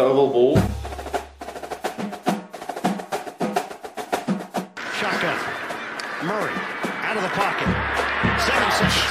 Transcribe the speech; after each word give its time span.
Oval 0.00 0.26
ball. 0.28 0.56
Shotgun. 4.98 5.38
Murray 6.26 6.50
out 7.06 7.16
of 7.16 7.22
the 7.22 7.28
pocket. 7.30 7.70
Seven 8.42 8.70
seconds. 8.74 9.06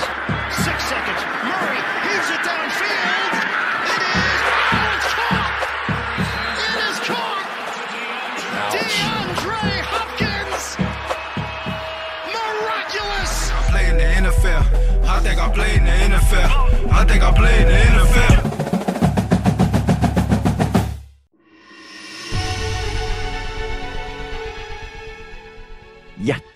Six 0.60 0.84
seconds. 0.84 1.22
Murray 1.48 1.80
heaves 2.04 2.30
it 2.36 2.44
downfield. 2.44 3.32
It 3.96 4.02
is. 4.12 4.44
Oh, 4.76 4.92
it's 4.92 5.08
caught. 5.16 5.56
It 6.60 6.76
is 6.92 7.00
caught. 7.08 7.48
DeAndre 8.76 9.64
Hopkins. 9.88 10.66
Miraculous. 12.28 13.52
I 13.52 13.72
play 13.72 13.88
in 13.88 13.96
the 13.96 14.28
NFL. 14.28 14.64
I 15.08 15.22
think 15.22 15.40
I 15.40 15.48
play 15.50 15.76
in 15.78 15.86
the 15.86 16.18
NFL. 16.18 16.92
I 16.92 17.06
think 17.06 17.24
I 17.24 17.32
play 17.32 17.62
in 17.62 17.68
the 17.70 17.74
NFL. 17.74 18.43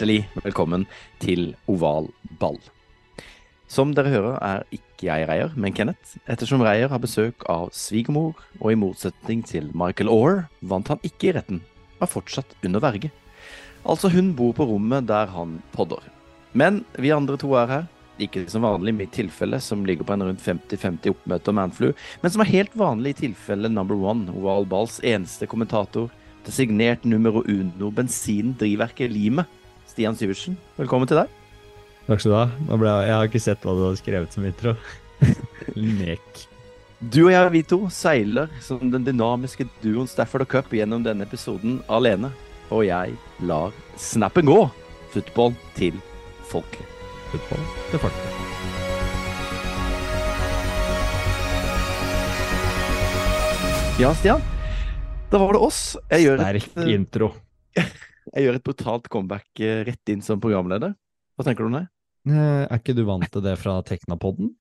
Hjertelig 0.07 0.43
velkommen 0.45 0.85
til 1.19 1.49
Oval 1.67 2.05
ball. 2.39 2.55
Som 3.67 3.89
dere 3.91 4.13
hører 4.13 4.37
er 4.39 4.61
ikke 4.71 5.09
jeg 5.09 5.25
Reier, 5.27 5.51
men 5.59 5.73
Kenneth, 5.75 6.13
ettersom 6.31 6.63
Reier 6.63 6.87
har 6.87 7.01
besøk 7.03 7.43
av 7.51 7.73
svigermor, 7.75 8.37
og 8.61 8.71
i 8.71 8.77
motsetning 8.79 9.41
til 9.43 9.67
Michael 9.75 10.07
Orr 10.07 10.45
vant 10.63 10.87
han 10.93 11.03
ikke 11.03 11.27
i 11.27 11.33
retten, 11.35 11.59
var 11.99 12.07
fortsatt 12.07 12.55
under 12.63 12.85
verge. 12.85 13.11
Altså 13.83 14.07
hun 14.13 14.31
bor 14.37 14.55
på 14.55 14.69
rommet 14.69 15.09
der 15.11 15.27
han 15.33 15.57
podder. 15.75 16.07
Men 16.55 16.85
vi 16.95 17.11
andre 17.11 17.35
to 17.35 17.51
er 17.59 17.67
her, 17.73 17.91
ikke 18.15 18.45
som 18.47 18.63
vanlig 18.63 18.95
i 18.95 18.99
mitt 19.01 19.13
tilfelle, 19.17 19.59
som 19.59 19.83
ligger 19.83 20.07
på 20.07 20.15
en 20.15 20.29
rundt 20.29 20.45
50-50 20.45 21.17
oppmøte 21.17 21.51
og 21.51 21.59
manflu, 21.59 21.91
men 22.23 22.31
som 22.31 22.45
er 22.45 22.53
helt 22.53 22.79
vanlig 22.79 23.17
i 23.17 23.21
tilfelle 23.25 23.75
number 23.75 23.99
one, 23.99 24.31
Oval 24.39 24.71
balls 24.71 25.01
eneste 25.03 25.51
kommentator, 25.51 26.07
designert 26.47 27.03
numero 27.03 27.43
uno, 27.43 27.91
bensindrivverket 27.91 29.11
Limet. 29.11 29.56
Stian 29.97 30.13
Syversen, 30.13 30.53
velkommen 30.77 31.09
til 31.09 31.17
deg. 31.17 31.31
Takk 32.05 32.19
skal 32.21 32.29
du 32.29 32.35
ha. 32.37 32.43
Jeg, 33.01 33.13
har 33.17 33.23
ikke 33.25 33.39
sett 33.41 33.63
hva 33.65 33.73
du 33.73 33.79
har 33.81 33.95
skrevet 33.97 34.29
som 34.29 34.43
intro. 34.45 34.75
Nek. 35.73 36.43
Du 37.01 37.23
og 37.23 37.31
jeg, 37.33 37.47
vi 37.55 37.63
to, 37.65 37.79
seiler 37.89 38.51
som 38.61 38.91
den 38.93 39.07
dynamiske 39.07 39.65
duoen 39.81 40.05
Stafford 40.05 40.45
og 40.45 40.51
Cup 40.53 40.69
gjennom 40.69 41.01
denne 41.01 41.25
episoden 41.25 41.79
alene. 41.89 42.29
Og 42.69 42.85
jeg 42.85 43.17
lar 43.49 43.73
snappen 43.97 44.45
gå. 44.45 44.59
Football 45.15 45.57
til 45.73 45.97
folket. 46.45 46.85
Football 47.33 47.65
til 47.89 48.05
folket. 48.05 48.33
Ja, 53.97 54.13
Stian. 54.21 54.45
Da 55.33 55.41
var 55.41 55.57
det 55.57 55.69
oss. 55.71 55.81
Jeg 56.13 56.29
gjør, 56.29 56.45
et, 56.51 56.69
Sterk 56.69 56.93
intro. 56.93 57.33
jeg 58.33 58.45
gjør 58.47 58.57
et 58.59 58.65
brutalt 58.65 59.09
comeback 59.11 59.61
eh, 59.63 59.83
rett 59.87 60.11
inn 60.13 60.23
som 60.25 60.41
programleder. 60.43 60.95
Hva 61.37 61.45
tenker 61.47 61.65
du 61.65 61.71
om 61.71 61.77
det? 61.79 61.85
Eh, 62.29 62.63
Er 62.67 62.79
ikke 62.79 62.95
du 62.97 63.03
vant 63.07 63.27
til 63.31 63.43
det 63.45 63.55
fra 63.61 63.77
Teknapodden? 63.87 64.51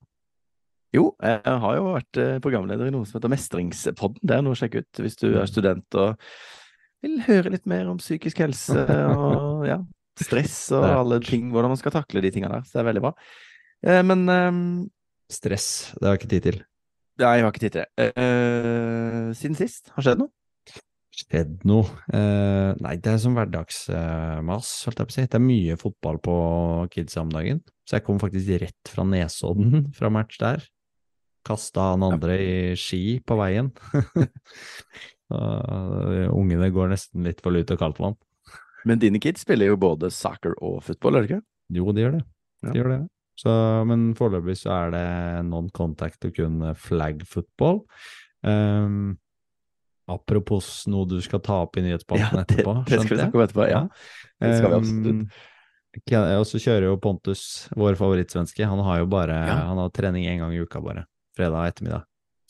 Jo, 0.94 1.10
jeg 1.20 1.40
har 1.64 1.76
jo 1.76 1.88
vært 1.96 2.20
eh, 2.22 2.36
programleder 2.44 2.88
i 2.88 2.94
noe 2.94 3.08
som 3.08 3.18
heter 3.18 3.32
Mestringspodden. 3.32 4.22
Det 4.22 4.36
er 4.36 4.44
noe 4.46 4.56
å 4.56 4.60
sjekke 4.60 4.84
ut 4.84 5.02
hvis 5.02 5.18
du 5.20 5.28
er 5.34 5.50
student 5.50 5.98
og 5.98 6.22
vil 7.04 7.18
høre 7.26 7.52
litt 7.52 7.66
mer 7.68 7.90
om 7.90 7.98
psykisk 8.00 8.40
helse 8.44 8.86
og 9.12 9.66
ja, 9.68 9.80
stress 10.22 10.56
og 10.76 10.86
alle 11.02 11.20
ting, 11.24 11.50
hvordan 11.52 11.74
man 11.74 11.80
skal 11.80 11.94
takle 11.98 12.22
de 12.24 12.32
tingene 12.32 12.60
der. 12.60 12.64
Så 12.64 12.78
det 12.78 12.84
er 12.84 12.88
veldig 12.92 13.04
bra. 13.04 13.12
Men 14.06 14.24
um, 14.30 14.62
Stress. 15.30 15.92
Det 15.98 16.06
har 16.06 16.14
jeg 16.14 16.22
ikke 16.22 16.30
tid 16.32 16.44
til. 16.46 16.58
Nei, 17.20 17.34
jeg 17.38 17.44
har 17.44 17.52
ikke 17.52 17.62
tid 17.64 17.74
til 17.74 17.84
det. 17.84 18.08
Uh, 18.16 19.28
Siden 19.36 19.58
sist, 19.58 19.90
har 19.96 20.06
skjedd 20.06 20.22
noe? 20.22 20.32
Skjedd 21.16 21.62
noe? 21.64 21.86
Eh, 22.12 22.76
nei, 22.84 22.96
det 23.00 23.14
er 23.14 23.20
som 23.22 23.36
hverdagsmas, 23.38 24.72
holdt 24.84 25.00
jeg 25.00 25.08
på 25.08 25.14
å 25.14 25.16
si. 25.16 25.24
Det 25.24 25.38
er 25.38 25.44
mye 25.46 25.76
fotball 25.80 26.20
på 26.20 26.34
kidsa 26.92 27.22
om 27.24 27.32
dagen. 27.32 27.62
Så 27.88 27.96
jeg 27.96 28.04
kom 28.04 28.20
faktisk 28.20 28.60
rett 28.60 28.92
fra 28.92 29.06
Nesodden 29.08 29.86
fra 29.96 30.12
match 30.12 30.36
der. 30.42 30.66
Kasta 31.46 31.92
han 31.92 32.04
andre 32.04 32.36
i 32.42 32.54
ski 32.76 33.18
på 33.24 33.38
veien. 33.38 33.72
uh, 35.32 36.26
ungene 36.34 36.68
går 36.74 36.92
nesten 36.92 37.24
litt 37.24 37.40
for 37.40 37.54
lut 37.54 37.72
og 37.72 37.80
kaldt 37.80 38.02
vann. 38.02 38.18
Men 38.86 39.00
dine 39.00 39.22
kids 39.22 39.46
spiller 39.46 39.72
jo 39.72 39.80
både 39.80 40.12
soccer 40.12 40.52
og 40.60 40.82
fotball, 40.84 41.16
er 41.16 41.24
det 41.24 41.30
ikke? 41.30 41.44
Jo, 41.78 41.90
de 41.94 42.04
gjør 42.04 42.18
det. 42.18 42.24
Ja. 42.66 42.74
Gjør 42.76 42.92
det. 42.92 43.02
Så, 43.40 43.52
men 43.88 44.10
foreløpig 44.16 44.56
så 44.60 44.72
er 44.74 44.92
det 44.92 45.06
non-contact 45.48 46.28
og 46.28 46.36
kun 46.36 46.74
flag 46.80 47.24
football. 47.28 47.86
Um, 48.46 49.16
apropos 50.08 50.84
noe 50.90 51.06
du 51.10 51.18
skal 51.24 51.40
ta 51.42 51.62
opp 51.64 51.76
i 51.76 51.82
nyhetsspalten 51.82 52.38
ja, 52.38 52.42
etterpå, 52.44 52.74
det 52.86 53.00
skal 53.02 53.12
vi 53.16 53.20
snakke 53.20 53.38
om 53.38 53.44
etterpå. 53.46 53.66
Ja, 53.70 53.82
det 54.40 54.52
skal 54.58 54.70
vi 54.70 54.76
absolutt. 54.80 55.38
Og 56.40 56.44
så 56.46 56.60
kjører 56.60 56.84
jo 56.90 56.96
Pontus, 57.00 57.42
vår 57.76 57.96
favorittsvenske, 57.96 58.66
han 58.68 58.82
har 58.84 58.98
jo 59.00 59.06
bare 59.10 59.38
Ja. 59.48 59.56
Han 59.70 59.78
har 59.80 59.90
trening 59.96 60.26
én 60.28 60.38
gang 60.42 60.52
i 60.54 60.60
uka, 60.60 60.80
bare. 60.84 61.06
Fredag 61.36 61.70
ettermiddag. 61.72 62.04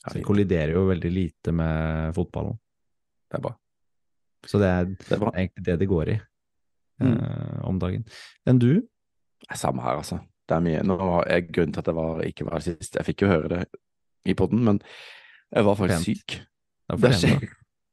Så 0.07 0.15
det 0.19 0.25
kolliderer 0.27 0.73
jo 0.77 0.85
veldig 0.87 1.11
lite 1.11 1.53
med 1.55 2.15
fotballen. 2.15 2.59
Det 3.31 3.39
er 3.39 3.43
bra. 3.43 3.55
Så 4.47 4.59
det 4.63 4.67
er 4.71 4.85
Det 4.87 5.17
er 5.17 5.31
egentlig 5.33 5.65
det 5.65 5.79
det 5.79 5.89
går 5.89 6.09
i 6.15 6.21
Mm. 6.99 7.13
eh, 7.21 7.61
om 7.69 7.79
dagen. 7.79 8.05
Enn 8.47 8.59
du, 8.59 8.83
Samme 9.55 9.83
her, 9.83 9.99
altså. 9.99 10.17
Det 10.49 10.55
er 10.57 10.61
mye. 10.65 10.83
Nå 10.83 10.97
var 10.97 11.27
jeg, 11.29 11.51
grunnen 11.53 11.73
til 11.75 11.81
at 11.83 11.87
jeg 11.87 11.95
var, 11.95 12.21
ikke 12.25 12.45
var 12.47 12.61
sist 12.65 12.95
Jeg 12.97 13.05
fikk 13.05 13.23
jo 13.23 13.29
høre 13.29 13.49
det 13.49 13.67
i 14.25 14.33
poden, 14.35 14.65
men 14.65 14.81
jeg 15.55 15.65
var 15.67 15.77
faktisk 15.77 16.07
Pent. 16.07 16.07
syk. 16.07 16.41
Det 16.93 17.13
er 17.13 17.47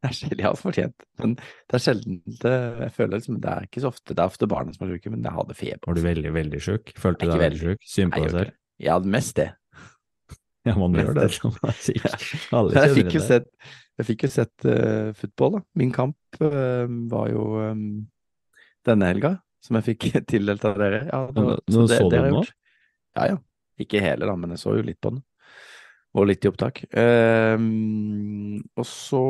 Det 0.04 0.10
sjelden, 0.18 0.38
det 0.38 0.46
er 0.50 0.58
fortjent, 0.60 1.06
men 1.22 1.36
det 1.40 1.78
er 1.78 1.82
sjelden 1.82 2.18
det, 2.28 2.56
Jeg 2.82 2.94
føler 2.98 3.14
liksom 3.18 3.38
Det 3.42 3.52
er 3.54 3.68
ikke 3.70 3.84
så 3.84 3.92
ofte 3.94 4.12
Det 4.12 4.20
er 4.20 4.32
ofte 4.34 4.50
barna 4.52 4.76
som 4.76 4.86
er 4.86 4.98
syke, 4.98 5.12
men 5.14 5.24
jeg 5.24 5.36
hadde 5.38 5.56
feber. 5.56 5.88
Var 5.88 5.98
du 5.98 6.02
veldig, 6.04 6.34
veldig 6.36 6.62
sjuk? 6.66 6.94
Følte 7.00 7.28
du 7.28 7.32
deg 7.32 7.44
veldig 7.44 7.62
sjuk? 7.62 7.86
Syn 7.88 8.12
på 8.12 8.24
deg 8.26 8.34
selv? 8.36 8.58
hadde 8.98 9.14
mest 9.18 9.38
det. 9.40 9.52
Ja, 10.64 10.78
man 10.80 10.94
gjør 10.96 11.16
det 11.18 11.26
det. 11.28 11.74
syk. 11.84 12.04
Jeg 12.80 12.92
fikk 12.96 13.10
jo 13.18 13.20
det. 13.20 13.26
sett, 13.28 13.48
jeg 14.00 14.08
fikk 14.08 14.22
jo 14.24 14.30
sett 14.32 14.68
uh, 14.68 15.10
football, 15.20 15.58
da. 15.58 15.62
Min 15.82 15.92
kamp 15.92 16.40
uh, 16.40 16.86
var 17.12 17.28
jo 17.34 17.48
um, 17.60 17.82
denne 18.88 19.10
helga, 19.12 19.34
som 19.64 19.80
jeg 19.80 19.90
fikk 19.92 20.08
tildelt 20.32 20.64
av 20.68 20.80
dere. 20.80 21.02
Ja, 21.10 21.20
det 21.28 21.44
nå 21.44 21.58
så, 21.58 21.82
nå 21.82 21.88
så 21.92 22.00
du 22.08 22.16
den 22.16 22.30
nå? 22.38 22.46
Ja, 23.18 23.28
ja. 23.34 23.42
Ikke 23.84 24.00
hele, 24.04 24.30
da, 24.30 24.38
men 24.40 24.56
jeg 24.56 24.62
så 24.62 24.78
jo 24.78 24.86
litt 24.88 25.02
på 25.04 25.12
den. 25.12 25.24
Og 26.14 26.28
litt 26.30 26.46
i 26.46 26.50
opptak. 26.50 26.84
Ehm, 26.94 28.60
og 28.78 28.86
så 28.86 29.22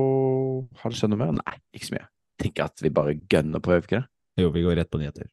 har 0.82 0.92
det 0.92 1.00
skjedd 1.00 1.14
noe 1.14 1.22
mer? 1.22 1.38
Nei, 1.38 1.56
ikke 1.76 1.90
så 1.90 1.96
mye. 1.96 2.10
Tenker 2.44 2.68
at 2.68 2.84
vi 2.84 2.92
bare 2.92 3.16
gønner 3.32 3.64
på, 3.64 3.72
gjør 3.72 3.86
vi 3.86 3.88
ikke 3.88 4.02
det? 4.02 4.08
Jo, 4.44 4.50
vi 4.52 4.66
går 4.66 4.80
rett 4.82 4.92
på 4.92 5.00
nyheter. 5.00 5.30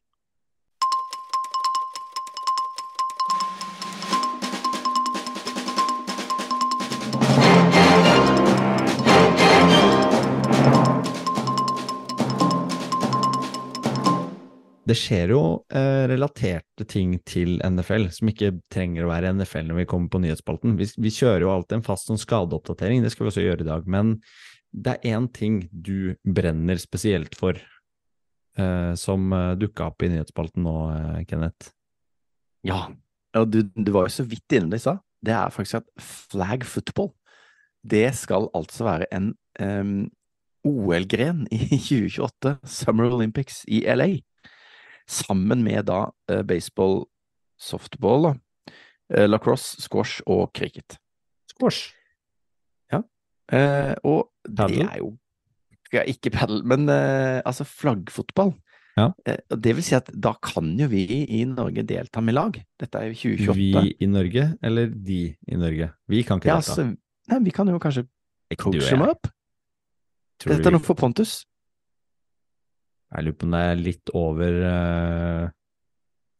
Det 14.91 14.97
skjer 14.99 15.31
jo 15.31 15.41
eh, 15.71 16.03
relaterte 16.11 16.83
ting 16.89 17.13
til 17.23 17.61
NFL 17.63 18.09
som 18.11 18.27
ikke 18.27 18.49
trenger 18.73 19.05
å 19.05 19.11
være 19.11 19.29
NFL 19.37 19.69
når 19.69 19.77
vi 19.77 19.85
kommer 19.87 20.11
på 20.11 20.19
nyhetsspalten. 20.19 20.73
Vi, 20.75 20.87
vi 20.99 21.11
kjører 21.15 21.45
jo 21.45 21.51
alltid 21.53 21.77
en 21.77 21.85
fast 21.85 22.09
sånn 22.09 22.19
skadeoppdatering, 22.19 22.99
det 22.99 23.13
skal 23.13 23.23
vi 23.23 23.29
også 23.31 23.45
gjøre 23.45 23.63
i 23.63 23.69
dag. 23.69 23.85
Men 23.87 24.17
det 24.71 24.97
er 24.97 25.13
én 25.15 25.29
ting 25.31 25.61
du 25.71 26.17
brenner 26.27 26.79
spesielt 26.81 27.37
for, 27.39 27.55
eh, 28.59 28.91
som 28.99 29.31
eh, 29.37 29.53
dukka 29.61 29.87
opp 29.93 30.03
i 30.03 30.09
nyhetsspalten 30.11 30.67
nå, 30.67 30.75
eh, 30.95 31.21
Kenneth. 31.29 31.71
Ja. 32.67 32.89
du, 33.47 33.61
du 33.63 33.91
var 33.95 34.09
jo 34.09 34.15
så 34.17 34.25
vidt 34.27 34.57
inne 34.57 34.73
det 34.73 34.81
i 34.81 34.85
stad. 34.89 34.99
Det 35.23 35.35
er 35.37 35.53
faktisk 35.55 35.79
at 35.79 36.03
flag 36.03 36.65
football, 36.67 37.13
det 37.87 38.09
skal 38.17 38.49
altså 38.57 38.89
være 38.89 39.07
en 39.15 39.31
um, 39.61 39.95
OL-gren 40.67 41.45
i 41.47 41.63
2028, 41.87 42.57
Summer 42.67 43.07
Olympics 43.07 43.63
i 43.71 43.85
LA. 43.87 44.09
Sammen 45.09 45.63
med 45.65 45.85
da 45.89 46.05
eh, 46.29 46.41
baseball, 46.47 47.05
softball, 47.59 48.33
eh, 49.13 49.27
lacrosse, 49.27 49.81
squash 49.81 50.21
og 50.25 50.51
cricket. 50.57 50.97
Squash. 51.51 51.93
Eh, 53.51 53.95
og 54.07 54.29
det 54.47 54.77
er 54.79 55.01
jo 55.01 55.09
ja, 55.91 56.05
Ikke 56.07 56.29
padel, 56.31 56.61
men 56.63 56.85
altså 56.87 57.65
flaggfotball. 57.67 58.53
Ja. 58.95 59.09
Det 59.51 59.73
vil 59.75 59.83
si 59.83 59.91
at 59.97 60.07
da 60.15 60.31
kan 60.39 60.69
jo 60.79 60.87
vi 60.87 61.01
i 61.35 61.41
Norge 61.43 61.83
delta 61.83 62.23
med 62.23 62.37
lag. 62.37 62.55
Dette 62.79 63.01
er 63.01 63.09
jo 63.09 63.17
2028. 63.35 63.57
Vi 63.59 63.91
i 63.99 64.07
Norge, 64.07 64.45
eller 64.63 64.87
de 64.87 65.19
i 65.35 65.59
Norge? 65.59 65.89
Vi 66.07 66.23
kan 66.23 66.39
ikke 66.39 66.47
Ja, 66.47 66.61
delta. 66.61 66.71
altså, 66.71 66.85
nei, 67.27 67.39
vi 67.43 67.51
kan 67.51 67.67
jo 67.67 67.81
kanskje 67.83 68.05
coache 68.55 68.87
dem 68.87 69.03
opp. 69.03 69.27
Dette 70.45 70.71
er 70.71 70.77
noe 70.77 70.83
for 70.83 70.95
Pontus. 70.95 71.41
Jeg 73.11 73.25
lurer 73.27 73.37
på 73.41 73.47
om 73.49 73.55
det 73.57 73.63
er 73.69 73.81
litt 73.81 74.11
over 74.15 74.59
uh, 74.65 75.49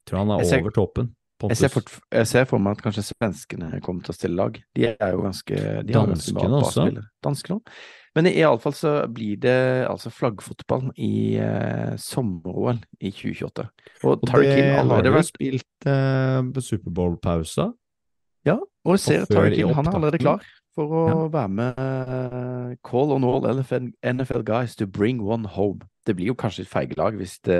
Tror 0.07 0.23
han 0.23 0.35
er 0.39 0.45
ser- 0.47 0.62
over 0.63 0.71
toppen. 0.75 1.15
Jeg 1.41 1.57
ser, 1.57 1.71
for, 1.73 1.81
jeg 2.13 2.27
ser 2.29 2.44
for 2.45 2.62
meg 2.62 2.75
at 2.77 2.83
kanskje 2.85 3.01
svenskene 3.07 3.79
kommer 3.81 4.03
til 4.06 4.13
å 4.13 4.15
stille 4.15 4.38
lag. 4.38 4.59
De 4.77 4.83
er 4.91 5.15
jo 5.15 5.23
ganske 5.23 5.56
de 5.88 5.95
Danskene 5.95 6.38
ganske 6.38 6.59
også? 6.62 6.83
Danskene 7.25 7.56
også. 7.57 7.73
Men 8.13 8.27
i- 8.29 8.35
iallfall 8.44 8.75
så 8.77 8.91
blir 9.09 9.39
det 9.41 9.56
altså 9.89 10.12
flaggfotball 10.13 10.91
i 11.01 11.39
uh, 11.41 11.95
sommer-OL 11.97 12.77
i 13.01 13.09
2028. 13.09 13.65
Og 14.06 14.21
Tariq 14.29 14.51
Hill 14.53 14.69
har 14.69 14.83
allerede 14.83 15.15
vært 15.15 15.31
spilt 15.31 15.88
uh, 15.89 16.45
på 16.53 16.62
Superbowl-pausa. 16.67 17.71
Ja, 18.45 18.59
og 18.85 18.94
jeg 19.00 19.03
ser 19.07 19.25
Tariq 19.31 19.57
Hill 19.63 19.74
han 19.77 19.89
er 19.89 19.97
allerede 19.97 20.21
klar 20.21 20.45
for 20.75 20.94
å 20.95 21.06
være 21.33 21.51
med 21.51 21.79
eh, 21.83 22.75
Call 22.88 23.12
on 23.15 23.25
all 23.27 23.44
NFL, 23.51 23.89
NFL 24.07 24.44
guys 24.47 24.75
to 24.79 24.88
bring 24.88 25.19
one 25.21 25.45
home. 25.57 25.81
Det 26.07 26.15
blir 26.18 26.31
jo 26.31 26.35
kanskje 26.39 26.63
et 26.65 26.71
feigelag 26.71 27.18
hvis 27.19 27.38
det 27.45 27.57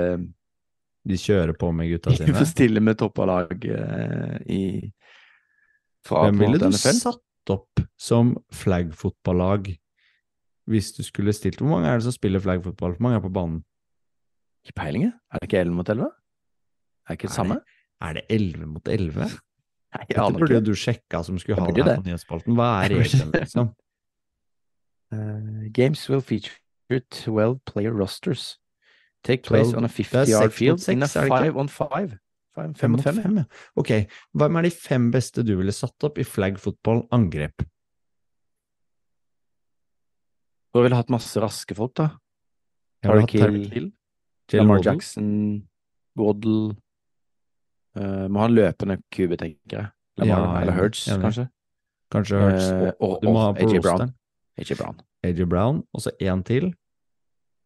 De 1.08 1.18
kjører 1.18 1.52
på 1.58 1.72
med 1.74 1.90
gutta 1.90 2.10
sine 2.16 2.30
sine. 2.30 2.38
de 2.40 2.46
stiller 2.48 2.80
med 2.84 2.98
toppa 3.02 3.26
lag 3.28 3.52
eh, 3.66 4.38
i 4.48 4.62
fra 6.06 6.24
Hvem 6.28 6.40
ville 6.40 6.58
du 6.58 6.66
NFL. 6.70 6.98
satt 6.98 7.52
opp 7.52 7.82
som 7.98 8.32
flaggfotballag 8.54 9.72
hvis 10.70 10.92
du 10.94 11.02
skulle 11.02 11.32
stilt 11.34 11.58
Hvor 11.60 11.72
mange 11.74 11.88
er 11.90 11.98
det 11.98 12.06
som 12.06 12.14
spiller 12.14 12.40
flaggfotball? 12.42 12.94
Hvor 12.96 13.02
mange 13.02 13.18
er 13.18 13.24
på 13.24 13.32
banen? 13.34 13.60
Ikke 14.64 14.76
peiling. 14.78 15.08
Er 15.30 15.38
det 15.42 15.48
ikke 15.50 15.58
11 15.66 15.74
mot 15.74 15.88
11? 15.90 16.06
Er 16.06 17.10
det 17.10 17.18
ikke 17.18 17.30
det 17.30 17.34
samme? 17.34 17.56
Er 18.02 18.12
det 18.18 18.22
11 18.30 18.66
mot 18.70 18.88
11? 18.88 19.26
Nei, 19.92 20.06
jeg 20.08 20.18
aner 20.22 20.38
burde 20.40 20.60
du 20.64 20.72
sjekka 20.78 21.20
som 21.26 21.38
skulle 21.40 21.60
ha 21.60 21.68
det 21.68 21.84
her 21.84 21.98
på 22.00 22.06
nyhetsspalten. 22.06 22.56
Hva 22.56 22.68
er 22.86 22.88
det. 22.96 23.28
liksom? 23.36 23.72
Uh, 25.12 25.68
games 25.76 26.08
will 26.08 26.22
feature 26.24 26.56
12 27.10 27.58
player 27.68 27.92
rosters. 27.92 28.58
Take 29.24 29.44
place 29.44 29.70
12 29.70 29.78
on 29.78 29.84
a 29.84 29.88
det 29.88 29.92
er 29.92 30.24
50 30.26 30.32
yard 30.32 30.52
field 30.56 30.80
6, 30.80 30.88
in 30.96 31.02
a 31.02 31.06
seks, 31.06 31.16
er 31.16 31.20
det 31.20 31.30
ikke? 31.30 31.44
five 31.44 31.60
on 31.60 31.68
five. 31.68 32.18
Fem, 32.52 32.74
Fem 32.74 32.74
fem 32.74 32.90
mot 32.90 32.98
mot 32.98 33.04
fem. 33.04 33.16
ja. 33.16 33.22
fem, 33.22 33.36
ja. 33.36 33.44
Ok, 33.80 33.90
hvem 34.36 34.56
er 34.60 34.62
de 34.66 34.70
fem 34.76 35.10
beste 35.12 35.44
du 35.44 35.54
ville 35.56 35.72
satt 35.72 36.04
opp 36.04 36.18
i 36.20 36.24
flaggfotball-angrep? 36.24 37.64
Du 40.72 40.80
ville 40.82 40.96
hatt 40.96 41.12
masse 41.12 41.40
raske 41.40 41.76
folk, 41.76 41.94
da? 42.00 42.10
Harry 43.04 43.24
Jalen 43.32 43.92
Lamar 44.52 44.82
Jackson, 44.84 45.62
Waddle 46.16 46.74
eh, 47.96 48.28
Må 48.28 48.42
ha 48.42 48.48
en 48.48 48.56
løpende 48.56 48.98
kube, 49.12 49.38
tenker 49.40 49.78
jeg. 49.78 49.90
Eller, 50.18 50.28
Ja, 50.28 50.60
eller 50.60 50.72
enig. 50.78 51.22
kanskje. 51.22 51.48
Kanskje 52.12 52.40
Hurts 52.42 52.68
Uh, 52.68 52.90
og, 53.00 53.18
Du 53.22 53.28
må 53.30 53.38
og 53.38 53.42
ha 53.42 53.52
på 53.56 53.68
AJ 53.68 53.80
Brown. 53.82 54.14
AJ 54.58 54.76
Brown. 54.78 55.00
AJ 55.24 55.44
Brown, 55.48 55.82
og 55.92 56.00
så 56.04 56.10
én 56.20 56.42
til. 56.44 56.74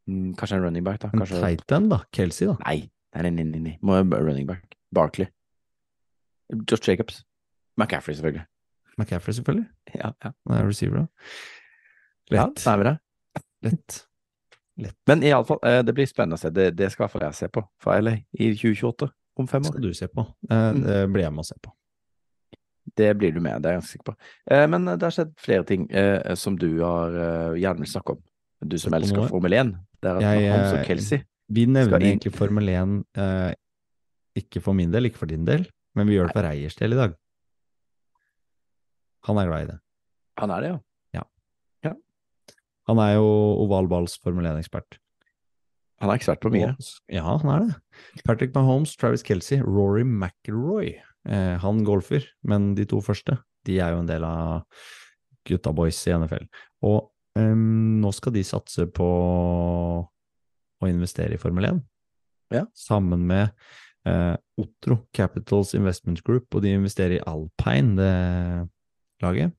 Mm, 0.07 0.35
kanskje 0.39 0.57
en 0.57 0.63
running 0.63 0.85
back, 0.85 1.01
da. 1.03 1.11
En 1.13 1.21
Kanskje 1.21 1.41
tight 1.43 1.73
end, 1.73 1.91
da. 1.91 1.99
Kelsey, 2.13 2.47
da. 2.47 2.55
Nei, 2.65 2.91
nei, 3.15 3.31
nei, 3.31 3.45
nei, 3.45 3.61
nei. 3.61 3.79
Må 3.83 3.97
ha 3.97 4.03
running 4.03 4.47
back. 4.47 4.77
Barkley. 4.95 5.27
Josh 6.71 6.89
Jacobs. 6.89 7.25
McCaffrey, 7.77 8.15
selvfølgelig. 8.15 8.47
McCaffrey, 8.99 9.35
selvfølgelig. 9.35 9.67
Ja, 9.95 10.13
ja. 10.25 10.31
Han 10.49 10.57
er 10.57 10.69
receiver, 10.69 10.97
da. 10.97 11.07
ja 12.31 12.47
det 12.55 12.67
er 12.67 12.77
vi 12.77 12.95
Lett. 13.67 14.07
Lett. 14.77 14.97
Men 15.07 15.23
iallfall, 15.23 15.59
eh, 15.65 15.83
det 15.83 15.95
blir 15.97 16.07
spennende 16.07 16.37
å 16.37 16.41
se. 16.41 16.51
Det, 16.51 16.71
det 16.77 16.91
skal 16.93 17.09
fall 17.09 17.25
jeg 17.27 17.35
se 17.35 17.49
på 17.49 17.63
fra 17.83 17.97
LA 18.01 18.19
i 18.37 18.53
2028, 18.55 19.09
om 19.37 19.47
fem 19.47 19.63
år. 19.63 19.73
skal 19.73 19.83
du 19.83 19.93
se 19.95 20.07
på. 20.09 20.25
Eh, 20.51 20.73
Mm. 20.73 20.83
Det 20.87 21.01
blir 21.13 21.23
jeg 21.23 21.33
med 21.33 21.45
å 21.45 21.47
se 21.47 21.55
på. 21.63 21.73
Det 22.97 23.11
blir 23.19 23.33
du 23.35 23.41
med, 23.41 23.61
det 23.63 23.69
er 23.69 23.73
jeg 23.75 23.81
ganske 23.83 23.93
sikker 23.97 24.13
på. 24.13 24.17
Eh, 24.51 24.67
men 24.67 24.85
det 24.87 25.03
har 25.03 25.11
skjedd 25.13 25.33
flere 25.43 25.65
ting 25.67 25.89
eh, 25.91 26.35
som 26.35 26.57
du 26.57 26.69
har 26.81 27.11
gjerne 27.59 27.79
vil 27.83 27.91
snakke 27.91 28.15
om. 28.17 28.23
Du 28.65 28.79
som 28.79 28.95
elsker 28.97 29.17
noe. 29.21 29.29
Formel 29.29 29.53
1. 29.53 29.75
Det 30.01 30.09
er 30.11 30.17
at 30.17 30.23
Jeg, 30.23 30.51
Hans 30.53 30.73
og 30.79 30.87
Kelsey 30.87 31.19
Vi 31.53 31.67
nevner 31.67 31.99
inn- 32.01 32.07
egentlig 32.19 32.33
Formel 32.35 32.69
1 32.69 33.05
eh, 33.17 33.55
ikke 34.37 34.63
for 34.63 34.73
min 34.75 34.91
del, 34.91 35.05
ikke 35.11 35.19
for 35.19 35.27
din 35.27 35.45
del, 35.45 35.67
men 35.95 36.07
vi 36.07 36.15
gjør 36.17 36.29
det 36.29 36.33
for 36.37 36.43
Reiers 36.47 36.75
del 36.77 36.93
i 36.93 36.97
dag. 36.97 37.15
Han 39.27 39.39
er 39.39 39.47
glad 39.49 39.63
i 39.63 39.71
det. 39.73 39.79
Han 40.39 40.51
er 40.51 40.61
det, 40.61 40.71
ja. 40.73 41.23
Han 42.87 42.99
er 43.03 43.15
jo 43.17 43.25
oval 43.65 43.89
balls 43.91 44.17
Formel 44.23 44.45
1-ekspert. 44.47 44.99
Han 46.03 46.13
er 46.13 46.19
ekspert 46.19 46.43
på 46.45 46.53
mye. 46.53 46.75
Ja, 47.13 47.25
han 47.25 47.51
er 47.51 47.65
det. 47.65 48.23
Patrick 48.27 48.55
Mahomes, 48.55 48.93
Travis 49.01 49.25
Kelsey, 49.25 49.63
Rory 49.65 50.05
McIlroy. 50.05 50.93
Eh, 51.27 51.55
han 51.63 51.85
golfer, 51.87 52.27
men 52.47 52.75
de 52.77 52.87
to 52.89 53.01
første 53.03 53.39
de 53.67 53.81
er 53.83 53.95
jo 53.95 54.03
en 54.03 54.09
del 54.09 54.25
av 54.27 54.67
gutta 55.47 55.73
boys 55.75 55.99
i 56.07 56.15
NFL. 56.15 56.47
Og 56.87 57.01
eh, 57.39 57.57
nå 57.57 58.13
skal 58.15 58.37
de 58.37 58.45
satse 58.47 58.87
på 58.95 59.09
å 60.77 60.91
investere 60.91 61.35
i 61.35 61.41
Formel 61.41 61.71
1. 61.73 61.83
Ja. 62.55 62.67
Sammen 62.79 63.25
med 63.27 63.49
eh, 64.07 64.37
Otro 64.61 65.01
Capitals 65.17 65.75
Investment 65.79 66.23
Group, 66.27 66.53
og 66.55 66.63
de 66.63 66.77
investerer 66.77 67.19
i 67.19 67.25
Alpine, 67.27 67.97
det 67.99 69.25
laget. 69.25 69.57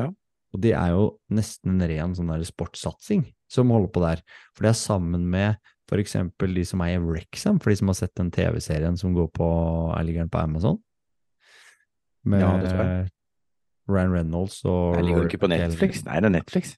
Ja. 0.00 0.08
Og 0.54 0.62
de 0.62 0.72
er 0.72 0.94
jo 0.94 1.06
nesten 1.34 1.76
en 1.76 1.88
ren 1.90 2.14
sånn 2.16 2.32
sportssatsing 2.48 3.26
som 3.54 3.70
holder 3.72 3.92
på 3.94 4.02
der. 4.02 4.24
For 4.54 4.66
det 4.66 4.74
er 4.74 4.82
sammen 4.82 5.28
med 5.30 5.60
eksempel 6.00 6.54
de 6.56 6.64
som 6.66 6.82
eier 6.82 7.02
Wrexham, 7.02 7.60
for 7.62 7.70
de 7.70 7.78
som 7.78 7.90
har 7.92 7.98
sett 7.98 8.14
den 8.18 8.30
TV-serien 8.34 8.96
som 8.98 9.14
går 9.14 9.28
på, 9.36 9.48
er 9.94 10.06
ligger 10.06 10.26
på 10.32 10.40
Amazon? 10.42 10.80
Med 12.24 12.40
Ja, 12.40 12.52
det 12.60 12.70
tror 12.72 12.84
jeg. 12.84 13.10
Ryan 13.88 14.12
Reynolds 14.12 14.64
og 14.64 14.96
Jeg 14.96 15.04
ligger 15.04 15.18
jo 15.18 15.28
ikke 15.28 15.42
på 15.42 15.50
Netflix. 15.52 16.04
Nei, 16.06 16.20
det 16.20 16.30
er 16.30 16.36
Netflix. 16.38 16.76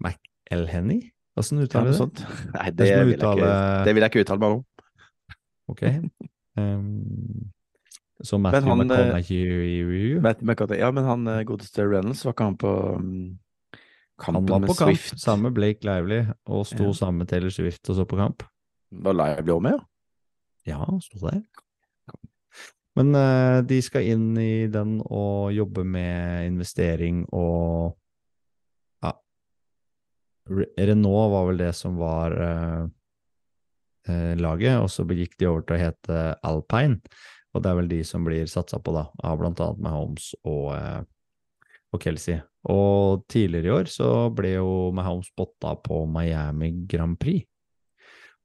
McElhenny? 0.00 1.00
Åssen 1.36 1.60
uttaler 1.60 1.90
du 1.90 1.92
det? 1.92 1.98
sånt. 1.98 2.22
Nei, 2.54 2.70
Det 2.70 2.78
det, 2.78 3.06
vil 3.06 3.16
uttale... 3.18 3.42
ikke, 3.42 3.84
det 3.84 3.94
vil 3.94 4.00
jeg 4.06 4.10
ikke 4.12 4.24
uttale 4.24 4.40
meg 4.40 4.56
om. 4.56 4.64
Ok. 5.68 5.82
Um, 6.56 7.50
så 8.22 8.38
Matthew 8.38 8.74
McConaughey 8.74 10.20
Matthew 10.22 10.46
McCarthy. 10.48 10.78
Ja, 10.78 10.90
men 10.90 11.04
han 11.04 11.26
eh, 11.26 11.42
godeste 11.44 11.84
Reynolds, 11.84 12.24
var 12.24 12.32
ikke 12.32 12.44
han 12.44 12.56
på 12.56 12.72
um, 12.96 13.38
Han 14.22 14.46
var 14.46 14.60
med 14.60 14.68
på 14.68 14.74
kamp 14.74 14.96
Swift? 14.96 15.20
sammen 15.20 15.42
med 15.42 15.52
Blake 15.56 15.82
Lively 15.86 16.20
og 16.46 16.66
sto 16.66 16.84
Ja. 16.84 16.92
sammen 16.92 17.18
med 17.18 17.28
Taylor 17.28 17.50
Swift 17.50 17.88
og 17.90 17.96
så 17.96 18.04
på 18.06 18.16
kamp. 18.16 18.42
Var 18.90 19.12
Lively 19.12 19.50
òg 19.50 19.62
med, 19.62 19.72
ja? 19.72 19.84
Ja, 20.66 20.84
han 20.84 21.00
sto 21.00 21.18
der. 21.18 21.42
Men 22.96 23.14
uh, 23.14 23.60
de 23.66 23.80
skal 23.82 24.06
inn 24.06 24.36
i 24.38 24.66
den 24.70 25.00
og 25.02 25.52
jobbe 25.52 25.84
med 25.84 26.46
investering 26.46 27.24
og 27.32 27.98
Ja. 29.02 29.12
Re 30.48 30.66
Renault 30.78 31.32
var 31.32 31.46
vel 31.50 31.58
det 31.58 31.74
som 31.74 31.96
var 31.98 32.32
uh, 32.38 32.88
eh, 34.08 34.36
laget, 34.36 34.78
og 34.78 34.90
så 34.90 35.04
gikk 35.04 35.36
de 35.38 35.46
over 35.46 35.62
til 35.62 35.76
å 35.76 35.80
hete 35.80 36.20
Alpine. 36.44 37.00
Og 37.54 37.62
det 37.62 37.70
er 37.70 37.74
vel 37.74 37.88
de 37.88 38.00
som 38.04 38.24
blir 38.24 38.46
satsa 38.46 38.78
på, 38.78 38.94
da, 38.94 39.08
av 39.22 39.38
blant 39.38 39.60
annet 39.60 39.82
Mahomes 39.82 40.34
og, 40.44 40.72
og 41.94 42.02
Kelsey. 42.02 42.40
Og 42.72 43.24
tidligere 43.30 43.68
i 43.68 43.74
år 43.78 43.90
så 43.92 44.08
ble 44.34 44.54
jo 44.56 44.68
Mahomes 44.96 45.28
spotta 45.30 45.74
på 45.84 46.02
Miami 46.10 46.72
Grand 46.90 47.18
Prix. 47.20 47.44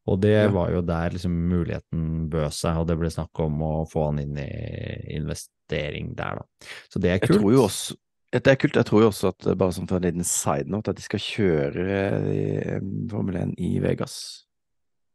Og 0.09 0.19
det 0.23 0.31
Ja. 0.35 0.47
var 0.49 0.71
jo 0.73 0.81
der 0.81 1.11
liksom 1.13 1.31
muligheten 1.49 2.29
bød 2.31 2.51
seg, 2.55 2.77
og 2.81 2.87
det 2.87 2.97
ble 2.97 3.09
snakk 3.13 3.39
om 3.43 3.59
å 3.61 3.73
få 3.89 4.07
han 4.09 4.19
inn 4.23 4.37
i 4.41 5.15
investering 5.17 6.15
der, 6.17 6.39
da. 6.39 6.45
Så 6.89 6.99
det 7.01 7.11
er 7.11 7.19
kult. 7.19 7.29
Jeg 7.35 7.41
tror 7.41 7.51
jo 7.53 7.63
også 7.67 7.95
det 8.31 8.45
er 8.47 8.55
kult. 8.61 8.75
Jeg 8.77 8.85
tror 8.85 9.01
jo 9.01 9.07
også 9.09 9.27
at 9.33 9.47
eh, 9.49 9.55
bare 9.57 9.73
som 9.73 9.87
for 9.89 9.97
en 9.97 10.03
liten 10.05 10.23
side 10.23 10.69
note, 10.69 10.89
at 10.91 10.95
de 10.99 11.01
skal 11.01 11.19
kjøre 11.19 11.85
eh, 12.29 12.79
Formel 13.09 13.35
1 13.41 13.55
i 13.57 13.79
Vegas 13.81 14.45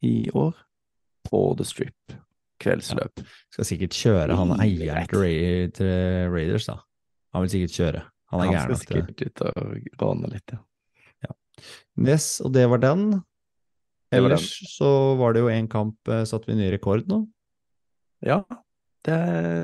i 0.03 0.29
år. 0.35 0.55
På 1.25 1.55
The 1.57 1.65
Strip. 1.65 2.17
Kveldsløp. 2.61 3.23
Skal 3.55 3.65
sikkert 3.65 3.95
kjøre 3.97 4.35
han 4.37 4.51
eieren 4.61 5.07
til 5.73 6.29
Raiders, 6.35 6.67
da. 6.67 6.81
Han 7.35 7.47
vil 7.47 7.51
sikkert 7.55 7.79
kjøre. 7.79 8.03
Han 8.35 8.43
er 8.43 8.51
Han 8.53 8.77
skal 8.81 8.81
sikkert 8.83 9.23
ut 9.23 9.45
og 9.47 10.03
råne 10.03 10.31
litt, 10.35 10.55
ja. 10.55 10.63
Yes, 11.95 12.41
og 12.43 12.51
det 12.57 12.65
var 12.67 12.81
den. 12.83 13.05
Ellers 14.11 14.25
var 14.25 14.35
Ellers 14.35 14.75
så 14.75 14.91
var 15.21 15.35
det 15.35 15.45
jo 15.45 15.51
en 15.53 15.69
kamp, 15.71 16.11
satt 16.27 16.49
vi 16.49 16.57
ny 16.59 16.67
rekord 16.75 17.07
nå. 17.11 17.21
Ja, 18.27 18.41
det, 19.07 19.19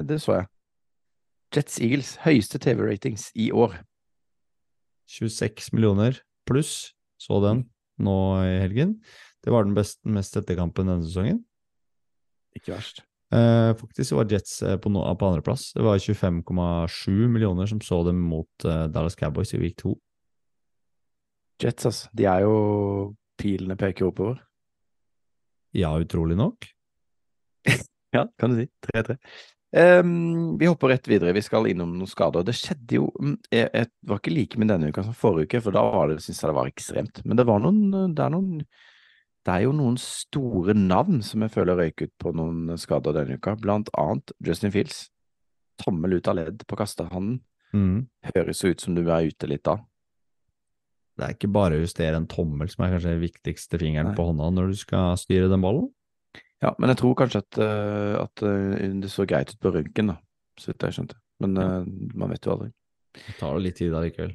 det 0.07 0.21
så 0.23 0.37
jeg. 0.39 0.51
Jets 1.51 1.81
Eagles, 1.83 2.13
høyeste 2.23 2.61
TV-ratings 2.63 3.31
i 3.35 3.51
år. 3.51 3.75
26 5.11 5.73
millioner 5.75 6.21
pluss, 6.47 6.93
så 7.19 7.41
den 7.43 7.65
nå 8.01 8.17
i 8.47 8.61
helgen. 8.63 9.01
Det 9.43 9.51
var 9.51 9.67
den 9.67 9.75
beste, 9.75 10.07
mest 10.07 10.37
sette 10.37 10.55
kampen 10.59 10.87
denne 10.87 11.07
sesongen. 11.07 11.43
Ikke 12.55 12.77
verst. 12.77 13.03
Eh, 13.31 13.75
faktisk 13.77 14.13
var 14.13 14.33
Jets 14.33 14.63
eh, 14.63 14.77
på, 14.77 14.91
no 14.91 15.05
på 15.17 15.27
andreplass. 15.27 15.73
Det 15.73 15.83
var 15.83 15.99
25,7 15.99 17.29
millioner 17.29 17.67
som 17.67 17.81
så 17.81 18.03
dem 18.05 18.19
mot 18.21 18.65
eh, 18.65 18.87
Dallas 18.91 19.17
Cowboys 19.17 19.55
i 19.55 19.59
week 19.59 19.77
2. 19.77 19.95
Jets, 21.63 21.87
altså. 21.87 22.11
De 22.13 22.27
er 22.27 22.43
jo 22.43 22.57
Pilene 23.41 23.77
peker 23.79 24.09
oppover. 24.11 24.41
Ja, 25.77 25.95
utrolig 25.99 26.37
nok. 26.37 26.67
Ja, 28.11 28.25
kan 28.43 28.51
du 28.51 28.57
si. 28.59 28.65
3-3. 28.91 29.15
Um, 29.71 30.59
vi 30.59 30.67
hopper 30.67 30.89
rett 30.91 31.05
videre. 31.07 31.31
Vi 31.31 31.45
skal 31.47 31.69
innom 31.71 31.93
noen 31.95 32.11
skader. 32.11 32.43
Det 32.43 32.57
skjedde 32.59 32.97
jo 32.97 33.05
mm, 33.15 33.37
jeg, 33.55 33.69
jeg 33.71 33.87
var 34.11 34.19
ikke 34.19 34.33
like 34.35 34.59
med 34.59 34.73
denne 34.73 34.89
uka 34.91 35.05
som 35.07 35.15
forrige 35.15 35.47
uke, 35.47 35.61
for 35.63 35.77
da 35.77 35.85
var 35.87 36.11
det, 36.11 36.17
synes 36.25 36.41
jeg 36.43 36.51
det 36.51 36.57
var 36.57 36.71
ekstremt. 36.73 37.21
Men 37.23 37.39
det 37.39 37.47
var 37.47 37.63
noen 37.63 37.85
det 38.17 38.25
er, 38.25 38.35
noen 38.35 38.65
det 39.47 39.53
er 39.55 39.63
jo 39.65 39.73
noen 39.73 39.97
store 40.01 40.75
navn 40.77 41.23
som 41.25 41.41
jeg 41.47 41.53
føler 41.55 41.79
røyk 41.81 42.03
ut 42.05 42.13
på 42.21 42.33
noen 42.37 42.77
skader 42.81 43.15
denne 43.17 43.39
uka. 43.41 43.55
Blant 43.57 43.89
annet 43.97 44.33
Justin 44.45 44.73
Fields. 44.75 45.07
Tommel 45.81 46.19
ut 46.19 46.29
av 46.29 46.37
ledd 46.37 46.67
på 46.69 46.77
kastehånden. 46.77 47.39
Mm. 47.73 48.03
Høres 48.35 48.61
ut 48.67 48.83
som 48.85 48.95
du 48.99 49.05
er 49.09 49.31
ute 49.31 49.47
litt 49.49 49.63
da. 49.65 49.79
det 51.17 51.27
er 51.27 51.35
ikke 51.37 51.51
bare 51.53 51.77
å 51.77 51.83
justere 51.85 52.17
en 52.19 52.27
tommel 52.31 52.69
som 52.73 52.85
er 52.85 52.95
kanskje 52.97 53.13
den 53.15 53.23
viktigste 53.23 53.79
fingeren 53.81 54.11
Nei. 54.11 54.17
på 54.17 54.25
hånda 54.29 54.49
når 54.57 54.73
du 54.73 54.79
skal 54.81 55.17
styre 55.21 55.49
den 55.53 55.61
ballen. 55.65 55.89
Ja, 56.61 56.75
men 56.79 56.91
jeg 56.93 56.99
tror 57.01 57.15
kanskje 57.17 57.41
at, 57.45 57.59
eh, 57.61 58.15
at 58.21 58.43
eh, 58.45 58.89
det 59.01 59.09
så 59.13 59.25
greit 59.29 59.53
ut 59.55 59.61
på 59.61 59.73
røntgen, 59.73 60.11
da, 60.13 60.17
så 60.61 60.73
vidt 60.73 60.85
jeg 60.89 60.97
skjønte. 60.99 61.17
Men 61.41 61.57
Ja. 61.57 61.69
eh, 61.81 61.85
man 62.15 62.31
vet 62.35 62.45
jo 62.45 62.53
aldri. 62.57 62.71
Det 63.17 63.37
tar 63.39 63.55
jo 63.57 63.63
litt 63.65 63.77
tid 63.81 63.95
allikevel. 63.97 64.35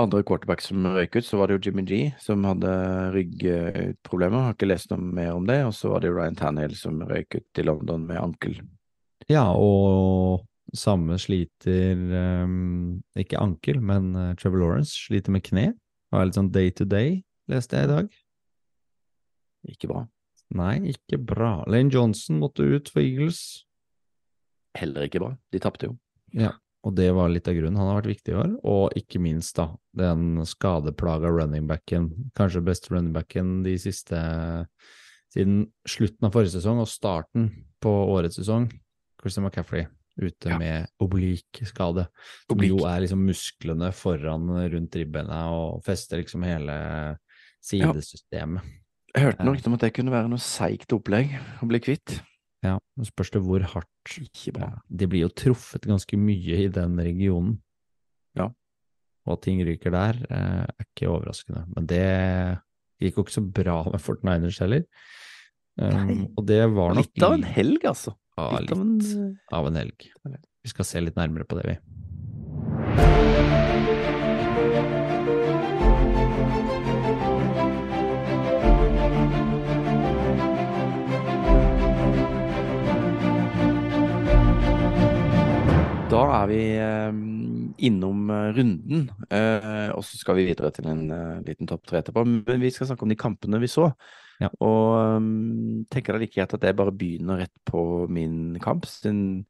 Andre 0.00 0.22
quarterback 0.24 0.62
som 0.64 0.86
røyk 0.86 1.18
ut, 1.18 1.26
så 1.26 1.38
var 1.40 1.48
det 1.48 1.58
jo 1.58 1.68
Jimmy 1.68 1.82
G 1.84 1.96
som 2.22 2.44
hadde 2.48 2.70
ryggproblemer. 3.14 4.46
Har 4.46 4.54
ikke 4.56 4.68
lest 4.70 4.92
noe 4.92 5.00
mer 5.02 5.34
om 5.36 5.48
det. 5.48 5.58
Og 5.66 5.74
så 5.76 5.90
var 5.92 6.02
det 6.02 6.10
jo 6.10 6.16
Ryan 6.16 6.38
Tannehill 6.38 6.76
som 6.78 7.02
røyk 7.04 7.36
ut 7.36 7.60
i 7.60 7.64
London 7.66 8.06
med 8.08 8.20
ankel. 8.20 8.56
Ja, 9.30 9.44
og 9.52 10.46
samme 10.76 11.18
sliter 11.20 11.98
um, 12.44 13.02
Ikke 13.18 13.40
ankel, 13.42 13.82
men 13.82 14.14
uh, 14.16 14.32
Trevor 14.40 14.62
Lawrence 14.62 14.96
sliter 14.96 15.34
med 15.34 15.44
kne. 15.46 15.66
Har 16.14 16.26
litt 16.26 16.38
sånn 16.38 16.52
day 16.54 16.72
to 16.74 16.86
day, 16.88 17.20
leste 17.50 17.78
jeg 17.78 17.90
i 17.90 17.92
dag. 17.92 18.16
Ikke 19.70 19.90
bra. 19.90 20.06
Nei, 20.56 20.74
ikke 20.94 21.20
bra. 21.22 21.52
Lane 21.70 21.92
Johnson 21.94 22.40
måtte 22.40 22.64
ut 22.66 22.88
for 22.90 23.04
Eagles. 23.04 23.66
Heller 24.78 25.06
ikke 25.06 25.22
bra. 25.22 25.34
De 25.52 25.60
tapte 25.62 25.90
jo. 25.90 25.98
Ja, 26.34 26.56
og 26.84 26.94
det 26.96 27.10
var 27.12 27.28
litt 27.28 27.48
av 27.50 27.54
grunnen. 27.58 27.76
Han 27.76 27.90
har 27.90 27.98
vært 28.00 28.12
viktig 28.14 28.32
i 28.32 28.38
år. 28.40 28.52
Og 28.64 28.94
ikke 28.96 29.20
minst, 29.20 29.54
da, 29.58 29.66
den 29.96 30.40
skadeplaga 30.48 31.28
running 31.28 31.66
backen, 31.68 32.10
kanskje 32.38 32.62
beste 32.64 32.94
running 32.94 33.12
backen 33.16 33.62
de 33.66 33.76
siste 33.78 34.16
Siden 35.30 35.68
slutten 35.86 36.26
av 36.26 36.32
forrige 36.34 36.56
sesong 36.56 36.80
og 36.82 36.88
starten 36.90 37.44
på 37.78 37.90
årets 38.10 38.34
sesong. 38.40 38.64
Christian 39.22 39.44
McCaffrey 39.46 39.84
ute 40.18 40.48
Ja. 40.50 40.56
med 40.58 40.88
oblik 40.98 41.60
skade. 41.68 42.08
Som 42.48 42.56
Oblik. 42.58 42.72
jo 42.72 42.78
er 42.88 43.00
liksom 43.04 43.22
musklene 43.24 43.92
foran 43.94 44.48
rundt 44.72 44.96
ribbeina 44.98 45.52
og 45.54 45.84
fester 45.86 46.18
liksom 46.18 46.42
hele 46.42 47.16
sidesystemet. 47.62 48.62
Jeg 49.14 49.22
hørte 49.24 49.44
noe 49.46 49.58
om 49.66 49.74
at 49.74 49.80
det 49.80 49.92
kunne 49.94 50.10
være 50.14 50.28
noe 50.30 50.42
seigt 50.42 50.92
opplegg 50.94 51.32
å 51.62 51.68
bli 51.70 51.80
kvitt. 51.82 52.20
Ja, 52.64 52.76
nå 52.76 53.06
spørs 53.08 53.32
det 53.32 53.40
hvor 53.44 53.62
hardt. 53.72 54.16
Ja, 54.44 54.70
de 54.84 55.08
blir 55.08 55.24
jo 55.24 55.32
truffet 55.32 55.86
ganske 55.88 56.18
mye 56.20 56.64
i 56.66 56.68
den 56.72 56.98
regionen. 57.00 57.54
Ja. 58.36 58.50
Og 59.26 59.36
at 59.36 59.44
ting 59.46 59.62
ryker 59.64 59.94
der, 59.94 60.20
eh, 60.28 60.66
er 60.68 60.84
ikke 60.84 61.08
overraskende. 61.08 61.64
Men 61.74 61.88
det 61.88 62.04
gikk 63.00 63.16
jo 63.16 63.24
ikke 63.24 63.38
så 63.38 63.44
bra 63.60 63.78
med 63.92 64.04
Fortniners 64.04 64.60
heller. 64.60 64.84
Um, 65.80 66.26
og 66.36 66.44
det 66.44 66.60
var 66.74 66.92
nok 66.98 67.06
Litt 67.06 67.24
av 67.24 67.38
en 67.38 67.46
helg, 67.46 67.86
altså. 67.88 68.12
Ja, 68.36 68.50
Litt 68.60 68.74
litt 68.74 69.54
av 69.56 69.70
en 69.70 69.80
helg. 69.80 70.10
Vi 70.60 70.72
skal 70.74 70.88
se 70.88 71.00
litt 71.00 71.16
nærmere 71.16 71.48
på 71.48 71.56
det, 71.56 71.64
vi. 71.70 71.78
Da 86.10 86.20
er 86.40 86.46
vi 86.50 86.62
eh, 86.74 87.18
innom 87.86 88.30
eh, 88.34 88.48
runden, 88.56 89.04
eh, 89.30 89.90
og 89.94 90.02
så 90.02 90.18
skal 90.18 90.40
vi 90.40 90.48
videre 90.48 90.72
til 90.74 90.88
en 90.90 91.04
liten 91.46 91.68
topp 91.70 91.84
tre 91.86 92.00
etterpå. 92.00 92.24
Men 92.26 92.64
vi 92.64 92.72
skal 92.74 92.88
snakke 92.88 93.06
om 93.06 93.12
de 93.12 93.18
kampene 93.18 93.60
vi 93.62 93.68
så. 93.70 93.92
Ja. 94.40 94.48
Og 94.64 94.96
um, 95.20 95.84
tenker 95.92 96.16
det 96.16 96.24
like 96.24 96.34
greit 96.34 96.54
at 96.56 96.64
jeg 96.66 96.78
bare 96.78 96.94
begynner 96.96 97.42
rett 97.44 97.54
på 97.68 97.82
min 98.10 98.56
kamp, 98.62 98.88
siden 98.88 99.44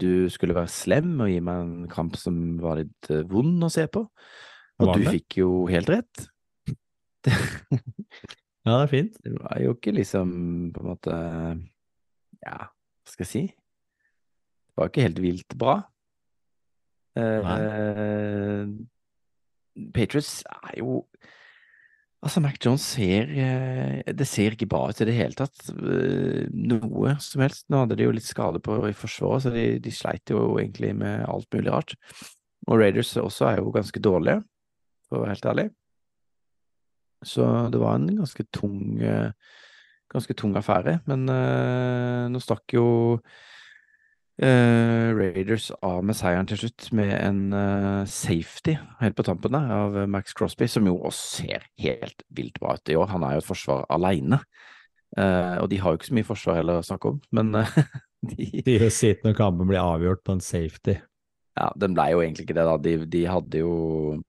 du 0.00 0.26
skulle 0.32 0.56
være 0.56 0.72
slem 0.72 1.12
og 1.20 1.28
gi 1.30 1.38
meg 1.44 1.62
en 1.62 1.88
kamp 1.92 2.16
som 2.18 2.56
var 2.62 2.80
litt 2.80 3.10
vond 3.30 3.68
å 3.68 3.70
se 3.70 3.84
på. 3.92 4.02
Og 4.80 4.94
du 4.96 5.04
fikk 5.12 5.38
jo 5.42 5.52
helt 5.70 5.92
rett. 5.92 6.26
Ja, 8.60 8.74
det 8.76 8.82
er 8.82 8.90
fint. 8.92 9.14
Det 9.24 9.30
var 9.32 9.56
jo 9.62 9.70
ikke 9.72 9.92
liksom 9.96 10.32
på 10.74 10.82
en 10.82 10.88
måte 10.90 11.14
Ja, 12.44 12.68
hva 12.68 13.08
skal 13.08 13.24
jeg 13.24 13.30
si? 13.30 13.40
Det 13.48 14.76
var 14.76 14.90
ikke 14.92 15.06
helt 15.06 15.22
vilt 15.24 15.56
bra. 15.56 15.78
Eh, 17.20 18.64
Patriots 19.94 20.40
er 20.48 20.80
jo 20.82 21.04
Altså, 22.20 22.42
Mac 22.44 22.58
Jones 22.60 22.84
ser 22.84 23.30
eh, 23.32 24.12
Det 24.12 24.26
ser 24.28 24.52
ikke 24.52 24.68
bra 24.68 24.82
ut 24.90 24.98
i 25.00 25.06
det 25.08 25.14
hele 25.16 25.32
tatt. 25.38 25.70
eh, 25.72 26.50
Noe 26.52 27.14
som 27.24 27.40
helst. 27.40 27.64
Nå 27.72 27.80
hadde 27.80 27.96
de 27.96 28.04
jo 28.04 28.12
litt 28.12 28.28
skade 28.28 28.60
på 28.60 28.76
i 28.90 28.92
forsvaret, 28.92 29.46
så 29.46 29.52
de, 29.54 29.64
de 29.80 29.92
sleit 29.94 30.28
jo 30.28 30.58
egentlig 30.60 30.92
med 31.00 31.24
alt 31.24 31.48
mulig 31.56 31.72
rart. 31.72 31.94
Og 32.68 32.76
Raiders 32.82 33.14
også 33.16 33.48
er 33.48 33.62
jo 33.62 33.72
ganske 33.72 34.02
dårlige, 34.04 34.42
for 35.08 35.16
å 35.16 35.22
være 35.22 35.32
helt 35.32 35.48
ærlig. 35.54 35.66
Så 37.24 37.48
det 37.72 37.80
var 37.80 37.96
en 37.96 38.12
ganske 38.20 38.44
tung 38.52 39.00
ganske 40.10 40.34
tung 40.34 40.56
affære. 40.58 40.98
Men 41.08 41.28
uh, 41.30 42.26
nå 42.30 42.42
stakk 42.42 42.74
jo 42.76 42.86
eh, 44.42 45.10
Raiders 45.16 45.70
av 45.84 46.00
med 46.06 46.16
seieren 46.18 46.48
til 46.48 46.62
slutt 46.62 46.88
med 46.96 47.12
en 47.16 47.40
uh, 47.52 48.08
safety 48.08 48.76
helt 49.00 49.16
på 49.18 49.26
tampen 49.26 49.54
der 49.56 49.72
av 49.74 49.98
eh, 50.00 50.08
Max 50.10 50.34
Crosby, 50.36 50.68
som 50.70 50.88
jo 50.88 50.96
også 50.98 51.42
ser 51.42 51.66
helt 51.82 52.24
vilt 52.36 52.60
bra 52.62 52.76
ut 52.78 52.92
i 52.92 52.96
år. 52.98 53.10
Han 53.12 53.26
er 53.26 53.36
jo 53.36 53.44
et 53.44 53.50
forsvar 53.50 53.84
aleine. 53.92 54.40
og 55.10 55.66
de 55.70 55.78
har 55.82 55.90
jo 55.90 55.98
ikke 55.98 56.06
så 56.06 56.14
mye 56.14 56.26
forsvar 56.28 56.60
heller 56.60 56.78
å 56.78 56.86
snakke 56.86 57.10
om, 57.10 57.16
men 57.34 57.54
eh, 57.58 57.78
de, 58.30 58.50
gjør 58.76 58.92
sitt 58.94 59.24
når 59.26 59.34
kampen 59.38 59.66
blir 59.68 59.82
avgjort 59.82 60.22
på 60.24 60.36
en 60.36 60.44
safety. 60.44 60.96
ja, 61.58 61.70
den 61.76 61.96
ble 61.98 62.10
jo 62.12 62.22
egentlig 62.22 62.46
ikke 62.46 62.56
det, 62.60 62.66
da. 62.68 62.76
De, 62.78 62.96
de 63.10 63.24
hadde 63.26 63.64
jo 63.64 63.72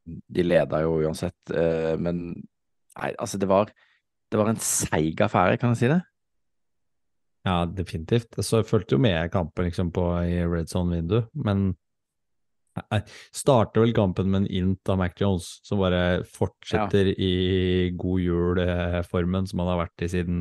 De 0.05 0.43
leda 0.43 0.81
jo 0.81 0.97
uansett, 1.05 1.53
men 2.01 2.41
Nei, 2.91 3.13
altså, 3.15 3.37
det 3.39 3.47
var 3.47 3.69
Det 4.27 4.39
var 4.39 4.49
en 4.51 4.59
seig 4.59 5.21
affære, 5.21 5.59
kan 5.61 5.71
jeg 5.71 5.79
si 5.79 5.91
det? 5.93 6.01
Ja, 7.47 7.65
definitivt. 7.65 8.37
Så 8.45 8.61
jeg 8.61 8.69
fulgte 8.69 8.97
jo 8.97 9.01
med 9.01 9.31
kampen 9.33 9.65
liksom 9.65 9.89
på 9.93 10.03
i 10.27 10.43
red 10.45 10.69
zone-vindu, 10.69 11.23
men 11.33 11.71
jeg 12.79 13.03
starter 13.35 13.83
vel 13.83 13.91
kampen 13.95 14.29
med 14.31 14.45
en 14.45 14.51
int 14.61 14.91
av 14.91 14.99
Mac 15.01 15.17
Jones, 15.19 15.47
som 15.67 15.81
bare 15.81 16.21
fortsetter 16.23 17.09
i 17.11 17.91
god 17.99 18.21
jul-formen 18.23 19.49
som 19.49 19.63
han 19.63 19.73
har 19.73 19.81
vært 19.81 20.05
i 20.05 20.11
siden 20.13 20.37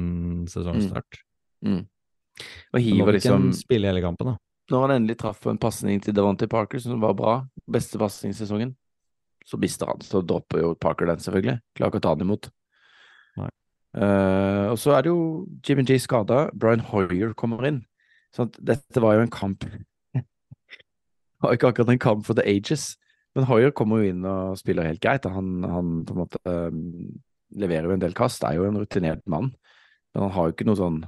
sesongstart. 0.50 1.24
Mm. 1.66 1.80
Og 1.80 2.76
Men 2.76 2.80
Nå 2.80 2.84
hiver 2.86 3.18
liksom 3.18 3.50
spille 3.56 3.90
hele 3.90 4.04
kampen, 4.04 4.32
da. 4.32 4.36
Når 4.70 4.84
han 4.84 4.94
endelig 4.94 5.18
traff 5.18 5.42
en 5.50 5.58
pasning 5.58 5.98
til 6.04 6.14
Davante 6.14 6.46
Parker, 6.48 6.78
som 6.78 7.02
var 7.02 7.16
bra, 7.18 7.34
beste 7.66 7.98
pasning 7.98 8.30
i 8.30 8.38
sesongen, 8.38 8.76
så 9.46 9.58
mister 9.58 9.90
han. 9.90 10.04
Så 10.04 10.22
dropper 10.22 10.62
jo 10.62 10.74
Parker 10.78 11.10
den, 11.10 11.18
selvfølgelig. 11.18 11.58
Klarer 11.74 11.90
ikke 11.90 12.02
å 12.04 12.06
ta 12.06 12.14
den 12.14 12.28
imot. 12.28 12.52
Eh, 13.90 14.66
og 14.70 14.78
så 14.78 14.94
er 14.94 15.02
det 15.02 15.10
jo 15.10 15.46
Jimmy 15.66 15.82
G 15.82 15.98
skada, 15.98 16.48
Brian 16.54 16.82
Hoyer 16.92 17.32
kommer 17.34 17.66
inn. 17.66 17.82
Så 18.34 18.46
at 18.46 18.58
dette 18.62 19.02
var 19.02 19.16
jo 19.16 19.24
en 19.24 19.32
kamp 19.34 19.64
Det 19.66 20.22
var 21.42 21.56
ikke 21.56 21.72
akkurat 21.72 21.90
en 21.90 22.02
kamp 22.02 22.26
for 22.26 22.38
the 22.38 22.44
ages, 22.46 22.94
men 23.34 23.48
Hoyer 23.48 23.72
kommer 23.74 23.98
jo 23.98 24.12
inn 24.12 24.26
og 24.28 24.58
spiller 24.60 24.86
helt 24.86 25.02
greit. 25.02 25.26
Han, 25.26 25.64
han 25.64 25.94
på 26.06 26.14
en 26.14 26.20
måte 26.20 26.40
um, 26.46 26.82
leverer 27.50 27.88
jo 27.88 27.96
en 27.96 28.02
del 28.02 28.14
kast, 28.14 28.44
er 28.44 28.58
jo 28.58 28.68
en 28.68 28.78
rutinert 28.78 29.24
mann, 29.26 29.50
men 30.14 30.26
han 30.26 30.34
har 30.36 30.46
jo 30.46 30.54
ikke 30.54 30.68
noe 30.68 30.78
sånn 30.78 31.00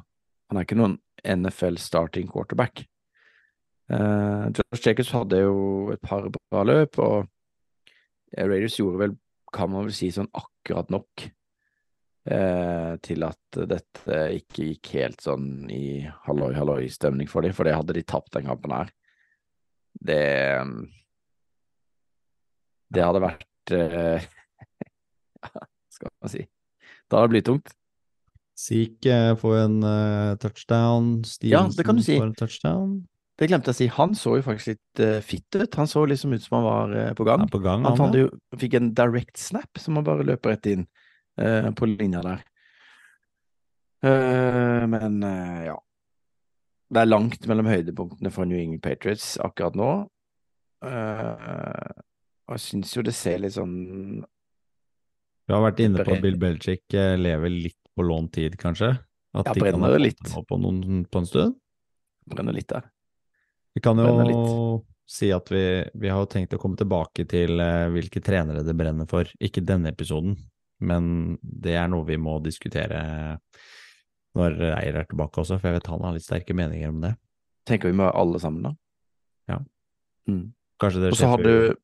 Han 0.51 0.59
er 0.61 0.67
ikke 0.67 0.77
noen 0.77 0.99
NFL 1.25 1.79
starting 1.81 2.27
quarterback. 2.29 2.83
Uh, 3.89 4.51
Josh 4.53 4.83
Jacobs 4.85 5.13
hadde 5.15 5.39
jo 5.41 5.93
et 5.95 6.03
par 6.05 6.27
bra 6.29 6.65
løp, 6.67 6.99
og 7.01 7.25
Raiders 8.37 8.77
gjorde 8.77 9.01
vel, 9.01 9.15
kan 9.53 9.71
man 9.73 9.87
vel 9.87 9.95
si, 9.97 10.11
sånn 10.13 10.29
akkurat 10.37 10.93
nok 10.93 11.25
eh, 12.29 12.95
til 13.03 13.27
at 13.27 13.61
dette 13.69 14.19
ikke 14.39 14.69
gikk 14.71 14.93
helt 14.99 15.23
sånn 15.25 15.71
i 15.73 16.03
halloi-halloi-stemning 16.27 17.31
for 17.31 17.47
dem, 17.47 17.55
for 17.57 17.69
det 17.69 17.77
hadde 17.77 17.97
de 17.97 18.05
tapt 18.07 18.33
den 18.37 18.49
kampen 18.51 18.75
her. 18.77 18.93
Det 19.93 20.23
Det 22.93 23.05
hadde 23.05 23.21
vært 23.23 23.73
eh, 23.77 24.25
Skal 25.93 26.11
man 26.11 26.33
si 26.33 26.43
Det 26.43 27.17
hadde 27.19 27.31
blitt 27.35 27.47
tungt. 27.47 27.73
Zeke 28.59 29.13
eh, 29.13 29.37
får 29.39 29.57
en 29.65 29.79
uh, 29.85 30.35
touchdown, 30.41 31.15
Ja, 31.45 31.65
det 31.69 31.85
kan 31.85 31.99
du 31.99 32.03
Stevenson 32.03 32.07
si. 32.07 32.19
får 32.19 32.27
en 32.27 32.39
touchdown. 32.39 32.93
Det 33.41 33.49
glemte 33.49 33.73
jeg 33.73 33.75
å 33.75 33.81
si. 33.81 33.89
Han 33.97 34.13
så 34.15 34.37
jo 34.39 34.45
faktisk 34.47 34.75
litt 34.75 35.03
uh, 35.03 35.21
fitt 35.25 35.57
ut. 35.57 35.79
Han 35.81 35.89
så 35.91 36.05
liksom 36.07 36.35
ut 36.37 36.45
som 36.45 36.59
han 36.61 36.67
var 36.69 36.93
uh, 36.95 37.15
på 37.19 37.27
gang. 37.27 37.43
Er 37.43 37.53
på 37.53 37.63
gang, 37.65 37.87
Han 37.89 37.99
han, 37.99 38.19
jo, 38.21 38.29
fikk 38.61 38.77
en 38.79 38.93
direct 38.97 39.41
snap 39.41 39.81
som 39.81 39.99
han 39.99 40.07
bare 40.07 40.27
løper 40.29 40.55
rett 40.55 40.69
inn 40.71 40.87
eh, 41.41 41.71
på 41.77 41.89
linja 41.91 42.23
der. 42.27 42.43
Eh, 44.03 44.87
men 44.91 45.23
eh, 45.23 45.65
ja. 45.71 45.79
Det 46.93 47.01
er 47.01 47.09
langt 47.09 47.47
mellom 47.49 47.69
høydepunktene 47.71 48.33
for 48.35 48.45
New 48.49 48.59
England 48.59 48.83
Patriots 48.85 49.37
akkurat 49.41 49.77
nå. 49.79 49.91
Eh, 50.85 52.03
og 52.49 52.57
jeg 52.59 52.65
syns 52.67 52.93
jo 52.97 53.05
det 53.07 53.15
ser 53.17 53.39
litt 53.39 53.55
sånn 53.55 53.77
Vi 55.47 55.55
har 55.55 55.63
vært 55.63 55.81
inne 55.85 56.03
på 56.05 56.17
at 56.17 56.25
Bill 56.25 56.37
Belichick 56.43 56.97
eh, 56.99 57.15
lever 57.17 57.53
litt 57.55 57.79
på 57.95 58.05
lånt 58.05 58.33
tid, 58.35 58.57
kanskje. 58.61 58.91
At 59.33 59.49
Ja, 59.49 59.55
de 59.55 59.63
brenner 59.63 59.95
fått 59.95 60.03
litt. 60.05 60.33
på, 60.49 60.59
noen, 60.61 61.05
på 61.09 61.23
en 61.23 61.29
stund. 61.29 61.57
brenner 62.29 62.53
litt 62.57 62.69
der. 62.69 62.91
Vi 63.73 63.81
kan 63.81 63.97
jo 63.97 64.83
si 65.09 65.31
at 65.33 65.49
vi, 65.53 65.63
vi 65.95 66.09
har 66.13 66.27
tenkt 66.31 66.53
å 66.57 66.61
komme 66.61 66.77
tilbake 66.77 67.25
til 67.29 67.61
eh, 67.61 67.89
hvilke 67.93 68.21
trenere 68.25 68.65
det 68.65 68.75
brenner 68.77 69.09
for. 69.09 69.29
Ikke 69.41 69.65
denne 69.65 69.93
episoden, 69.93 70.37
men 70.83 71.39
det 71.43 71.77
er 71.79 71.89
noe 71.93 72.07
vi 72.09 72.19
må 72.21 72.37
diskutere 72.45 73.03
når 74.37 74.57
Eier 74.79 74.97
er 75.03 75.07
tilbake 75.09 75.43
også, 75.43 75.59
for 75.61 75.69
jeg 75.69 75.77
vet 75.79 75.91
han 75.93 76.05
har 76.07 76.15
litt 76.17 76.25
sterke 76.25 76.55
meninger 76.57 76.89
om 76.93 77.03
det. 77.05 77.15
Tenker 77.69 77.91
vi 77.91 77.99
med 78.01 78.11
alle 78.17 78.41
sammen, 78.43 78.65
da. 78.65 78.73
Ja. 79.53 79.59
Mm. 80.31 80.47
Kanskje 80.81 81.03
det 81.05 81.11
Og 81.13 81.19
så 81.21 81.29
har 81.31 81.43
Sheffield- 81.43 81.75
du 81.75 81.81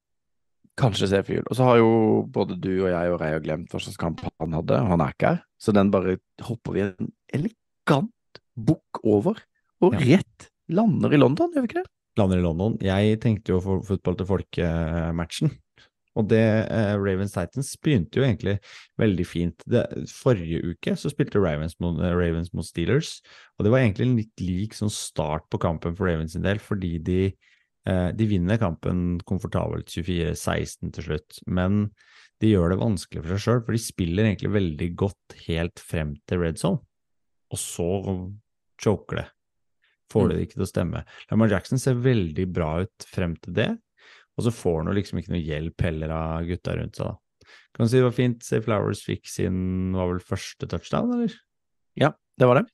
Kanskje 0.78 1.08
jul. 1.26 1.42
Og 1.50 1.56
så 1.58 1.64
har 1.66 1.76
jo 1.80 1.88
både 2.30 2.54
du 2.60 2.70
og 2.84 2.90
jeg 2.92 3.10
og 3.10 3.20
Reier 3.20 3.40
glemt 3.42 3.72
hva 3.72 3.80
slags 3.82 3.98
kamp 3.98 4.20
han 4.38 4.52
hadde, 4.54 4.76
og 4.78 4.90
han 4.92 5.00
er 5.02 5.10
ikke 5.10 5.30
her. 5.32 5.40
Så 5.58 5.74
den 5.74 5.90
bare 5.90 6.18
hopper 6.46 6.72
vi 6.76 6.84
en 6.86 7.08
elegant 7.34 8.38
bukk 8.54 9.00
over, 9.02 9.40
og 9.82 9.92
Ja. 9.94 9.98
rett 9.98 10.50
lander 10.70 11.12
i 11.12 11.18
London, 11.18 11.50
gjør 11.52 11.62
vi 11.66 11.68
ikke 11.68 11.82
det? 11.82 11.90
lander 12.16 12.38
i 12.38 12.42
London. 12.42 12.78
Jeg 12.80 13.20
tenkte 13.20 13.52
jo 13.54 13.60
for 13.60 13.82
fotball 13.82 14.16
til 14.16 14.26
folket-matchen. 14.26 15.50
Og 16.18 16.26
det 16.32 16.42
eh, 16.42 16.94
Ravens 16.98 17.34
Titans 17.36 17.70
begynte 17.84 18.18
jo 18.18 18.24
egentlig 18.26 18.56
veldig 18.98 19.26
fint. 19.28 19.62
Det, 19.70 19.84
forrige 20.10 20.72
uke 20.72 20.96
så 20.98 21.12
spilte 21.12 21.38
Ravens 21.42 21.76
mot, 21.82 22.00
eh, 22.02 22.14
Ravens 22.16 22.50
mot 22.56 22.66
Steelers, 22.66 23.20
og 23.56 23.66
det 23.66 23.72
var 23.74 23.84
egentlig 23.84 24.08
en 24.08 24.18
litt 24.18 24.42
lik 24.42 24.74
sånn 24.74 24.92
start 24.92 25.46
på 25.52 25.60
kampen 25.62 25.94
for 25.94 26.10
Ravens 26.10 26.34
sin 26.34 26.46
del, 26.46 26.58
fordi 26.62 26.96
de, 27.06 27.20
eh, 27.86 28.10
de 28.18 28.28
vinner 28.30 28.58
kampen 28.58 29.20
komfortabelt 29.30 29.86
24-16 29.94 30.92
til 30.98 31.10
slutt. 31.10 31.40
Men 31.46 31.88
de 32.42 32.52
gjør 32.52 32.74
det 32.74 32.82
vanskelig 32.82 33.22
for 33.24 33.34
seg 33.34 33.44
sjøl, 33.46 33.64
for 33.66 33.78
de 33.78 33.82
spiller 33.82 34.28
egentlig 34.28 34.54
veldig 34.58 34.92
godt 34.98 35.40
helt 35.46 35.82
frem 35.82 36.16
til 36.26 36.42
red 36.42 36.58
zone, 36.58 36.82
og 37.50 37.58
så 37.62 37.90
choker 38.78 39.22
det. 39.22 39.28
Får 40.08 40.24
Mm. 40.24 40.28
det 40.30 40.40
ikke 40.46 40.56
til 40.56 40.64
å 40.64 40.72
stemme. 40.72 41.04
Lamar 41.30 41.50
Jackson 41.50 41.78
ser 41.78 41.94
veldig 41.94 42.46
bra 42.52 42.80
ut 42.80 43.04
frem 43.06 43.36
til 43.36 43.52
det, 43.52 43.78
og 44.38 44.46
så 44.46 44.54
får 44.54 44.80
han 44.80 44.92
jo 44.92 44.96
liksom 45.00 45.20
ikke 45.20 45.34
noe 45.34 45.42
hjelp 45.42 45.84
heller 45.88 46.14
av 46.14 46.46
gutta 46.46 46.76
rundt 46.78 46.98
seg. 47.00 47.10
da. 47.10 47.54
Kan 47.74 47.86
du 47.86 47.90
si 47.90 47.98
det 47.98 48.06
var 48.06 48.16
fint 48.16 48.44
Say 48.46 48.62
Flowers 48.62 49.04
fikk 49.06 49.28
sin 49.30 49.94
var 49.96 50.12
vel 50.12 50.22
første 50.24 50.68
touchdown, 50.70 51.10
eller? 51.16 51.34
Ja, 51.98 52.12
det 52.38 52.48
var 52.48 52.60
det. 52.60 52.68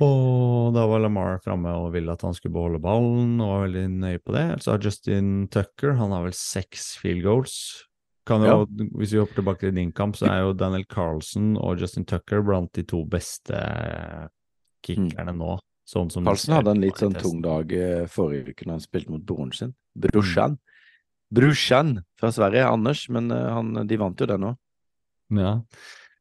Og 0.00 0.72
da 0.72 0.86
var 0.88 1.02
Lamar 1.04 1.42
framme 1.44 1.74
og 1.76 1.90
ville 1.92 2.12
at 2.14 2.22
han 2.24 2.32
skulle 2.36 2.54
beholde 2.56 2.80
ballen, 2.80 3.36
og 3.42 3.52
var 3.52 3.64
veldig 3.66 3.86
nøye 4.00 4.22
på 4.24 4.32
det. 4.32 4.46
Så 4.64 4.72
har 4.72 4.84
Justin 4.84 5.48
Tucker, 5.52 5.92
han 5.98 6.14
har 6.16 6.24
vel 6.24 6.36
seks 6.36 6.94
field 7.00 7.26
goals. 7.26 7.56
Kan 8.28 8.44
jo, 8.46 8.64
Hvis 8.96 9.12
vi 9.12 9.20
hopper 9.20 9.40
tilbake 9.40 9.66
til 9.66 9.76
din 9.76 9.92
kamp, 9.92 10.16
så 10.16 10.30
er 10.30 10.44
jo 10.44 10.56
Daniel 10.56 10.86
Carlsen 10.88 11.56
og 11.60 11.80
Justin 11.82 12.06
Tucker 12.08 12.44
blant 12.46 12.72
de 12.76 12.84
to 12.88 13.02
beste 13.08 13.60
kickerne 14.86 15.34
nå. 15.36 15.58
Sånn 15.90 16.12
som 16.12 16.24
Carlsen 16.28 16.54
hadde 16.54 16.72
en 16.76 16.82
litt 16.84 17.00
sånn 17.00 17.16
tung 17.18 17.40
dag 17.42 17.72
eh, 17.74 18.04
forrige 18.08 18.52
uke 18.52 18.68
når 18.68 18.76
han 18.76 18.84
spilte 18.84 19.12
mot 19.12 19.24
broren 19.26 19.50
sin. 19.56 19.72
Brorsan. 20.02 20.58
Brusjan 21.30 22.00
fra 22.18 22.32
Sverige, 22.34 22.66
Anders, 22.66 23.04
men 23.12 23.30
eh, 23.30 23.48
han, 23.54 23.72
de 23.86 23.98
vant 24.00 24.18
jo 24.18 24.26
den 24.26 24.48
òg. 24.50 24.58
Ja, 25.38 25.54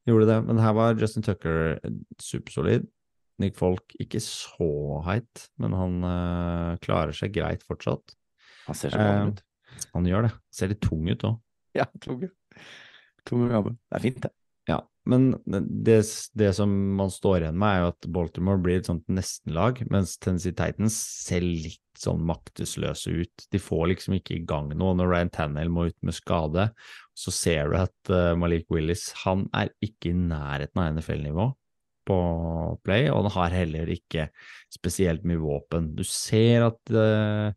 gjorde 0.05 0.29
det. 0.29 0.39
Men 0.45 0.61
her 0.61 0.75
var 0.77 0.97
Justin 0.99 1.25
Tucker 1.25 1.79
supersolid. 2.21 2.85
Nick 3.39 3.55
Folk 3.57 3.95
ikke 4.03 4.19
så 4.21 4.99
heit, 5.07 5.45
men 5.63 5.73
han 5.73 5.93
uh, 6.03 6.73
klarer 6.83 7.15
seg 7.15 7.31
greit 7.37 7.63
fortsatt. 7.63 8.17
Han 8.67 8.75
ser 8.77 8.91
så 8.91 8.99
gammel 8.99 9.31
ut. 9.31 9.39
ut. 9.39 9.87
Han 9.95 10.09
gjør 10.09 10.27
det. 10.27 10.33
Ser 10.53 10.73
litt 10.73 10.81
tung 10.83 11.07
ut 11.07 11.23
òg. 11.23 11.39
Ja, 11.77 11.87
tung. 12.03 12.25
Tung 13.29 13.45
og 13.47 13.53
gammel. 13.55 13.77
Det 13.87 13.95
er 13.95 14.03
fint, 14.03 14.19
det. 14.25 14.33
Men 15.09 15.29
det, 15.45 15.99
det 16.37 16.49
som 16.57 16.71
man 16.99 17.11
står 17.13 17.43
igjen 17.43 17.57
med, 17.59 17.69
er 17.69 17.81
jo 17.81 17.91
at 17.93 18.07
Baltimore 18.13 18.61
blir 18.61 18.79
et 18.79 18.89
sånt 18.89 19.05
nestenlag, 19.09 19.81
mens 19.89 20.17
Tennessee 20.21 20.53
Titans 20.53 20.97
ser 21.25 21.45
litt 21.45 21.81
sånn 21.99 22.21
maktesløse 22.27 23.13
ut. 23.23 23.45
De 23.51 23.61
får 23.61 23.89
liksom 23.93 24.19
ikke 24.19 24.37
i 24.37 24.43
gang 24.47 24.69
noe 24.77 24.95
når 24.97 25.11
Ryan 25.11 25.33
Tannehill 25.33 25.73
må 25.73 25.87
ut 25.89 25.97
med 26.05 26.15
skade. 26.15 26.69
Så 27.17 27.33
ser 27.35 27.71
du 27.71 27.79
at 27.79 28.13
eh, 28.13 28.35
Malik 28.39 28.69
Willis 28.71 29.09
han 29.25 29.47
er 29.57 29.73
ikke 29.83 30.13
i 30.13 30.19
nærheten 30.19 30.83
av 30.83 30.93
NFL-nivå 30.95 31.49
på 32.09 32.19
play, 32.85 33.09
og 33.11 33.25
han 33.25 33.33
har 33.35 33.59
heller 33.61 33.91
ikke 33.93 34.29
spesielt 34.73 35.25
mye 35.27 35.41
våpen. 35.41 35.91
Du 35.97 36.01
ser 36.07 36.65
at 36.71 36.93
uh, 36.95 37.51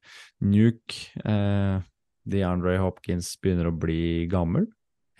Nuke, 0.44 1.06
uh, 1.24 1.80
DeAndre 2.28 2.76
Hopkins, 2.82 3.30
begynner 3.40 3.70
å 3.70 3.76
bli 3.76 4.26
gammel 4.32 4.68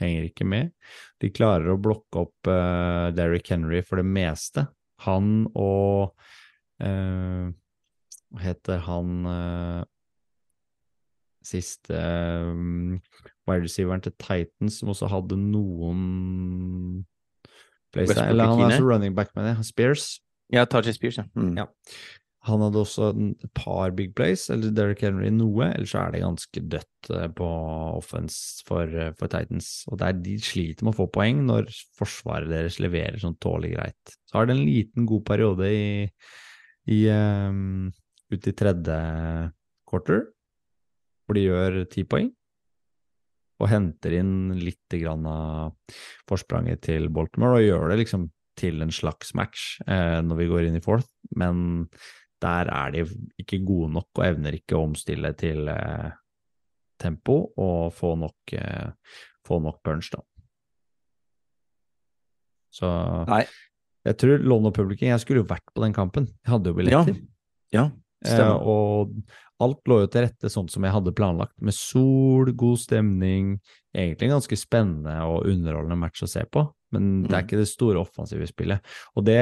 henger 0.00 0.28
ikke 0.28 0.46
med. 0.48 0.72
De 1.22 1.30
klarer 1.34 1.72
å 1.72 1.80
blokke 1.80 2.24
opp 2.26 2.50
uh, 2.50 3.10
Derrick 3.14 3.50
Henry 3.52 3.82
for 3.86 4.00
det 4.00 4.06
meste. 4.08 4.66
Han 5.06 5.46
og 5.58 6.14
uh, 6.82 7.50
Hva 8.32 8.42
heter 8.42 8.84
han 8.86 9.26
uh, 9.26 9.82
siste 11.46 11.98
uh, 11.98 12.98
wide 13.48 13.66
receiveren 13.66 14.04
til 14.04 14.14
Titans, 14.18 14.78
som 14.80 14.92
også 14.94 15.10
hadde 15.10 15.38
noen 15.40 16.02
plays 17.92 18.14
Eller 18.14 18.48
han 18.48 18.60
er 18.60 18.68
så 18.70 18.78
altså 18.78 18.88
running 18.88 19.16
back, 19.16 19.34
mener 19.36 19.56
jeg. 19.56 19.70
Spears. 19.72 20.06
Ja, 20.52 20.64
Taji 20.68 20.94
Spears, 20.94 21.18
ja. 21.18 21.24
Mm. 21.34 21.56
Ja. 21.58 21.66
Han 22.48 22.62
hadde 22.64 22.80
også 22.80 23.12
et 23.14 23.44
par 23.54 23.92
big 23.94 24.16
plays, 24.18 24.48
eller 24.50 24.72
Derrick 24.74 25.04
Henry 25.04 25.28
noe, 25.30 25.68
eller 25.68 25.86
så 25.86 26.00
er 26.00 26.14
det 26.14 26.24
ganske 26.24 26.62
dødt 26.74 27.10
eh, 27.14 27.28
på 27.38 27.50
offense 27.94 28.64
for, 28.66 28.90
eh, 28.90 29.12
for 29.18 29.30
Titans. 29.30 29.70
Og 29.92 30.00
der 30.00 30.16
de 30.18 30.34
sliter 30.42 30.82
med 30.82 30.96
å 30.96 31.04
få 31.04 31.06
poeng 31.14 31.44
når 31.46 31.70
forsvaret 31.98 32.50
deres 32.50 32.80
leverer 32.82 33.22
sånn 33.22 33.38
tålelig 33.42 33.76
greit. 33.76 34.14
Så 34.26 34.40
har 34.40 34.50
det 34.50 34.56
en 34.56 34.66
liten 34.66 35.06
god 35.06 35.22
periode 35.28 35.70
i, 35.70 35.86
i 36.90 37.00
um, 37.14 37.92
ut 38.34 38.50
i 38.50 38.56
tredje 38.58 38.98
quarter, 39.86 40.24
hvor 41.22 41.38
de 41.38 41.46
gjør 41.46 41.82
ti 41.94 42.02
poeng. 42.02 42.32
Og 43.62 43.70
henter 43.70 44.18
inn 44.18 44.34
litt 44.58 44.98
grann 44.98 45.22
av 45.30 45.76
forspranget 46.26 46.82
til 46.88 47.06
Baltimore, 47.14 47.60
og 47.60 47.68
gjør 47.68 47.92
det 47.92 48.02
liksom 48.02 48.32
til 48.58 48.82
en 48.84 48.90
slags 48.92 49.30
match 49.38 49.76
eh, 49.86 50.18
når 50.24 50.42
vi 50.42 50.48
går 50.50 50.66
inn 50.66 50.76
i 50.76 50.82
fourth, 50.82 51.08
men 51.38 51.86
der 52.42 52.70
er 52.74 52.90
de 52.94 53.04
ikke 53.40 53.60
gode 53.66 53.92
nok 53.94 54.08
og 54.18 54.24
evner 54.26 54.56
ikke 54.58 54.74
å 54.78 54.84
omstille 54.88 55.30
til 55.38 55.68
eh, 55.70 56.10
tempo 57.02 57.36
og 57.58 57.92
få 57.94 58.14
nok, 58.18 58.54
eh, 58.58 58.90
få 59.46 59.60
nok 59.62 59.80
punch, 59.86 60.10
da. 60.14 60.20
Så 62.72 62.88
Nei. 63.28 63.42
jeg 64.08 64.16
tror 64.20 64.40
London-publikum 64.48 65.10
Jeg 65.10 65.20
skulle 65.20 65.42
jo 65.42 65.48
vært 65.50 65.66
på 65.74 65.82
den 65.84 65.92
kampen. 65.96 66.30
Jeg 66.40 66.54
hadde 66.54 66.72
jo 66.72 66.78
billetter. 66.78 67.20
Ja, 67.74 67.90
Eh, 68.22 68.38
og 68.54 69.16
alt 69.58 69.80
lå 69.90 69.96
jo 70.04 70.06
til 70.06 70.22
rette 70.22 70.46
sånn 70.46 70.68
som 70.70 70.84
jeg 70.86 70.92
hadde 70.94 71.10
planlagt, 71.18 71.56
med 71.58 71.74
sol, 71.74 72.52
god 72.54 72.78
stemning. 72.78 73.56
Egentlig 73.90 74.28
en 74.28 74.36
ganske 74.36 74.58
spennende 74.60 75.16
og 75.26 75.48
underholdende 75.50 75.96
match 75.98 76.22
å 76.22 76.28
se 76.30 76.44
på, 76.46 76.62
men 76.94 77.24
det 77.24 77.32
er 77.32 77.42
Mm. 77.42 77.46
ikke 77.48 77.58
det 77.58 77.66
store 77.66 77.98
offensive 77.98 78.46
spillet. 78.46 78.78
Og 79.16 79.24
det 79.26 79.34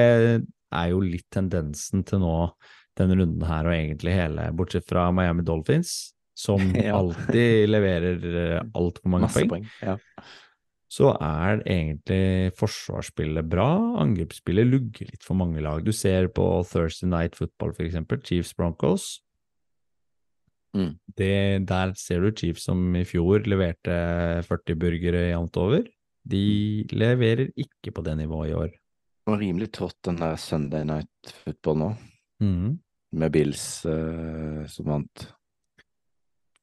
er 0.72 0.88
jo 0.88 1.00
litt 1.04 1.28
tendensen 1.28 2.06
til 2.06 2.20
nå 2.20 2.54
denne 2.98 3.16
runden 3.20 3.44
her, 3.46 3.66
og 3.68 3.74
egentlig 3.76 4.14
hele, 4.16 4.48
bortsett 4.56 4.86
fra 4.88 5.08
Miami 5.14 5.44
Dolphins, 5.46 6.12
som 6.36 6.60
Ja. 6.76 6.96
alltid 6.98 7.68
leverer 7.70 8.62
altfor 8.74 9.08
mange 9.12 9.28
Masse 9.28 9.46
poeng. 9.48 9.66
Ja. 9.84 9.96
så 10.90 11.12
er 11.22 11.60
egentlig 11.70 12.52
forsvarsspillet 12.58 13.46
bra, 13.50 13.68
angrepsspillet 14.02 14.66
lugger 14.66 15.06
litt 15.12 15.22
for 15.26 15.38
mange 15.38 15.62
lag. 15.62 15.84
Du 15.86 15.92
ser 15.94 16.26
på 16.34 16.46
Thursday 16.66 17.06
Night 17.12 17.36
Football 17.38 17.74
for 17.76 17.86
eksempel, 17.86 18.18
Chiefs 18.26 18.54
Broncos. 18.58 19.20
Mm. 20.74 20.92
Det, 21.18 21.32
der 21.66 21.94
ser 21.98 22.20
du 22.22 22.30
Chiefs 22.34 22.64
som 22.68 22.82
i 22.98 23.04
fjor 23.06 23.42
leverte 23.46 23.94
40 24.46 24.76
burgere 24.78 25.24
jevnt 25.32 25.56
over. 25.58 25.86
De 26.30 26.84
leverer 26.94 27.48
ikke 27.58 27.90
på 27.96 28.04
det 28.06 28.16
nivået 28.20 28.50
i 28.52 28.54
år. 28.54 28.70
Det 28.74 29.32
var 29.34 29.40
rimelig 29.42 29.70
trått 29.74 29.98
den 30.06 30.18
der 30.20 30.36
Sunday 30.40 30.84
Night 30.86 31.32
Football 31.44 31.78
nå, 31.80 31.88
Mhm. 32.40 32.78
med 33.12 33.32
Bills 33.34 33.84
uh, 33.86 34.66
som 34.70 34.86
vant 34.86 35.26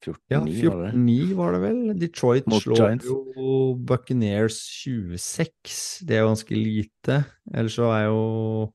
14-9, 0.06 0.16
Ja, 0.32 0.40
var 0.40 0.46
det 0.48 0.92
det? 0.94 0.94
14-9 0.94 1.34
var 1.36 1.52
det 1.54 1.60
vel. 1.62 1.80
Detroit 2.00 2.46
Mot 2.48 2.62
slår 2.64 2.78
Giants. 2.78 3.06
jo 3.06 3.74
Buccaneers 3.90 4.60
26. 4.86 6.06
Det 6.08 6.16
er 6.16 6.22
jo 6.22 6.30
ganske 6.30 6.56
lite. 6.56 7.18
Ellers 7.54 7.76
så 7.76 7.90
er 7.92 8.06
jo 8.06 8.74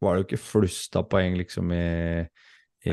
Var 0.00 0.14
det 0.14 0.20
jo 0.22 0.26
ikke 0.28 0.38
flust 0.42 0.94
av 0.96 1.08
poeng, 1.10 1.34
liksom, 1.36 1.72
i, 1.74 2.26
i. 2.86 2.90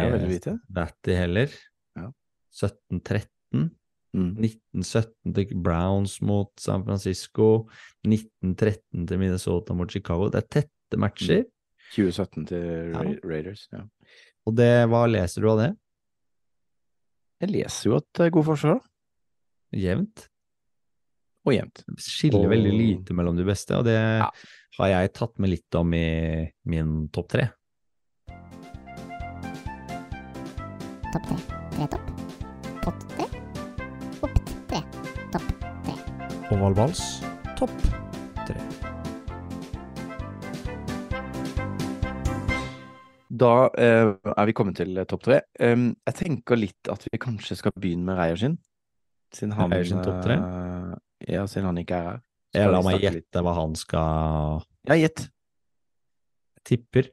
Natty 0.73 1.13
heller. 1.13 1.51
Ja. 1.95 2.07
17-13. 2.51 3.27
Mm. 4.15 4.31
1917 4.41 5.33
til 5.35 5.55
Browns 5.61 6.19
mot 6.25 6.49
San 6.59 6.83
Francisco. 6.87 7.67
1913 8.07 9.05
til 9.07 9.19
Minnesota 9.21 9.73
mot 9.77 9.91
Chicago. 9.91 10.29
Det 10.33 10.41
er 10.43 10.49
tette 10.61 10.97
matcher. 10.97 11.43
2017 11.93 12.45
til 12.47 12.93
Ra 12.93 13.03
Ja. 13.03 13.15
Raiders. 13.23 13.67
Ja. 13.71 13.83
Og 14.47 14.55
det, 14.55 14.87
hva 14.89 15.05
leser 15.09 15.41
du 15.41 15.49
av 15.51 15.57
det? 15.59 15.71
Jeg 17.41 17.49
leser 17.51 17.89
jo 17.89 17.95
at 17.97 18.05
det 18.15 18.25
er 18.27 18.29
god 18.31 18.45
forsvar. 18.45 18.79
Jevnt. 19.75 20.29
og 21.45 21.53
jevnt. 21.53 21.83
skiller 22.01 22.41
Og- 22.45 22.49
veldig 22.49 22.71
lite 22.73 23.13
mellom 23.13 23.35
de 23.37 23.43
beste, 23.45 23.69
og 23.77 23.83
det 23.85 23.93
Ja. 23.93 24.31
har 24.79 24.87
jeg 24.87 25.13
tatt 25.13 25.37
med 25.37 25.49
litt 25.51 25.75
om 25.75 25.93
i 25.93 26.51
min 26.65 27.07
topp 27.09 27.27
tre. 27.29 27.49
topp 31.13 31.27
tre. 31.27 31.37
Tre 31.75 31.87
topp. 31.87 32.07
Pott 32.81 32.99
tre. 33.09 33.25
Opp 34.23 34.35
tre. 34.67 34.81
Topp 35.31 35.47
tre. 35.85 35.93
Ovalbals 36.51 37.21
topp 37.57 37.71
Da 43.35 43.51
eh, 43.81 44.13
er 44.31 44.47
vi 44.47 44.53
kommet 44.55 44.77
til 44.79 44.95
eh, 44.97 45.07
topp 45.09 45.25
tre. 45.27 45.41
Um, 45.59 45.89
jeg 46.07 46.17
tenker 46.21 46.59
litt 46.59 46.91
at 46.91 47.03
vi 47.07 47.19
kanskje 47.21 47.57
skal 47.59 47.73
begynne 47.75 48.07
med 48.07 48.19
Reierskinn. 48.19 48.57
Siden 49.35 49.55
han 49.57 49.73
eh, 49.73 49.83
ja, 51.27 51.43
siden 51.49 51.67
han 51.67 51.81
ikke 51.81 51.97
er 51.97 52.07
her. 52.13 52.21
Jeg 52.55 52.71
la 52.71 52.81
meg 52.85 53.01
gjette 53.01 53.17
litt- 53.19 53.41
hva 53.43 53.55
han 53.57 53.73
skal 53.75 54.61
Ja, 54.87 54.95
gjett. 54.95 55.25
tipper. 56.63 57.09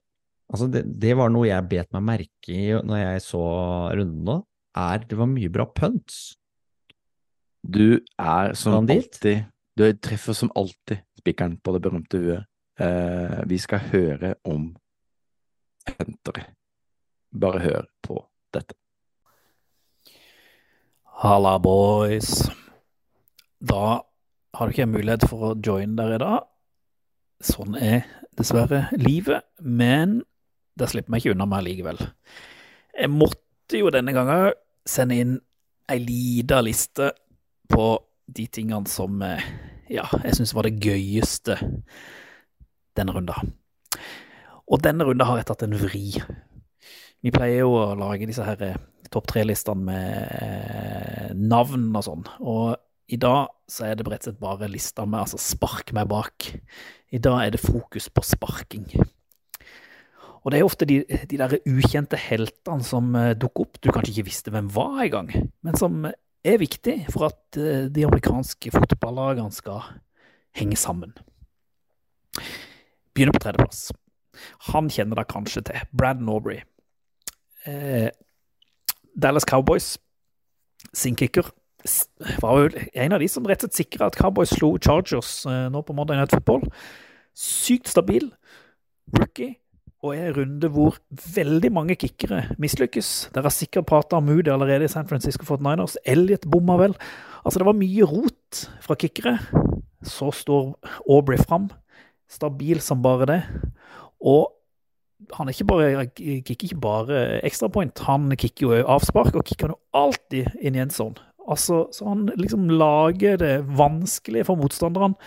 Altså, 0.52 0.68
det, 0.70 0.84
det 1.00 1.16
var 1.18 1.32
noe 1.32 1.48
jeg 1.48 1.68
bet 1.68 1.90
meg 1.96 2.04
merke 2.06 2.52
i 2.54 2.68
når 2.76 3.00
jeg 3.00 3.24
så 3.24 3.42
runden 3.90 4.22
nå. 4.28 4.36
Er 4.78 5.02
det 5.08 5.18
var 5.18 5.28
mye 5.28 5.50
bra 5.52 5.66
punts. 5.66 6.36
Du 7.62 7.98
er 8.18 8.54
som 8.58 8.86
Skal 8.86 8.96
alltid 8.96 9.44
Du 9.78 9.84
treffer 10.02 10.36
som 10.36 10.50
alltid 10.58 11.02
spikeren 11.18 11.56
på 11.62 11.74
det 11.74 11.82
berømte 11.82 12.20
huet. 12.20 12.48
Uh, 12.80 13.42
vi 13.48 13.58
skal 13.60 13.82
høre 13.92 14.34
om 14.48 14.70
puntere. 15.86 16.46
Bare 17.32 17.62
hør 17.62 17.88
på 18.04 18.18
dette. 18.54 18.76
Halla, 21.22 21.58
boys. 21.62 22.48
Da 23.62 24.02
har 24.52 24.66
du 24.66 24.74
ikke 24.74 24.90
mulighet 24.90 25.28
for 25.30 25.52
å 25.52 25.54
joine 25.56 25.96
der 25.98 26.16
i 26.16 26.20
dag. 26.22 26.48
Sånn 27.42 27.76
er 27.78 28.04
dessverre 28.38 28.86
livet, 28.98 29.46
men 29.60 30.20
det 30.78 30.88
slipper 30.90 31.12
meg 31.12 31.22
ikke 31.22 31.36
unna 31.36 31.46
meg 31.48 31.64
likevel. 31.66 32.00
Jeg 32.92 33.12
måtte 33.12 33.80
jo 33.80 33.90
denne 33.92 34.14
gangen 34.14 34.52
sende 34.88 35.18
inn 35.18 35.36
ei 35.92 35.98
lita 36.02 36.60
liste 36.64 37.10
på 37.70 37.86
de 38.32 38.46
tingene 38.52 38.88
som 38.90 39.20
eh, 39.24 39.42
ja, 39.92 40.06
jeg 40.24 40.38
syns 40.38 40.54
var 40.56 40.68
det 40.68 40.80
gøyeste 40.82 41.58
denne 42.96 43.14
runda. 43.16 43.36
Og 44.72 44.80
denne 44.80 45.04
runden 45.04 45.28
har 45.28 45.40
jeg 45.40 45.48
tatt 45.50 45.66
en 45.66 45.76
vri. 45.76 46.06
Vi 47.22 47.32
pleier 47.34 47.62
jo 47.62 47.74
å 47.76 47.92
lage 47.98 48.26
disse 48.28 48.44
her 48.46 48.62
eh, 48.64 48.78
topp 49.12 49.28
tre-listene 49.30 49.84
med 49.84 50.30
eh, 50.40 51.28
navn 51.36 51.90
og 51.92 52.06
sånn. 52.06 52.24
Og 52.40 53.12
i 53.12 53.18
dag 53.20 53.52
så 53.68 53.90
er 53.90 53.98
det 53.98 54.06
rett 54.08 54.24
og 54.24 54.30
slett 54.30 54.40
bare 54.40 54.70
lista 54.72 55.04
med 55.04 55.20
altså 55.20 55.40
spark 55.40 55.92
meg 55.94 56.08
bak. 56.10 56.48
I 57.12 57.20
dag 57.20 57.42
er 57.42 57.54
det 57.54 57.60
fokus 57.60 58.08
på 58.08 58.24
sparking. 58.24 58.88
Og 60.42 60.50
det 60.50 60.58
er 60.58 60.66
ofte 60.66 60.88
de, 60.88 61.02
de 61.04 61.38
der 61.38 61.58
ukjente 61.68 62.18
heltene 62.18 62.82
som 62.86 63.12
eh, 63.18 63.34
dukker 63.38 63.68
opp, 63.68 63.78
du 63.78 63.92
kanskje 63.92 64.16
ikke 64.16 64.30
visste 64.32 64.54
hvem 64.54 64.72
var 64.72 65.04
engang, 65.04 65.30
men 65.62 65.78
som 65.78 66.08
er 66.42 66.58
viktig 66.58 66.96
for 67.12 67.28
at 67.28 67.54
de 67.54 68.02
amerikanske 68.02 68.72
fotballagene 68.74 69.54
skal 69.54 69.84
henge 70.58 70.74
sammen. 70.80 71.12
Begynner 73.14 73.36
på 73.36 73.44
tredjeplass. 73.44 73.92
Han 74.72 74.90
kjenner 74.92 75.18
dere 75.18 75.30
kanskje 75.30 75.64
til. 75.68 75.88
Brandon 75.96 76.32
Aubrey. 76.34 76.62
Eh, 77.66 78.08
Dallas 79.14 79.46
Cowboys 79.48 79.96
sin 80.92 81.16
kicker 81.16 81.52
var 82.40 82.60
jo 82.60 82.82
en 82.94 83.14
av 83.14 83.22
de 83.22 83.28
som 83.30 83.46
rett 83.46 83.62
og 83.64 83.70
slett 83.70 83.80
sikra 83.80 84.08
at 84.08 84.18
Cowboys 84.18 84.52
slo 84.54 84.76
Chargers 84.82 85.42
eh, 85.50 85.66
nå 85.72 85.82
på 85.82 85.94
Monday 85.96 86.18
Night 86.18 86.34
Football. 86.34 86.68
Sykt 87.34 87.90
stabil 87.90 88.28
rookie, 89.18 89.56
og 90.02 90.14
er 90.16 90.30
en 90.30 90.36
runde 90.36 90.70
hvor 90.74 90.98
veldig 91.34 91.70
mange 91.74 91.96
kickere 91.98 92.44
mislykkes. 92.62 93.10
Dere 93.34 93.46
har 93.46 93.54
sikkert 93.54 93.86
prata 93.90 94.18
om 94.18 94.26
Moody 94.26 94.50
allerede 94.50 94.86
i 94.86 94.90
San 94.90 95.06
Francisco 95.10 95.46
49ers. 95.46 95.98
Elliot 96.06 96.46
bomma 96.50 96.78
vel. 96.80 96.96
Altså, 97.42 97.60
det 97.62 97.68
var 97.68 97.78
mye 97.78 98.08
rot 98.10 98.64
fra 98.82 98.98
kickere. 98.98 99.36
Så 100.02 100.32
står 100.34 100.74
Aubrey 101.06 101.38
fram, 101.38 101.68
stabil 102.30 102.82
som 102.82 103.02
bare 103.02 103.28
det. 103.30 103.40
Og 104.22 104.52
han 105.36 105.50
ikke 105.50 105.66
bare, 105.70 106.06
kicker 106.16 106.66
ikke 106.66 106.80
bare 106.82 107.20
ekstrapoint, 107.46 107.98
han 108.08 108.32
kicker 108.38 108.66
jo 108.66 108.86
avspark, 108.90 109.34
og 109.38 109.46
kicker 109.46 109.74
jo 109.74 109.78
alltid 109.94 110.50
inn 110.62 110.78
i 110.78 110.82
en 110.82 110.94
sånn. 110.94 111.14
Altså, 111.50 111.86
så 111.94 112.06
han 112.06 112.28
liksom 112.38 112.68
lager 112.70 113.38
det 113.40 113.54
vanskelig 113.78 114.46
for 114.48 114.58
motstanderne, 114.58 115.18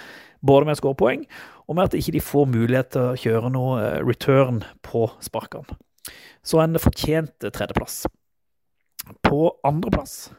både 0.45 0.67
med 0.67 0.77
å 0.77 0.79
skåre 0.79 0.99
poeng, 0.99 1.25
og 1.65 1.77
med 1.77 1.89
at 1.89 1.97
ikke 1.97 2.15
de 2.15 2.23
får 2.23 2.47
mulighet 2.51 2.91
til 2.93 3.10
å 3.10 3.19
kjøre 3.19 3.51
noe 3.55 3.79
eh, 3.81 3.99
return 4.05 4.62
på 4.86 5.08
sparkene. 5.23 5.77
Så 6.45 6.62
en 6.62 6.77
fortjent 6.77 7.47
tredjeplass. 7.49 8.03
På 9.25 9.55
andreplass 9.65 10.29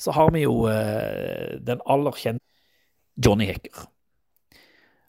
så 0.00 0.12
har 0.16 0.32
vi 0.34 0.42
jo 0.44 0.66
eh, 0.68 1.56
den 1.64 1.80
aller 1.88 2.16
kjente 2.18 2.44
Johnny 3.24 3.46
Hecker. 3.48 3.86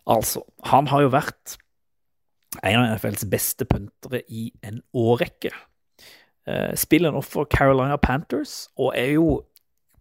Altså, 0.05 0.43
han 0.69 0.87
har 0.91 1.03
jo 1.03 1.13
vært 1.15 1.57
en 2.63 2.79
av 2.79 2.95
NFLs 2.95 3.25
beste 3.31 3.65
puntere 3.69 4.21
i 4.29 4.49
en 4.65 4.81
årrekke. 4.95 5.51
Eh, 6.45 6.73
spiller 6.77 7.13
nå 7.13 7.23
for 7.25 7.49
Carolina 7.49 7.97
Panthers, 7.97 8.67
og 8.77 8.93
er 8.97 9.15
jo, 9.15 9.39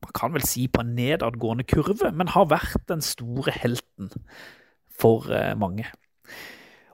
man 0.05 0.13
kan 0.17 0.35
vel 0.35 0.45
si, 0.45 0.67
på 0.69 0.83
en 0.85 0.93
nedadgående 0.97 1.65
kurve, 1.65 2.11
men 2.13 2.33
har 2.35 2.51
vært 2.53 2.85
den 2.91 3.01
store 3.05 3.55
helten 3.57 4.13
for 4.93 5.31
eh, 5.33 5.55
mange. 5.57 5.89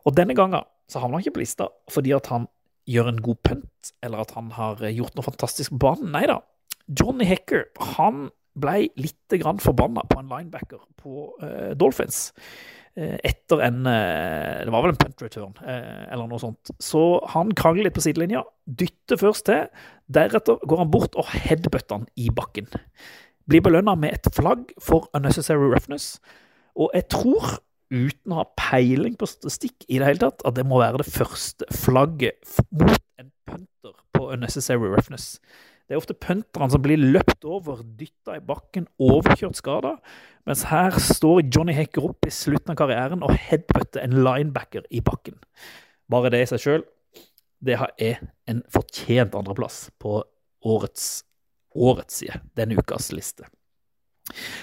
Og 0.07 0.15
denne 0.17 0.37
gangen 0.39 0.63
så 0.91 1.03
havner 1.03 1.19
han 1.19 1.27
ikke 1.27 1.37
på 1.37 1.43
lista 1.43 1.69
fordi 1.93 2.15
at 2.17 2.31
han 2.33 2.49
gjør 2.91 3.11
en 3.11 3.23
god 3.23 3.43
punt, 3.47 3.93
eller 4.03 4.23
at 4.23 4.35
han 4.39 4.55
har 4.55 4.83
eh, 4.85 4.95
gjort 4.95 5.19
noe 5.19 5.27
fantastisk 5.27 5.75
på 5.75 5.83
banen. 5.83 6.15
Nei 6.15 6.29
da. 6.31 6.41
Johnny 6.87 7.27
Hecker 7.27 7.67
han 7.97 8.29
ble 8.61 8.89
litt 8.99 9.41
forbanna 9.63 10.03
på 10.11 10.19
en 10.19 10.31
linebacker 10.31 10.81
på 10.99 11.29
Dolphins 11.79 12.33
etter 13.01 13.63
en 13.65 13.87
eh, 13.89 14.61
Det 14.65 14.73
var 14.75 14.85
vel 14.85 14.93
en 14.93 15.01
punt 15.01 15.23
return, 15.25 15.55
eh, 15.65 16.05
eller 16.13 16.29
noe 16.29 16.43
sånt. 16.43 16.73
Så 16.83 17.03
han 17.33 17.55
krangler 17.57 17.89
litt 17.89 17.97
på 17.97 18.05
sidelinja, 18.05 18.43
dytter 18.67 19.21
først 19.21 19.47
til. 19.49 19.67
Deretter 20.13 20.61
går 20.69 20.83
han 20.85 20.93
bort 20.93 21.17
og 21.19 21.31
headbutter 21.33 22.01
han 22.01 22.07
i 22.21 22.29
bakken. 22.35 22.69
Blir 23.51 23.65
belønna 23.65 23.97
med 23.99 24.19
et 24.19 24.31
flagg 24.35 24.71
for 24.83 25.09
unnecessary 25.17 25.71
roughness. 25.73 26.19
Og 26.79 26.93
jeg 26.95 27.09
tror, 27.13 27.57
uten 27.91 28.35
å 28.35 28.43
ha 28.43 28.47
peiling 28.59 29.17
på 29.19 29.27
statistikk 29.27 29.89
i 29.89 29.99
det 29.99 30.07
hele 30.07 30.25
tatt, 30.27 30.45
at 30.47 30.59
det 30.59 30.67
må 30.69 30.79
være 30.83 31.03
det 31.03 31.11
første 31.11 31.67
flagget 31.75 32.39
mot 32.71 33.03
en 33.19 33.33
punter 33.49 33.97
på 34.15 34.31
unnecessary 34.35 34.93
roughness. 34.93 35.39
Det 35.91 35.97
er 35.97 36.05
ofte 36.05 36.15
punterne 36.15 36.71
som 36.71 36.83
blir 36.85 37.01
løpt 37.03 37.43
over, 37.43 37.81
dytta 37.99 38.37
i 38.39 38.43
bakken, 38.47 38.85
overkjørt 39.03 39.59
skada. 39.59 39.97
Mens 40.47 40.63
her 40.71 40.95
står 41.03 41.49
Johnny 41.51 41.75
Hecker 41.75 42.07
opp 42.13 42.29
i 42.29 42.31
slutten 42.31 42.71
av 42.71 42.79
karrieren 42.79 43.25
og 43.27 43.35
headbutter 43.35 44.05
en 44.05 44.15
linebacker 44.23 44.87
i 44.95 45.03
bakken. 45.03 45.41
Bare 46.07 46.31
det 46.31 46.45
i 46.45 46.47
seg 46.53 46.63
sjøl, 46.63 46.87
det 47.59 47.75
er 47.75 48.23
en 48.47 48.63
fortjent 48.71 49.35
andreplass 49.35 49.89
på 49.99 50.21
årets, 50.63 51.25
årets 51.75 52.23
side, 52.23 52.39
denne 52.55 52.79
ukas 52.79 53.11
liste. 53.11 53.51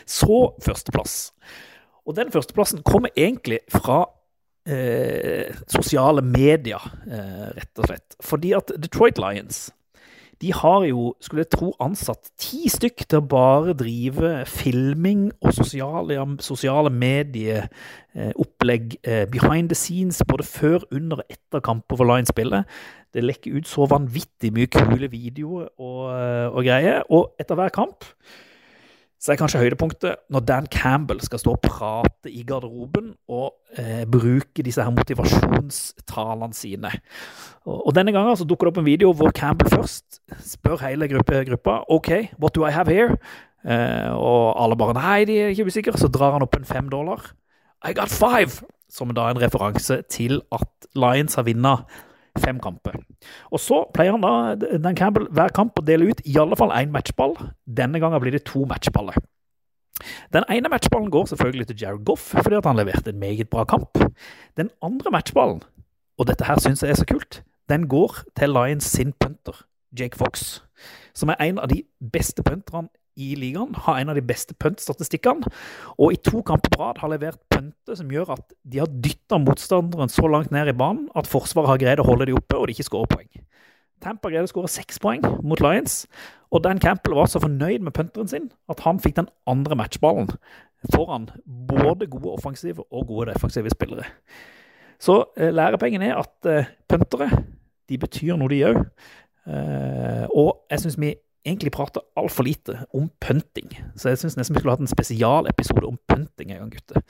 Så 0.08 0.54
førsteplass. 0.64 1.34
Og 2.08 2.16
den 2.16 2.32
førsteplassen 2.32 2.88
kommer 2.88 3.12
egentlig 3.20 3.66
fra 3.68 4.06
eh, 4.64 5.52
sosiale 5.68 6.24
medier, 6.24 6.88
eh, 7.04 7.50
rett 7.52 7.84
og 7.84 7.92
slett. 7.92 8.16
Fordi 8.24 8.56
at 8.56 8.72
Detroit 8.80 9.20
Lions 9.20 9.66
de 10.42 10.54
har 10.54 10.84
jo, 10.86 11.16
skulle 11.22 11.42
jeg 11.46 11.50
tro, 11.56 11.72
ansatt 11.82 12.30
ti 12.38 12.70
stykk 12.70 13.06
til 13.10 13.18
å 13.20 13.26
bare 13.32 13.74
drive 13.78 14.46
filming 14.46 15.32
og 15.42 15.54
sosiale, 15.58 16.14
sosiale 16.46 16.92
medieopplegg 16.94 18.86
eh, 19.02 19.26
behind 19.34 19.70
the 19.74 19.78
scenes, 19.78 20.22
både 20.30 20.46
før, 20.46 20.80
under 20.92 21.18
og 21.24 21.26
etter 21.34 21.60
kamper 21.66 21.96
for 21.98 22.06
Lions-spillet. 22.06 22.64
Det 23.14 23.24
lekker 23.26 23.58
ut 23.58 23.68
så 23.70 23.88
vanvittig 23.90 24.54
mye 24.54 24.70
kule 24.70 25.10
videoer 25.10 25.68
og, 25.74 26.02
eh, 26.14 26.48
og 26.52 26.62
greier. 26.68 27.02
Og 27.10 27.34
etter 27.42 27.56
hver 27.58 27.74
kamp 27.74 28.06
så 29.18 29.34
er 29.34 29.40
kanskje 29.40 29.64
høydepunktet 29.64 30.22
når 30.34 30.44
Dan 30.46 30.68
Campbell 30.72 31.22
skal 31.26 31.42
stå 31.42 31.56
og 31.56 31.64
prate 31.64 32.30
i 32.30 32.44
garderoben 32.46 33.10
og 33.34 33.56
eh, 33.78 34.06
bruke 34.06 34.66
disse 34.66 34.84
her 34.84 34.94
motivasjonstalene 34.94 36.54
sine. 36.54 36.92
Og, 37.66 37.88
og 37.90 37.96
denne 37.98 38.14
gangen 38.14 38.38
så 38.38 38.46
dukker 38.46 38.68
det 38.68 38.76
opp 38.76 38.80
en 38.84 38.90
video 38.90 39.14
hvor 39.18 39.34
Campbell 39.36 39.74
først 39.74 40.22
spør 40.54 40.86
hele 40.86 41.10
gruppe, 41.10 41.42
gruppa 41.50 41.80
OK, 41.90 42.12
what 42.38 42.56
do 42.56 42.68
I 42.68 42.74
have 42.76 42.94
here? 42.94 43.18
Eh, 43.66 44.12
og 44.14 44.54
alle 44.62 44.78
bare 44.80 44.96
nei, 44.98 45.20
de 45.26 45.40
er 45.42 45.54
ikke 45.54 45.72
usikre. 45.72 45.98
Så 45.98 46.12
drar 46.14 46.38
han 46.38 46.46
opp 46.46 46.56
en 46.56 46.68
fem 46.68 46.90
dollar. 46.90 47.32
I 47.86 47.94
got 47.98 48.14
five! 48.14 48.62
Som 48.90 49.12
da 49.12 49.26
er 49.28 49.36
en 49.36 49.42
referanse 49.42 50.00
til 50.08 50.40
at 50.56 50.88
Lions 50.96 51.36
har 51.36 51.44
vunnet 51.44 51.98
fem 52.42 52.60
kamper. 52.64 53.00
Og 53.52 53.62
så 53.62 53.84
pleier 53.94 54.16
han 54.16 54.24
da, 54.24 54.56
Dan 54.78 54.98
Campbell, 54.98 55.28
hver 55.34 55.54
kamp 55.56 55.80
å 55.80 55.86
dele 55.86 56.12
ut 56.12 56.22
i 56.26 56.38
alle 56.42 56.58
fall 56.60 56.74
én 56.76 56.94
matchball. 56.94 57.36
Denne 57.66 58.02
gangen 58.04 58.22
blir 58.24 58.36
det 58.36 58.46
to 58.50 58.66
matchballer. 58.70 59.18
Den 60.34 60.46
ene 60.54 60.70
matchballen 60.70 61.10
går 61.12 61.26
selvfølgelig 61.32 61.68
til 61.68 61.82
Jared 61.82 62.06
Goff, 62.06 62.30
fordi 62.36 62.60
han 62.64 62.78
leverte 62.78 63.10
en 63.10 63.20
meget 63.20 63.50
bra 63.50 63.64
kamp. 63.64 63.98
Den 64.58 64.70
andre 64.82 65.12
matchballen, 65.12 65.64
og 66.18 66.28
dette 66.30 66.46
her 66.46 66.60
syns 66.62 66.84
jeg 66.84 66.94
er 66.94 67.00
så 67.02 67.08
kult, 67.10 67.42
den 67.70 67.88
går 67.90 68.22
til 68.38 68.54
Lions 68.54 68.86
sin 68.86 69.14
punter, 69.20 69.66
Jake 70.00 70.18
Fox, 70.18 70.62
som 71.14 71.30
er 71.30 71.42
en 71.42 71.60
av 71.60 71.70
de 71.74 71.82
beste 72.14 72.44
punterne 72.44 72.90
i 73.18 73.34
ligaen. 73.40 73.74
Har 73.86 74.00
en 74.00 74.14
av 74.14 74.18
de 74.18 74.24
beste 74.26 74.56
puntstatistikkene. 74.62 75.50
Og 75.98 76.14
i 76.14 76.22
to 76.22 76.44
kamper 76.46 76.74
på 76.74 76.82
rad 76.84 77.02
har 77.02 77.12
levert 77.12 77.42
punter 77.52 77.98
som 77.98 78.14
gjør 78.14 78.36
at 78.38 78.56
de 78.64 78.82
har 78.84 78.94
dytta 79.04 79.42
motstanderen 79.42 80.12
så 80.14 80.30
langt 80.32 80.54
ned 80.54 80.72
i 80.72 80.78
banen 80.78 81.08
at 81.18 81.30
Forsvaret 81.30 81.74
har 81.74 81.82
greid 81.82 82.04
å 82.04 82.08
holde 82.08 82.30
de 82.30 82.38
oppe, 82.38 82.58
og 82.58 82.68
de 82.68 82.78
ikke 82.78 82.88
skårer 82.88 83.14
poeng. 83.16 83.32
Tampa 84.04 84.30
greide 84.30 84.46
å 84.46 84.52
skåre 84.52 84.70
seks 84.70 85.00
poeng 85.02 85.24
mot 85.42 85.62
Lions, 85.64 86.04
og 86.54 86.62
Dan 86.64 86.80
Campbell 86.80 87.18
var 87.18 87.30
så 87.32 87.42
fornøyd 87.42 87.82
med 87.84 87.96
punteren 87.98 88.30
sin 88.30 88.52
at 88.70 88.84
han 88.86 89.02
fikk 89.02 89.18
den 89.18 89.32
andre 89.50 89.76
matchballen 89.80 90.30
foran 90.94 91.26
både 91.68 92.08
gode 92.08 92.36
offensive 92.38 92.86
og 92.92 93.08
gode 93.10 93.32
defensive 93.34 93.72
spillere. 93.74 94.06
Så 95.02 95.24
eh, 95.38 95.54
lærepengen 95.54 96.02
er 96.06 96.18
at 96.22 96.50
eh, 96.50 96.70
puntere 96.90 97.30
de 97.90 97.98
betyr 97.98 98.38
noe, 98.38 98.52
de 98.52 98.64
òg. 98.68 98.80
Eh, 99.48 100.26
og 100.36 100.68
jeg 100.72 100.84
syns 100.84 100.98
vi 101.00 101.14
egentlig 101.48 101.74
prater 101.76 102.04
altfor 102.20 102.46
lite 102.48 102.82
om 102.96 103.10
punting. 103.24 103.72
Så 103.96 104.12
jeg 104.12 104.22
syns 104.22 104.38
nesten 104.38 104.56
vi 104.56 104.62
skulle 104.62 104.76
hatt 104.76 104.84
en 104.84 104.92
spesialepisode 104.92 105.88
om 105.88 106.00
punting 106.10 106.52
en 106.52 106.66
gang, 106.66 106.74
gutter. 106.76 107.02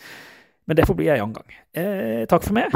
Men 0.67 0.77
det 0.77 0.87
får 0.87 0.97
bli 0.99 1.09
en 1.09 1.23
annen 1.23 1.37
gang. 1.37 1.57
Eh, 1.79 2.23
takk 2.29 2.45
for 2.45 2.57
meg. 2.57 2.75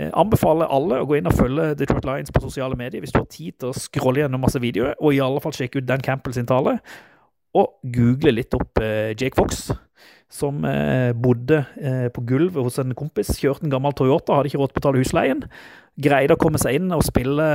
Eh, 0.00 0.10
anbefaler 0.16 0.70
alle 0.72 1.02
å 1.02 1.06
gå 1.08 1.18
inn 1.18 1.28
og 1.28 1.36
følge 1.36 1.74
Detroit 1.76 2.06
Lions 2.08 2.32
på 2.32 2.42
sosiale 2.44 2.78
medier 2.78 3.02
hvis 3.02 3.12
du 3.12 3.20
har 3.20 3.28
tid 3.28 3.58
til 3.58 3.72
å 3.72 3.76
scrolle 3.76 4.22
gjennom 4.22 4.40
masse 4.46 4.62
videoer, 4.62 4.94
og 4.98 5.14
i 5.14 5.22
alle 5.24 5.42
fall 5.44 5.56
sjekke 5.56 5.82
ut 5.82 5.88
Dan 5.88 6.04
Campbell 6.04 6.36
sin 6.36 6.48
tale. 6.48 6.78
Og 7.58 7.80
google 7.92 8.36
litt 8.38 8.54
opp 8.54 8.78
eh, 8.80 9.10
Jake 9.18 9.34
Fox, 9.36 9.68
som 10.30 10.62
eh, 10.64 11.10
bodde 11.18 11.64
eh, 11.82 12.06
på 12.14 12.22
gulvet 12.28 12.62
hos 12.62 12.78
en 12.78 12.94
kompis. 12.94 13.34
Kjørte 13.42 13.66
en 13.66 13.74
gammel 13.74 13.96
Toyota, 13.98 14.38
hadde 14.38 14.52
ikke 14.52 14.62
råd 14.62 14.70
til 14.70 14.78
å 14.78 14.80
betale 14.80 15.02
husleien. 15.02 15.42
Greide 16.00 16.36
å 16.36 16.40
komme 16.40 16.60
seg 16.62 16.78
inn 16.78 16.94
og 16.94 17.02
spille 17.04 17.48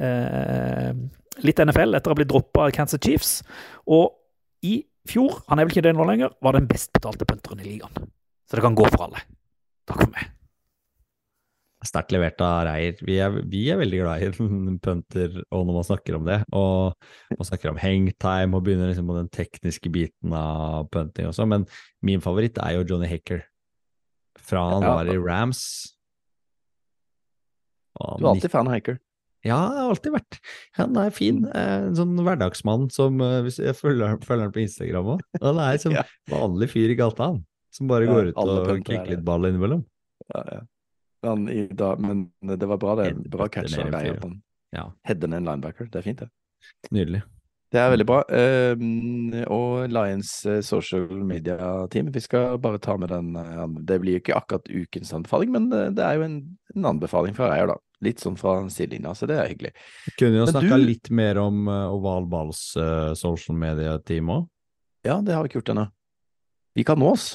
eh, 0.00 0.94
litt 1.40 1.58
NFL 1.62 1.96
etter 1.96 2.10
å 2.10 2.14
ha 2.14 2.18
blitt 2.20 2.28
droppa 2.32 2.66
av 2.68 2.74
Kansas 2.76 3.00
Chiefs. 3.02 3.42
Og 3.88 4.12
i 4.62 4.82
fjor, 5.08 5.40
han 5.48 5.58
er 5.58 5.66
vel 5.66 5.72
ikke 5.74 5.86
det 5.88 5.96
nå 5.96 6.04
lenger, 6.06 6.34
var 6.44 6.52
den 6.58 6.68
best 6.70 6.92
betalte 6.94 7.24
punteren 7.28 7.60
i 7.64 7.70
ligaen. 7.72 8.10
Så 8.48 8.58
det 8.58 8.62
kan 8.62 8.76
gå 8.76 8.86
for 8.92 9.06
alle. 9.08 9.22
Takk 9.88 10.04
for 10.04 10.12
meg. 10.12 10.28
Sterkt 11.82 12.12
levert 12.14 12.38
av 12.46 12.60
Reier. 12.68 12.94
Vi 13.02 13.16
er, 13.18 13.32
vi 13.50 13.64
er 13.72 13.78
veldig 13.80 13.98
glad 14.04 14.22
i 14.22 14.28
punter 14.84 15.32
og 15.50 15.64
når 15.66 15.74
man 15.80 15.86
snakker 15.88 16.14
om 16.14 16.28
det. 16.28 16.36
Og 16.54 16.94
man 17.34 17.48
snakker 17.48 17.72
om 17.72 17.80
hangtime 17.82 18.54
og 18.54 18.62
begynner 18.62 18.92
liksom 18.92 19.08
på 19.10 19.16
den 19.16 19.30
tekniske 19.34 19.90
biten 19.90 20.36
av 20.38 20.86
punting 20.94 21.26
også. 21.26 21.48
Men 21.50 21.66
min 22.06 22.22
favoritt 22.22 22.60
er 22.62 22.76
jo 22.76 22.84
Johnny 22.92 23.08
Hacker. 23.10 23.42
Fra 24.38 24.62
han 24.70 24.82
Ja. 24.86 24.94
var 24.94 25.10
i 25.10 25.18
Rams. 25.18 25.64
Og 27.98 28.20
Du 28.20 28.26
er 28.26 28.30
alltid 28.36 28.50
fan 28.54 28.68
av 28.70 28.74
Haker. 28.76 29.00
Ja, 29.44 29.56
jeg 29.74 29.80
har 29.82 29.88
alltid 29.90 30.12
vært. 30.14 30.36
Han 30.78 30.96
er 31.02 31.10
fin. 31.10 31.44
eh, 31.50 31.86
En 31.88 31.96
sånn 31.98 32.12
hverdagsmann 32.22 32.84
som 32.94 33.20
eh, 33.20 33.48
Jeg 33.50 33.74
følger, 33.74 34.18
følger 34.22 34.44
han 34.46 34.52
på 34.54 34.62
Instagram 34.62 35.08
òg. 35.16 35.24
Han 35.42 35.58
er 35.58 35.76
som 35.82 35.92
Ja. 35.96 36.04
vanlig 36.30 36.70
fyr 36.70 36.92
i 36.94 36.98
gata, 36.98 37.32
han. 37.32 37.40
Som 37.72 37.88
bare 37.90 38.06
Ja, 38.06 38.12
går 38.14 38.30
ut 38.30 38.36
alle 38.38 38.60
og 38.60 38.68
er 38.70 38.80
kicker 38.84 39.10
litt 39.16 39.24
ball 39.26 39.48
innimellom. 39.48 39.84
Ja, 40.34 40.42
ja. 40.52 40.60
Dag, 41.22 42.00
men 42.02 42.32
det 42.42 42.66
var 42.66 42.78
bra, 42.82 42.94
det. 42.98 43.12
Bra 43.30 43.46
header 43.46 43.54
catch 43.54 43.78
av 43.78 43.86
en 43.86 43.92
Reier. 43.94 44.16
fyr. 44.20 44.32
Ja, 44.74 44.86
Header 45.06 45.34
en 45.36 45.44
linebacker. 45.46 45.86
Det 45.90 46.00
er 46.00 46.02
fint, 46.06 46.18
det. 46.24 46.28
nydelig. 46.90 47.22
Det 47.72 47.80
er 47.80 47.90
veldig 47.94 48.06
bra. 48.06 48.18
Ehm, 48.28 49.44
og 49.48 49.88
Lions 49.88 50.32
eh, 50.46 50.60
social 50.66 51.06
media-team, 51.24 52.10
vi 52.12 52.20
skal 52.20 52.58
bare 52.60 52.78
ta 52.82 52.96
med 53.00 53.08
den 53.08 53.30
eh, 53.36 53.62
Det 53.88 54.00
blir 54.02 54.18
jo 54.18 54.20
ikke 54.20 54.36
akkurat 54.36 54.66
ukens 54.68 55.12
anbefaling, 55.16 55.50
men 55.54 55.70
eh, 55.72 55.88
det 55.94 56.04
er 56.04 56.18
jo 56.18 56.26
en, 56.26 56.36
en 56.76 56.84
anbefaling 56.92 57.34
fra 57.38 57.48
Reier, 57.52 57.70
da. 57.72 57.78
Litt 58.02 58.18
sånn 58.22 58.34
fra 58.38 58.56
sidelinja, 58.72 59.12
så 59.14 59.28
det 59.30 59.36
er 59.38 59.50
hyggelig. 59.52 59.70
Vi 60.08 60.12
kunne 60.18 60.40
jo 60.40 60.46
snakka 60.50 60.76
du- 60.80 60.86
litt 60.88 61.10
mer 61.14 61.38
om 61.38 61.68
uh, 61.70 61.92
Oval 61.94 62.26
Balls 62.26 62.62
eh, 62.76 63.12
social 63.18 63.56
media-team 63.60 64.30
òg. 64.34 64.48
Ja, 65.06 65.20
det 65.22 65.34
har 65.36 65.44
vi 65.44 65.50
ikke 65.52 65.60
gjort 65.60 65.70
ennå. 65.76 65.84
Vi 66.74 66.84
kan 66.88 66.98
nå 66.98 67.12
oss. 67.14 67.28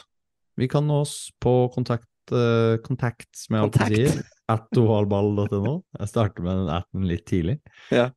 Vi 0.60 0.68
kan 0.72 0.88
nå 0.88 1.02
oss 1.06 1.30
på 1.44 1.54
kontakt, 1.74 2.10
uh, 2.34 2.76
kontakt 2.84 3.30
alltid 3.48 3.80
Kontakt. 3.80 3.96
sier, 3.96 4.24
at 4.58 4.80
ovalball.no. 4.80 5.74
Jeg 6.00 6.12
starter 6.12 6.44
med 6.44 6.62
den 6.64 6.72
appen 6.74 7.08
litt 7.08 7.26
tidlig. 7.30 7.58
Ja. 7.94 8.10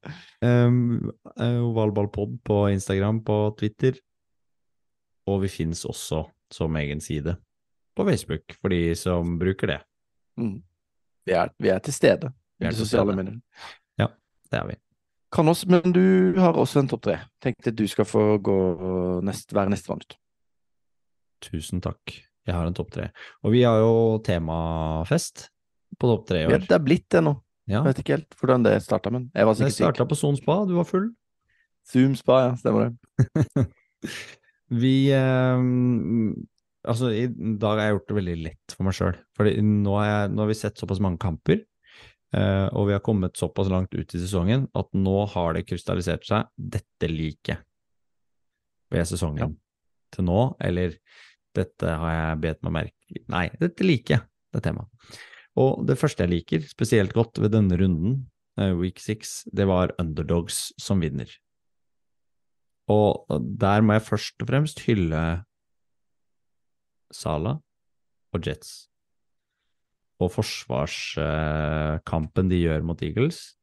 Um, 0.42 1.10
ovalballpod 1.38 2.38
på 2.46 2.62
Instagram, 2.74 3.22
på 3.26 3.38
Twitter. 3.60 3.98
Og 5.30 5.42
vi 5.44 5.50
finnes 5.52 5.84
også 5.86 6.24
som 6.50 6.74
egen 6.80 7.02
side 7.04 7.36
på 7.94 8.06
Facebook, 8.06 8.56
for 8.62 8.72
de 8.72 8.94
som 8.98 9.36
bruker 9.38 9.74
det. 9.74 9.78
Mm. 10.40 10.62
Vi, 11.26 11.32
er, 11.36 11.50
vi 11.60 11.68
er 11.72 11.78
til 11.84 11.94
stede 11.94 12.30
i 12.60 12.66
de 12.68 12.74
sosiale 12.76 13.14
mediene. 13.16 13.40
Det 14.50 14.58
er 14.58 14.64
vi. 14.66 14.74
Kan 15.30 15.46
også, 15.46 15.68
men 15.70 15.92
du 15.94 16.34
har 16.42 16.56
også 16.58 16.80
en 16.82 16.88
topp 16.90 17.04
tre. 17.06 17.12
Tenkte 17.38 17.70
du 17.70 17.84
skal 17.86 18.04
få 18.08 18.22
gå 18.42 18.56
nest, 19.22 19.52
være 19.54 19.70
nestemann 19.70 20.00
ut. 20.02 20.16
Tusen 21.46 21.78
takk. 21.84 22.16
Jeg 22.48 22.56
har 22.56 22.66
en 22.66 22.74
topp 22.74 22.90
tre. 22.96 23.04
Og 23.46 23.52
vi 23.54 23.60
har 23.62 23.78
jo 23.78 23.92
temafest 24.26 25.44
på 26.00 26.10
topp 26.10 26.26
tre 26.32 26.40
i 26.40 26.42
Ja, 26.48 26.56
år. 26.56 26.64
det 26.66 26.74
er 26.74 26.82
blitt 26.82 27.06
det 27.14 27.22
nå. 27.22 27.36
Ja, 27.70 27.84
Jeg 27.84 27.92
vet 27.92 28.02
ikke 28.02 28.16
helt 28.16 28.34
hvordan 28.40 28.64
det 28.66 28.74
starta, 28.82 29.12
men 29.14 29.28
jeg 29.32 29.46
var 29.46 29.54
sikkert 29.54 29.76
syk. 29.76 29.84
starta 29.84 30.08
på 30.10 30.18
Son 30.18 30.36
Spa, 30.40 30.56
du 30.66 30.74
var 30.74 30.88
full. 30.88 31.06
Zoom 31.86 32.16
spa, 32.18 32.40
ja. 32.48 32.50
Stemmer 32.58 32.90
det. 32.90 33.66
Vi 34.82 34.96
eh, 35.14 35.62
Altså, 36.88 37.10
i 37.12 37.26
dag 37.60 37.76
har 37.76 37.88
jeg 37.88 37.96
gjort 37.96 38.06
det 38.08 38.16
veldig 38.16 38.36
lett 38.40 38.74
for 38.74 38.86
meg 38.86 38.96
sjøl. 38.96 39.16
For 39.36 39.48
nå, 39.48 39.96
nå 40.32 40.42
har 40.42 40.48
vi 40.48 40.56
sett 40.56 40.80
såpass 40.80 41.02
mange 41.04 41.20
kamper, 41.20 41.60
eh, 42.36 42.66
og 42.72 42.88
vi 42.88 42.94
har 42.96 43.02
kommet 43.04 43.36
såpass 43.36 43.68
langt 43.72 43.92
ut 43.96 44.14
i 44.16 44.20
sesongen 44.22 44.64
at 44.76 44.88
nå 44.96 45.16
har 45.34 45.56
det 45.56 45.66
krystallisert 45.68 46.24
seg 46.28 46.48
dette 46.56 47.10
liket 47.10 47.66
ved 48.90 49.06
sesongen 49.08 49.58
til 50.10 50.26
nå, 50.26 50.40
eller 50.64 50.96
dette 51.54 51.98
har 52.00 52.14
jeg 52.14 52.40
bet 52.46 52.64
meg 52.66 52.76
merke 52.78 52.96
Nei, 53.30 53.48
dette 53.58 53.82
liker 53.82 54.14
jeg, 54.14 54.26
det 54.54 54.62
temaet. 54.62 55.20
Og 55.58 55.82
det 55.86 55.96
første 55.98 56.22
jeg 56.22 56.30
liker 56.30 56.66
spesielt 56.70 57.14
godt 57.16 57.40
ved 57.42 57.52
denne 57.56 57.76
runden, 57.76 58.20
eh, 58.56 58.72
week 58.78 59.02
six, 59.02 59.42
det 59.50 59.66
var 59.66 59.92
underdogs 59.98 60.70
som 60.78 61.02
vinner. 61.02 61.28
Og 62.90 63.26
der 63.58 63.82
må 63.82 63.98
jeg 63.98 64.06
først 64.06 64.42
og 64.42 64.50
fremst 64.50 64.82
hylle 64.86 65.22
Sala 67.14 67.60
og 68.34 68.46
Jets. 68.46 68.88
Og 70.20 70.32
forsvarskampen 70.34 72.48
de 72.50 72.56
gjør 72.60 72.82
mot 72.86 73.02
Eagles, 73.02 73.56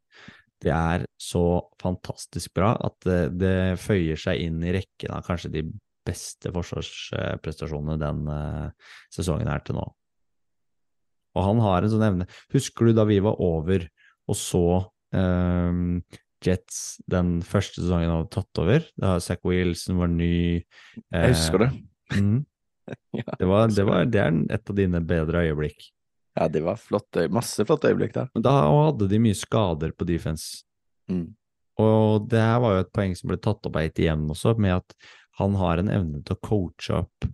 det 0.63 0.71
er 0.73 1.05
så 1.21 1.61
fantastisk 1.81 2.53
bra 2.57 2.71
at 2.81 2.95
det, 3.05 3.37
det 3.37 3.79
føyer 3.81 4.17
seg 4.17 4.41
inn 4.47 4.63
i 4.65 4.73
rekken 4.73 5.13
av 5.13 5.25
kanskje 5.27 5.49
de 5.53 5.61
beste 6.07 6.51
forsvarsprestasjonene 6.55 7.97
den 8.01 8.27
eh, 8.31 8.69
sesongen 9.13 9.49
her 9.51 9.61
til 9.65 9.75
nå. 9.77 9.85
Og 11.37 11.41
han 11.45 11.59
har 11.61 11.79
en 11.83 11.91
sånn 11.91 12.07
evne 12.07 12.25
Husker 12.55 12.83
du 12.87 12.91
da 12.97 13.03
vi 13.05 13.19
var 13.21 13.35
over 13.43 13.81
og 14.27 14.35
så 14.39 14.91
um, 15.13 16.01
Jets 16.43 16.97
den 17.09 17.37
første 17.45 17.83
sesongen 17.83 18.13
hadde 18.13 18.31
tatt 18.33 18.61
over? 18.63 18.85
Da 18.97 19.17
Zack 19.23 19.41
Wilson 19.47 19.99
var 20.01 20.09
ny. 20.11 20.65
Jeg 21.13 21.33
husker 21.33 21.65
det. 21.65 21.71
Mhm. 22.15 22.45
Ja, 23.17 23.35
Det, 23.39 23.45
var, 23.49 23.71
det, 23.73 23.83
var, 23.87 24.05
det 24.05 24.21
er 24.21 24.35
et 24.53 24.69
av 24.69 24.77
dine 24.77 25.01
bedre 25.03 25.43
øyeblikk. 25.47 25.89
Ja, 26.37 26.47
det 26.51 26.61
var 26.61 26.77
flott. 26.77 27.17
Masse 27.33 27.65
flotte 27.65 27.89
øyeblikk 27.89 28.13
der. 28.13 28.29
Men 28.35 28.45
Da 28.45 28.53
hadde 28.61 29.07
de 29.09 29.19
mye 29.21 29.37
skader 29.37 29.93
på 29.97 30.05
defense. 30.05 30.63
Mm. 31.09 31.31
Og 31.81 32.27
det 32.29 32.41
her 32.41 32.59
var 32.61 32.75
jo 32.75 32.83
et 32.85 32.93
poeng 32.93 33.15
som 33.17 33.31
ble 33.31 33.39
tatt 33.41 33.65
opp 33.69 33.79
av 33.79 33.87
igjen 33.87 34.25
også, 34.33 34.53
med 34.61 34.79
at 34.79 34.95
han 35.37 35.57
har 35.57 35.81
en 35.81 35.91
evne 35.93 36.21
til 36.25 36.33
å 36.37 36.41
coache 36.41 37.01
opp 37.03 37.27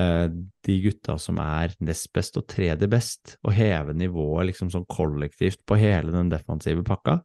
eh, 0.00 0.26
de 0.64 0.76
gutta 0.86 1.18
som 1.20 1.40
er 1.42 1.74
nest 1.84 2.08
best 2.16 2.38
og 2.40 2.46
tredje 2.48 2.88
best, 2.92 3.36
og 3.44 3.52
heve 3.56 3.96
nivået 3.96 4.48
liksom 4.52 4.72
sånn 4.72 4.88
kollektivt 4.88 5.60
på 5.68 5.76
hele 5.80 6.14
den 6.14 6.32
defensive 6.32 6.84
pakka. 6.86 7.20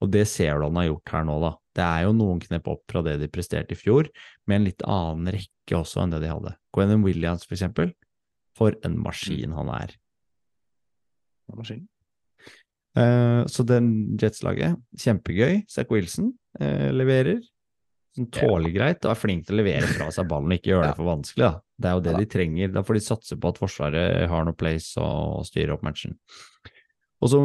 Og 0.00 0.10
det 0.12 0.24
ser 0.30 0.56
du 0.56 0.66
han 0.68 0.78
har 0.80 0.88
gjort 0.88 1.14
her 1.14 1.26
nå, 1.28 1.36
da. 1.42 1.52
Det 1.76 1.86
er 1.86 2.04
jo 2.06 2.16
noen 2.16 2.40
knep 2.42 2.68
opp 2.72 2.82
fra 2.90 3.02
det 3.06 3.18
de 3.20 3.28
presterte 3.30 3.76
i 3.76 3.78
fjor, 3.78 4.08
med 4.48 4.60
en 4.60 4.68
litt 4.70 4.84
annen 4.88 5.30
rekke 5.36 5.76
også 5.78 6.02
enn 6.02 6.14
det 6.14 6.22
de 6.24 6.32
hadde. 6.32 6.54
Gwennon 6.74 7.04
Williams, 7.06 7.46
for 7.46 7.56
eksempel. 7.58 7.92
For 8.58 8.76
en 8.86 8.98
maskin 9.00 9.54
han 9.56 9.70
er. 9.76 9.94
Maskin. 11.54 11.86
Uh, 12.98 13.46
så 13.46 13.62
den 13.66 14.18
Jets-laget, 14.18 14.80
kjempegøy. 14.98 15.62
Zack 15.70 15.92
Wilson 15.94 16.32
uh, 16.58 16.90
leverer. 16.94 17.38
Sånn 18.16 18.26
tåler 18.34 18.72
greit, 18.74 19.04
og 19.04 19.12
er 19.12 19.18
flink 19.20 19.44
til 19.46 19.54
å 19.54 19.60
levere 19.60 19.86
fra 19.86 20.08
seg 20.10 20.26
ballen, 20.30 20.56
ikke 20.56 20.72
gjøre 20.72 20.88
det 20.88 20.98
for 20.98 21.06
vanskelig. 21.06 21.44
Da. 21.46 21.50
Det 21.80 21.90
er 21.90 21.94
jo 21.94 22.04
det 22.08 22.14
de 22.18 22.30
trenger. 22.32 22.72
Da 22.74 22.82
får 22.86 22.98
de 22.98 23.02
satse 23.06 23.38
på 23.38 23.52
at 23.52 23.60
Forsvaret 23.62 24.24
har 24.32 24.46
noe 24.46 24.58
place 24.58 24.98
og 24.98 25.46
styre 25.46 25.76
opp 25.76 25.84
matchen. 25.86 26.16
Og 27.22 27.30
så, 27.30 27.42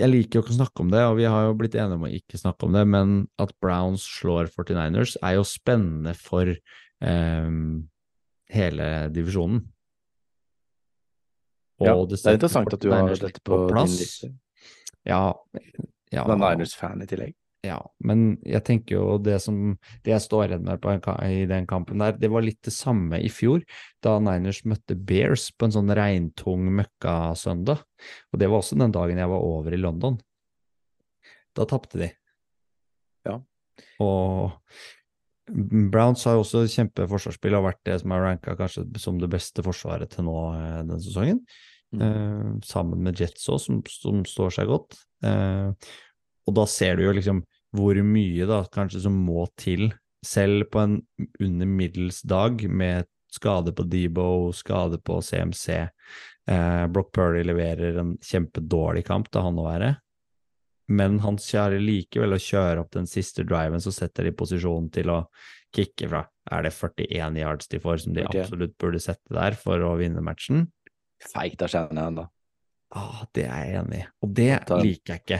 Jeg 0.00 0.08
liker 0.08 0.38
jo 0.38 0.44
ikke 0.44 0.54
å 0.54 0.58
snakke 0.60 0.84
om 0.84 0.92
det, 0.92 1.02
og 1.04 1.18
vi 1.18 1.26
har 1.28 1.46
jo 1.46 1.56
blitt 1.58 1.76
enige 1.76 1.98
om 1.98 2.06
å 2.08 2.12
ikke 2.16 2.40
snakke 2.40 2.66
om 2.66 2.76
det, 2.76 2.84
men 2.88 3.16
at 3.42 3.52
Browns 3.60 4.06
slår 4.18 4.48
49ers 4.54 5.18
er 5.20 5.36
jo 5.36 5.44
spennende 5.46 6.14
for 6.16 6.48
eh, 6.50 7.50
hele 8.56 8.88
divisjonen. 9.12 9.60
Ja, 11.80 11.94
det 12.04 12.18
er 12.20 12.36
interessant 12.36 12.74
at 12.76 12.82
du 12.82 12.90
har 12.92 13.08
dette 13.08 13.40
på, 13.40 13.54
på 13.54 13.60
din 13.64 13.72
plass. 13.72 13.96
liste. 13.96 14.32
Ja, 15.08 15.22
ja 16.12 16.24
Du 16.28 16.34
er 16.34 16.40
Niners-fan 16.42 17.00
i 17.00 17.08
tillegg. 17.08 17.36
Ja, 17.60 17.76
men 18.00 18.38
jeg 18.48 18.62
tenker 18.64 18.94
jo 18.94 19.16
det 19.20 19.34
som 19.44 19.74
Det 20.00 20.14
jeg 20.14 20.24
står 20.24 20.46
igjen 20.46 20.62
med 20.64 20.80
på 20.80 20.94
en, 20.94 21.02
i 21.28 21.42
den 21.48 21.66
kampen 21.68 22.00
der, 22.00 22.14
det 22.16 22.30
var 22.32 22.44
litt 22.44 22.62
det 22.64 22.72
samme 22.72 23.20
i 23.20 23.28
fjor, 23.32 23.60
da 24.00 24.14
Niners 24.22 24.62
møtte 24.64 24.96
Bears 24.96 25.50
på 25.52 25.68
en 25.68 25.74
sånn 25.74 25.92
regntung 25.96 26.70
møkkasøndag. 26.78 27.82
Og 28.32 28.40
det 28.40 28.48
var 28.48 28.62
også 28.62 28.80
den 28.80 28.94
dagen 28.96 29.20
jeg 29.20 29.32
var 29.32 29.44
over 29.44 29.76
i 29.76 29.80
London. 29.80 30.16
Da 31.58 31.66
tapte 31.68 32.00
de. 32.00 32.08
Ja. 33.28 33.36
Og 34.00 34.56
Browns 35.92 36.24
har 36.24 36.38
jo 36.38 36.44
også 36.44 36.64
kjempeforsvarsspill 36.70 37.56
og 37.58 37.66
vært 37.68 37.82
det 37.88 37.98
som 38.00 38.14
er 38.14 38.24
ranka 38.24 38.54
kanskje 38.58 38.86
som 39.02 39.18
det 39.20 39.28
beste 39.32 39.64
forsvaret 39.66 40.12
til 40.14 40.28
nå 40.28 40.36
eh, 40.54 40.78
denne 40.78 41.00
sesongen. 41.02 41.42
Mm. 41.90 42.02
Eh, 42.06 42.50
sammen 42.66 43.02
med 43.04 43.18
Jets 43.20 43.48
òg, 43.50 43.58
som, 43.62 43.80
som 43.90 44.22
står 44.28 44.54
seg 44.60 44.70
godt. 44.70 45.00
Eh, 45.26 45.90
og 46.50 46.56
da 46.58 46.66
ser 46.66 46.98
du 46.98 47.06
jo 47.06 47.14
liksom 47.14 47.44
hvor 47.76 47.98
mye 48.02 48.46
da 48.50 48.64
kanskje 48.74 49.04
som 49.04 49.14
må 49.22 49.44
til, 49.60 49.92
selv 50.26 50.66
på 50.72 50.82
en 50.82 50.96
under 51.38 51.68
middels 51.70 52.20
dag 52.26 52.64
med 52.66 53.06
skade 53.30 53.72
på 53.72 53.86
Debo, 53.86 54.50
skade 54.52 54.98
på 54.98 55.20
CMC. 55.22 55.86
Eh, 56.50 56.86
Brock 56.90 57.12
Purdy 57.14 57.44
leverer 57.46 58.00
en 58.02 58.16
kjempedårlig 58.18 59.04
kamp, 59.06 59.30
det 59.30 59.44
han 59.44 59.60
å 59.60 59.68
være. 59.68 59.92
Men 60.90 61.20
han 61.22 61.38
klarer 61.38 61.78
likevel 61.78 62.34
å 62.34 62.42
kjøre 62.42 62.82
opp 62.82 62.90
den 62.96 63.06
siste 63.06 63.46
driven, 63.46 63.78
så 63.78 63.94
setter 63.94 64.26
de 64.26 64.34
posisjonen 64.34 64.90
til 64.90 65.14
å 65.14 65.22
kicke 65.70 66.08
fra 66.10 66.24
Er 66.50 66.64
det 66.66 66.72
41 66.74 67.36
yards 67.38 67.70
de 67.70 67.78
får, 67.78 68.00
som 68.02 68.14
de 68.16 68.24
absolutt 68.26 68.74
burde 68.82 68.98
sette 68.98 69.30
der 69.30 69.54
for 69.54 69.78
å 69.86 69.94
vinne 70.00 70.24
matchen? 70.26 70.64
Feigt 71.22 71.62
av 71.62 71.70
Shanahan, 71.70 72.16
da. 72.18 72.24
Ah, 72.90 73.20
det 73.38 73.44
er 73.46 73.66
jeg 73.68 73.74
enig 73.84 73.98
i, 74.00 74.06
og 74.26 74.30
det 74.34 74.46
liker 74.82 75.12
jeg 75.14 75.20
ikke. 75.22 75.36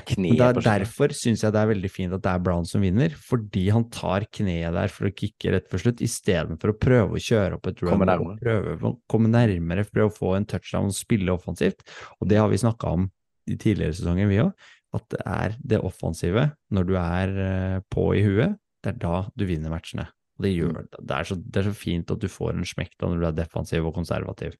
er 0.46 0.52
slutten. 0.54 0.66
derfor 0.68 1.14
syns 1.18 1.40
jeg 1.42 1.54
det 1.56 1.58
er 1.64 1.70
veldig 1.72 1.90
fint 1.90 2.12
at 2.14 2.22
det 2.22 2.30
er 2.30 2.42
Brown 2.46 2.68
som 2.70 2.84
vinner, 2.86 3.16
fordi 3.26 3.64
han 3.74 3.88
tar 3.90 4.26
kneet 4.30 4.76
der 4.76 4.92
for 4.94 5.08
å 5.08 5.10
kicke 5.10 5.50
rett 5.56 5.66
før 5.72 5.82
slutt, 5.82 6.04
istedenfor 6.06 6.70
å 6.70 6.76
prøve 6.78 7.18
å 7.18 7.24
kjøre 7.26 7.58
opp 7.58 7.66
et 7.72 7.82
run 7.82 7.90
Komme 7.90 8.06
og 8.06 8.12
nærmere. 8.12 8.38
prøve 8.44 8.86
å 8.86 8.94
komme 9.10 9.32
nærmere, 9.34 9.86
prøve 9.90 10.12
å 10.12 10.14
få 10.14 10.36
en 10.38 10.46
touchdown 10.46 10.92
og 10.92 10.94
spille 10.94 11.34
offensivt. 11.34 11.82
Og 12.20 12.30
det 12.30 12.38
har 12.38 12.48
vi 12.54 12.62
snakka 12.62 12.94
om 13.00 13.10
i 13.50 13.58
tidligere 13.58 13.98
sesonger, 13.98 14.30
vi 14.30 14.42
òg, 14.46 14.54
at 14.94 15.10
det 15.10 15.20
er 15.26 15.58
det 15.74 15.82
offensive, 15.90 16.48
når 16.70 16.86
du 16.86 16.96
er 17.02 17.36
eh, 17.48 17.78
på 17.90 18.12
i 18.14 18.22
huet, 18.26 18.58
det 18.84 18.94
er 18.94 19.02
da 19.02 19.24
du 19.34 19.44
vinner 19.48 19.74
matchene. 19.74 20.06
Og 20.38 20.46
det 20.46 20.54
gjør 20.54 20.76
det. 20.78 21.02
Det 21.02 21.16
er 21.18 21.26
så, 21.28 21.36
det 21.36 21.60
er 21.60 21.66
så 21.68 21.74
fint 21.76 22.14
at 22.14 22.22
du 22.22 22.30
får 22.30 22.54
en 22.54 22.64
smekk 22.64 22.94
da 22.94 23.10
når 23.10 23.18
du 23.18 23.26
er 23.28 23.40
defensiv 23.42 23.90
og 23.90 23.98
konservativ. 23.98 24.54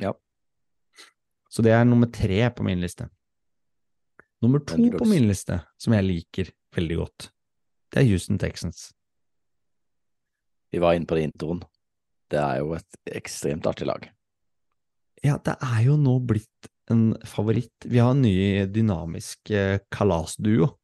Ja. 0.00 0.16
Så 1.56 1.64
det 1.64 1.72
er 1.72 1.86
nummer 1.88 2.10
tre 2.12 2.42
på 2.52 2.64
min 2.66 2.82
liste. 2.84 3.06
Nummer 4.44 4.60
to 4.60 4.76
på 4.76 5.06
min 5.08 5.24
liste, 5.30 5.62
som 5.80 5.94
jeg 5.96 6.04
liker 6.04 6.50
veldig 6.76 6.98
godt, 7.00 7.30
det 7.94 8.02
er 8.02 8.08
Houston 8.10 8.36
Texans. 8.36 8.90
Vi 10.68 10.82
var 10.82 10.98
inne 10.98 11.08
på 11.08 11.16
det 11.16 11.22
i 11.24 11.28
introen. 11.30 11.62
Det 12.28 12.42
er 12.42 12.58
jo 12.60 12.74
et 12.76 12.98
ekstremt 13.16 13.64
artig 13.70 13.86
lag. 13.88 14.04
Ja, 15.24 15.38
det 15.40 15.54
er 15.64 15.80
jo 15.86 15.96
nå 15.96 16.18
blitt 16.28 16.68
en 16.92 17.14
favoritt. 17.24 17.86
Vi 17.88 18.02
har 18.02 18.12
en 18.12 18.20
ny 18.26 18.66
dynamisk 18.68 19.48
eh, 19.54 19.78
kalasduo 19.88 20.74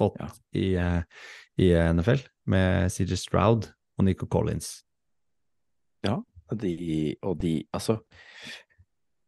fått 0.00 0.16
Ja. 0.22 0.30
i, 0.56 0.72
eh, 0.80 1.02
i 1.60 1.68
NFL, 1.92 2.24
med 2.48 2.88
CJ 2.94 3.20
Stroud 3.20 3.68
og 3.98 4.06
Nico 4.08 4.26
Collins. 4.26 4.78
Ja, 6.06 6.22
de, 6.56 7.16
og 7.22 7.36
de 7.44 7.58
altså 7.74 8.00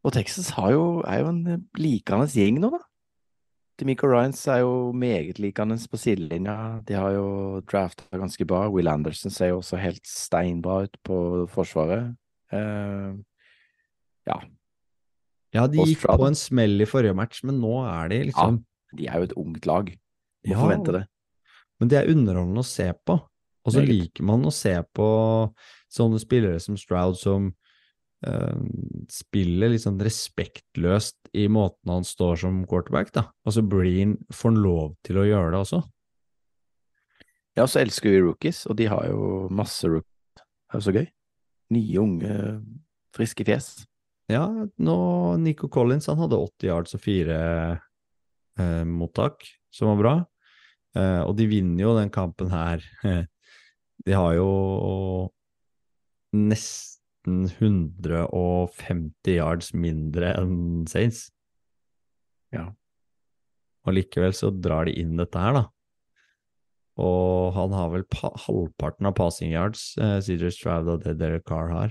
Og 0.05 0.13
Texas 0.13 0.51
har 0.53 0.71
jo, 0.75 0.83
er 1.07 1.23
jo 1.23 1.31
en 1.31 1.63
likende 1.81 2.27
gjeng 2.29 2.59
nå, 2.61 2.69
da. 2.75 2.83
Demico 3.81 4.07
Ryans 4.07 4.39
er 4.47 4.61
jo 4.61 4.91
meget 4.95 5.39
likende 5.41 5.75
på 5.91 5.99
sidelinja. 5.99 6.79
De 6.87 6.95
har 6.95 7.11
jo 7.17 7.61
drafta 7.67 8.05
ganske 8.15 8.45
bra. 8.47 8.69
Will 8.71 8.87
Anderson 8.87 9.33
ser 9.33 9.51
jo 9.51 9.57
også 9.59 9.81
helt 9.81 10.05
steinbra 10.07 10.85
ut 10.85 10.95
på 11.03 11.17
Forsvaret. 11.51 12.13
Uh, 12.53 13.17
ja, 14.29 14.37
Ja, 15.55 15.65
de 15.71 15.83
gikk 15.87 16.05
på 16.05 16.27
en 16.27 16.35
smell 16.37 16.83
i 16.83 16.87
forrige 16.87 17.15
match, 17.15 17.41
men 17.47 17.59
nå 17.63 17.77
er 17.87 18.09
de 18.11 18.23
liksom 18.29 18.59
Ja, 18.61 18.97
de 18.99 19.07
er 19.07 19.19
jo 19.19 19.27
et 19.27 19.37
ungt 19.39 19.65
lag. 19.65 19.91
Må 20.45 20.53
Ja, 20.53 20.61
forvente 20.61 20.95
det. 20.95 21.03
Men 21.79 21.91
det 21.91 21.99
er 21.99 22.11
underholdende 22.11 22.63
å 22.63 22.67
se 22.67 22.87
på. 22.93 23.17
Og 23.65 23.73
så 23.73 23.81
liker 23.81 24.23
man 24.23 24.45
å 24.45 24.53
se 24.53 24.75
på 24.93 25.07
sånne 25.91 26.19
spillere 26.21 26.59
som 26.61 26.77
Stroud 26.77 27.17
som 27.17 27.49
spiller 29.11 29.69
litt 29.71 29.83
sånn 29.83 29.99
respektløst 30.01 31.29
i 31.37 31.45
måten 31.51 31.91
han 31.91 32.05
står 32.07 32.39
som 32.45 32.63
quarterback, 32.69 33.11
da. 33.15 33.27
Og 33.45 33.55
så 33.55 33.63
Breen 33.65 34.15
får 34.33 34.53
han 34.53 34.61
lov 34.63 34.95
til 35.05 35.19
å 35.21 35.27
gjøre 35.27 35.51
det 35.53 35.61
også. 35.61 35.81
Ja, 37.55 37.67
så 37.71 37.79
elsker 37.83 38.11
vi 38.11 38.23
rookies, 38.23 38.65
og 38.67 38.77
de 38.79 38.89
har 38.91 39.05
jo 39.07 39.47
masse 39.53 39.87
rookies. 39.87 40.11
Det 40.35 40.73
er 40.73 40.81
jo 40.81 40.85
så 40.87 40.95
gøy. 40.95 41.05
Nye, 41.75 41.99
unge, 42.01 42.39
friske 43.15 43.45
fjes. 43.47 43.69
Ja, 44.31 44.47
nå 44.81 44.97
Nico 45.39 45.69
Collins 45.71 46.09
han 46.09 46.19
hadde 46.19 46.39
80 46.41 46.67
yards 46.67 46.97
og 46.97 47.03
fire 47.03 47.37
eh, 48.57 48.83
mottak, 48.89 49.45
som 49.73 49.93
var 49.93 50.01
bra. 50.01 50.15
Eh, 50.97 51.21
og 51.21 51.35
de 51.37 51.47
vinner 51.51 51.85
jo 51.85 51.95
den 51.99 52.11
kampen 52.13 52.51
her. 52.53 52.83
De 54.05 54.13
har 54.13 54.35
jo 54.35 54.49
nesten 56.35 56.94
150 57.25 59.35
yards 59.35 59.73
mindre 59.73 60.33
enn 60.37 60.85
Saints. 60.89 61.31
Ja. 62.53 62.73
Og 63.85 63.93
likevel 63.97 64.33
så 64.37 64.49
drar 64.53 64.85
de 64.87 64.93
inn 65.01 65.17
dette 65.19 65.39
her, 65.39 65.53
da. 65.57 65.63
Og 67.01 67.53
han 67.57 67.71
har 67.75 67.89
vel 67.91 68.05
pa 68.07 68.29
halvparten 68.45 69.05
av 69.09 69.15
passing 69.17 69.51
yards, 69.51 69.97
eh, 69.99 70.21
CJ 70.23 70.51
Stroud 70.55 70.87
og 70.87 71.03
det 71.03 71.17
Derek 71.19 71.45
Carr 71.47 71.69
har. 71.73 71.89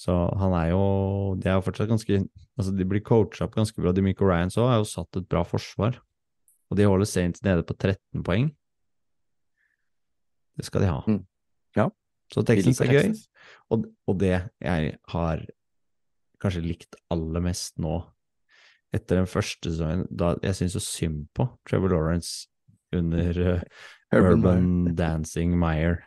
Så 0.00 0.14
han 0.40 0.54
er 0.56 0.70
jo 0.70 1.34
De 1.36 1.50
er 1.50 1.58
jo 1.58 1.64
fortsatt 1.66 1.90
ganske 1.90 2.22
Altså, 2.56 2.72
de 2.72 2.86
blir 2.88 3.02
coacha 3.04 3.44
opp 3.44 3.54
ganske 3.54 3.76
bra. 3.80 3.92
Demico 3.92 4.24
Ryans 4.24 4.56
òg 4.60 4.68
har 4.68 4.78
jo 4.80 4.88
satt 4.88 5.16
et 5.16 5.28
bra 5.28 5.42
forsvar. 5.44 6.00
Og 6.70 6.76
de 6.76 6.84
holder 6.84 7.08
Saints 7.08 7.42
nede 7.42 7.64
på 7.64 7.72
13 7.72 8.24
poeng. 8.24 8.50
Det 10.56 10.66
skal 10.66 10.84
de 10.84 10.90
ha. 10.90 11.00
Mm. 11.08 11.22
Ja. 11.76 11.88
Så 12.30 12.44
Texans 12.46 12.80
er 12.84 12.94
gøy. 12.94 13.10
Og, 13.74 13.86
og 14.06 14.18
det 14.20 14.36
jeg 14.62 14.94
har 15.12 15.42
kanskje 16.40 16.64
likt 16.64 16.98
aller 17.12 17.42
mest 17.44 17.76
nå, 17.82 17.98
etter 18.94 19.20
den 19.20 19.28
første 19.30 19.70
sesongen, 19.70 20.06
da 20.10 20.34
jeg 20.42 20.58
syns 20.58 20.76
så 20.78 20.82
synd 20.82 21.26
på 21.36 21.46
Trevor 21.68 21.92
Lawrence 21.94 22.48
under 22.96 23.36
uh, 23.38 23.66
Urban 24.16 24.40
Urban, 24.40 24.70
Dancing 24.98 25.54
Meyer. 25.58 26.00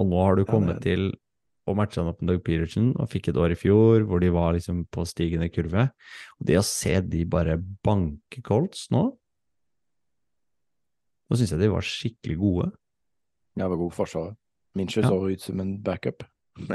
Og 0.00 0.08
nå 0.08 0.22
har 0.24 0.38
du 0.38 0.46
kommet 0.48 0.80
ja, 0.80 0.84
til 0.92 1.10
å 1.68 1.74
matche 1.76 2.00
han 2.00 2.08
opp 2.10 2.22
med 2.22 2.32
Doug 2.32 2.44
Peterson, 2.46 2.92
og 2.96 3.10
fikk 3.12 3.30
et 3.30 3.40
år 3.40 3.54
i 3.54 3.58
fjor 3.58 4.06
hvor 4.08 4.22
de 4.22 4.30
var 4.32 4.54
liksom 4.56 4.86
på 4.92 5.04
stigende 5.08 5.50
kurve. 5.52 5.90
Og 6.40 6.48
det 6.48 6.56
å 6.60 6.66
se 6.66 6.96
de 7.04 7.24
bare 7.28 7.58
banke 7.60 8.44
Colts 8.46 8.88
nå 8.94 9.10
Nå 11.30 11.36
syns 11.38 11.52
jeg 11.54 11.60
de 11.60 11.66
var 11.70 11.86
skikkelig 11.86 12.34
gode. 12.40 12.64
Ja, 13.54 13.68
det 13.68 13.68
var 13.70 13.78
god 13.84 13.92
forsvar. 13.94 14.32
Minshew 14.78 15.02
Ja. 15.02 15.08
så 15.08 15.30
ut 15.30 15.40
som 15.42 15.60
en 15.60 15.82
backup. 15.82 16.24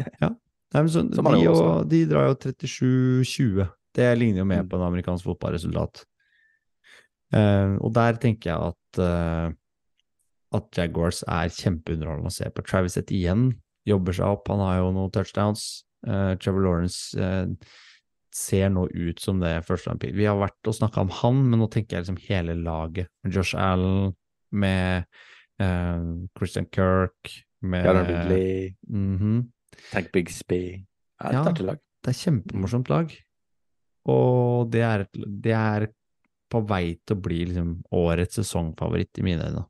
Nei, 0.76 0.82
men 0.82 0.90
så, 0.90 1.04
de, 1.08 1.22
gjorde 1.44 1.62
og, 1.64 1.90
de 1.90 2.02
drar 2.10 2.28
jo 2.28 2.36
37-20. 2.36 3.68
Det 3.96 4.08
ligner 4.20 4.42
jo 4.42 4.46
mer 4.50 4.64
Mm. 4.64 4.70
på 4.70 4.76
en 4.80 4.88
amerikansk 4.90 5.24
fotballresultat. 5.30 6.04
Uh, 7.36 7.76
og 7.82 7.94
der 7.96 8.18
tenker 8.22 8.52
jeg 8.52 8.74
at, 8.74 9.00
uh, 9.00 9.52
at 10.56 10.78
Jaguars 10.78 11.24
er 11.28 11.50
kjempeunderholdende 11.52 12.32
å 12.32 12.36
se 12.36 12.50
på. 12.52 12.64
Travis 12.68 12.98
Etienne 12.98 13.56
jobber 13.88 14.14
seg 14.14 14.26
opp, 14.28 14.48
han 14.52 14.60
har 14.60 14.82
jo 14.82 14.92
noen 14.96 15.12
touchdowns. 15.16 15.86
Uh, 16.06 16.36
Trevor 16.38 16.62
Lawrence 16.68 17.16
ser 18.36 18.70
nå 18.70 18.86
ut 18.92 19.20
som 19.24 19.40
det 19.40 19.64
første 19.66 19.90
han 19.90 20.00
Vi 20.04 20.26
har 20.28 20.36
vært 20.36 20.68
og 20.68 20.76
snakka 20.76 21.02
om 21.06 21.10
han, 21.22 21.42
men 21.50 21.60
nå 21.60 21.70
tenker 21.72 21.96
jeg 21.96 22.04
liksom 22.06 22.20
hele 22.28 22.56
laget. 22.60 23.08
Josh 23.24 23.56
Allen, 23.56 24.14
med 24.52 25.06
Christian 26.38 26.68
Kirk, 26.72 27.32
med 27.62 27.86
Jaron 27.86 28.06
Ridley, 28.08 28.76
Mhm. 28.88 29.52
Tank 29.92 30.12
Bigsby. 30.12 30.86
Ja, 31.24 31.32
Ja. 31.32 31.44
et. 31.44 31.80
Det 32.04 32.10
er 32.16 32.32
kjempemorsomt 32.32 32.90
lag. 32.90 33.12
Og 34.06 34.70
det 34.72 34.82
er, 34.82 35.08
det 35.14 35.52
er 35.54 35.88
på 36.52 36.62
vei 36.68 37.00
til 37.06 37.16
å 37.18 37.22
bli 37.22 37.46
liksom 37.46 37.84
årets 37.92 38.36
sesongfavoritt 38.36 39.18
i 39.18 39.24
mine 39.24 39.42
øyne. 39.42 39.66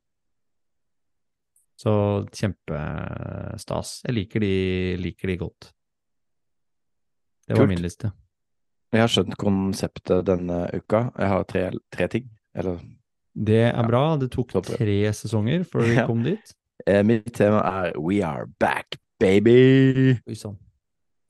Så 1.78 2.26
kjempestas. 2.32 4.02
Jeg 4.06 4.14
liker 4.14 4.40
de, 4.40 4.96
liker 5.00 5.28
de 5.28 5.36
godt. 5.36 5.72
Det 7.46 7.56
var 7.56 7.64
Kult. 7.66 7.68
min 7.68 7.82
liste. 7.82 8.12
Jeg 8.92 9.00
har 9.00 9.08
skjønt 9.08 9.36
konseptet 9.36 10.24
denne 10.24 10.70
uka. 10.74 11.10
Jeg 11.18 11.28
har 11.28 11.44
tre, 11.44 11.70
tre 11.92 12.08
ting. 12.08 12.30
Eller 12.54 12.78
Det 13.36 13.72
er 13.74 13.76
Ja. 13.76 13.86
bra. 13.86 14.16
Det 14.16 14.30
tok 14.30 14.48
tre 14.64 15.12
sesonger 15.12 15.64
før 15.64 15.82
vi 15.84 15.96
kom 16.06 16.22
dit. 16.22 16.54
Eh, 16.86 17.02
mitt 17.06 17.32
tema 17.34 17.62
er 17.64 17.98
We 17.98 18.20
are 18.26 18.46
back, 18.60 18.98
baby! 19.20 20.16
Usom. 20.28 20.58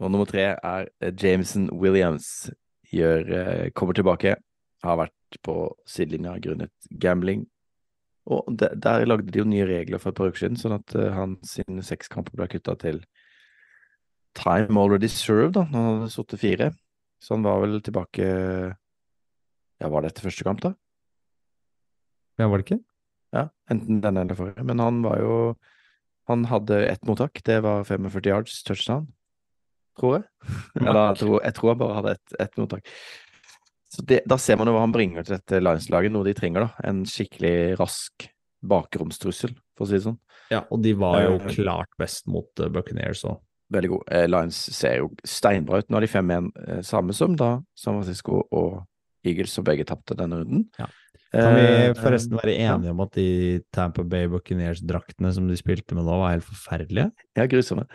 Og 0.01 0.11
nummer 0.12 0.28
tre 0.28 0.53
er 0.55 0.88
eh, 1.01 1.12
Jameson 1.12 1.70
Williams. 1.72 2.51
Gjør, 2.92 3.30
eh, 3.32 3.70
kommer 3.74 3.97
tilbake. 3.97 4.36
Har 4.84 4.99
vært 5.01 5.38
på 5.42 5.57
sidelinja 5.88 6.36
grunnet 6.42 6.72
gambling. 7.01 7.47
Og 8.26 8.49
de, 8.59 8.68
der 8.82 9.07
lagde 9.07 9.30
de 9.30 9.38
jo 9.40 9.47
nye 9.47 9.66
regler 9.68 10.03
for 10.03 10.11
et 10.11 10.18
par 10.18 10.32
uker 10.32 10.42
siden, 10.42 10.59
sånn 10.59 10.74
at 10.80 10.94
uh, 10.99 11.12
hans 11.14 11.53
seks 11.86 12.11
kamper 12.11 12.34
ble 12.34 12.49
kutta 12.51 12.74
til 12.80 12.99
time 14.36 14.80
already 14.80 15.09
served, 15.09 15.55
da. 15.55 15.62
når 15.70 15.78
Han 15.78 16.01
hadde 16.01 16.14
sittet 16.14 16.42
fire. 16.42 16.72
Så 17.22 17.36
han 17.36 17.47
var 17.47 17.62
vel 17.62 17.78
tilbake 17.80 18.26
Ja, 19.80 19.88
var 19.92 20.03
det 20.03 20.11
etter 20.11 20.26
første 20.26 20.44
kamp, 20.44 20.61
da? 20.64 20.74
Ja, 22.40 22.49
var 22.51 22.61
det 22.61 22.66
ikke? 22.66 22.82
Ja, 23.35 23.49
enten 23.70 24.01
denne 24.05 24.22
eller 24.22 24.39
forrige. 24.39 24.64
Men 24.66 24.83
han 24.83 25.03
var 25.05 25.20
jo 25.22 25.39
Han 26.27 26.45
hadde 26.51 26.81
ett 26.89 27.05
mottak, 27.07 27.39
det 27.47 27.61
var 27.62 27.85
45 27.85 28.27
yards 28.27 28.62
touchdown, 28.66 29.05
tror 29.95 30.16
jeg. 30.16 30.24
Eller 30.83 31.12
jeg 31.12 31.20
tror, 31.20 31.37
jeg 31.45 31.55
tror 31.55 31.70
han 31.70 31.79
bare 31.79 31.99
hadde 32.01 32.14
ett 32.16 32.35
et 32.43 32.59
mottak. 32.59 32.89
Så 33.95 34.03
det, 34.03 34.24
da 34.27 34.35
ser 34.37 34.59
man 34.59 34.66
jo 34.66 34.74
hva 34.74 34.83
han 34.83 34.95
bringer 34.95 35.22
til 35.22 35.37
dette 35.37 35.61
Lions-laget, 35.62 36.11
noe 36.11 36.27
de 36.27 36.35
trenger, 36.35 36.66
da. 36.66 36.89
En 36.91 37.05
skikkelig 37.07 37.79
rask 37.79 38.27
bakromstrussel, 38.66 39.55
for 39.79 39.87
å 39.87 39.89
si 39.89 40.01
det 40.01 40.07
sånn. 40.09 40.18
Ja, 40.51 40.64
og 40.70 40.83
de 40.83 40.97
var 40.99 41.20
jo 41.22 41.39
Eh, 41.39 41.49
klart 41.55 41.95
best 41.99 42.27
mot 42.27 42.51
uh, 42.59 42.68
Buccaneers 42.72 43.24
òg. 43.27 43.39
Veldig 43.72 43.91
god. 43.91 44.03
Eh, 44.14 44.27
Lions 44.31 44.59
ser 44.74 45.01
jo 45.01 45.09
steinbra 45.27 45.81
ut. 45.83 45.89
Nå 45.91 45.99
har 45.99 46.05
de 46.05 46.11
5-1, 46.11 46.51
eh, 46.66 46.83
samme 46.87 47.14
som 47.16 47.35
da 47.39 47.57
San 47.74 47.97
Francisco 47.99 48.45
og 48.51 48.85
Eagles, 49.27 49.53
som 49.53 49.64
begge 49.66 49.87
tapte 49.87 50.14
denne 50.14 50.39
runden. 50.43 50.68
Ja. 50.79 50.87
Kan 51.35 51.57
vi 51.57 51.62
Eh, 51.66 51.95
forresten 51.99 52.39
være 52.39 52.55
enige 52.55 52.93
om 52.93 53.01
at 53.03 53.16
de 53.16 53.62
Tampa 53.74 54.03
Bay 54.07 54.29
Buccaneers-draktene 54.31 55.33
som 55.35 55.49
de 55.49 55.57
spilte 55.59 55.95
med 55.95 56.07
nå, 56.07 56.18
var 56.20 56.37
helt 56.37 56.47
forferdelige? 56.47 57.11
Ja, 57.37 57.47
grusomme. 57.51 57.87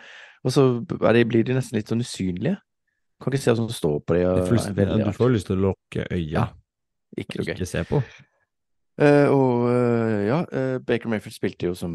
Og 0.44 0.52
så 0.52 0.66
blir 0.84 1.46
de 1.46 1.56
nesten 1.56 1.78
litt 1.78 1.88
sånn 1.88 2.02
usynlige. 2.02 2.58
Kan 3.22 3.32
ikke 3.32 3.42
se 3.42 3.54
hva 3.54 3.56
som 3.56 3.70
står 3.70 4.00
på 4.02 4.18
dem. 4.18 4.42
Du 5.06 5.12
får 5.16 5.32
lyst 5.32 5.48
til 5.48 5.56
å 5.56 5.70
lukke 5.70 6.06
øya, 6.10 6.28
Ja, 6.28 6.46
Ikke 7.16 7.38
noe 7.38 7.46
gøy. 7.46 7.54
ikke 7.54 7.70
se 7.70 7.84
på. 7.88 8.02
Uh, 9.00 9.26
og 9.32 9.62
uh, 9.72 10.18
ja, 10.26 10.38
uh, 10.52 10.78
Baker 10.84 11.08
Mayfield 11.08 11.34
spilte 11.34 11.70
jo 11.70 11.74
som, 11.74 11.94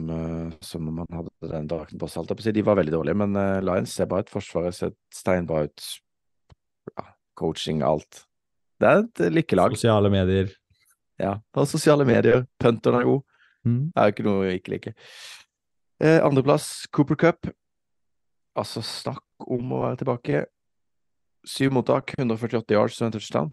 som 0.66 0.88
om 0.90 1.04
han 1.04 1.20
hadde 1.20 1.52
den 1.52 1.68
drakten 1.70 2.00
på 2.02 2.10
seg. 2.10 2.32
De 2.56 2.66
var 2.66 2.80
veldig 2.80 2.96
dårlige, 2.96 3.20
men 3.22 3.38
Lions 3.64 3.94
ser 3.94 4.10
bra 4.10 4.24
ut. 4.24 4.32
Forsvaret 4.34 4.74
ser 4.76 4.96
steinbra 5.14 5.68
ut. 5.68 5.90
Ja, 6.96 7.12
coaching, 7.38 7.84
alt. 7.86 8.24
Det 8.82 8.90
er 8.90 9.04
et 9.04 9.22
lykkelag. 9.36 9.78
Sosiale 9.78 10.10
medier. 10.10 10.50
Ja, 11.20 11.38
og 11.58 11.68
sosiale 11.70 12.06
medier. 12.06 12.46
Punteren 12.62 13.00
er 13.00 13.08
god. 13.08 13.24
Mm. 13.66 13.80
Det 13.90 14.02
er 14.02 14.10
jo 14.10 14.16
ikke 14.16 14.28
noe 14.28 14.46
jeg 14.46 14.60
ikke 14.62 14.74
liker. 14.76 14.98
Eh, 16.00 16.20
Andreplass, 16.22 16.86
Cooper 16.94 17.18
Cup. 17.18 17.50
Altså, 18.58 18.84
snakk 18.86 19.24
om 19.50 19.74
å 19.74 19.84
være 19.86 20.02
tilbake. 20.04 20.44
Syv 21.48 21.74
mottak, 21.78 22.14
148 22.18 22.76
yards 22.76 23.02
og 23.02 23.08
en 23.08 23.16
touchdown. 23.18 23.52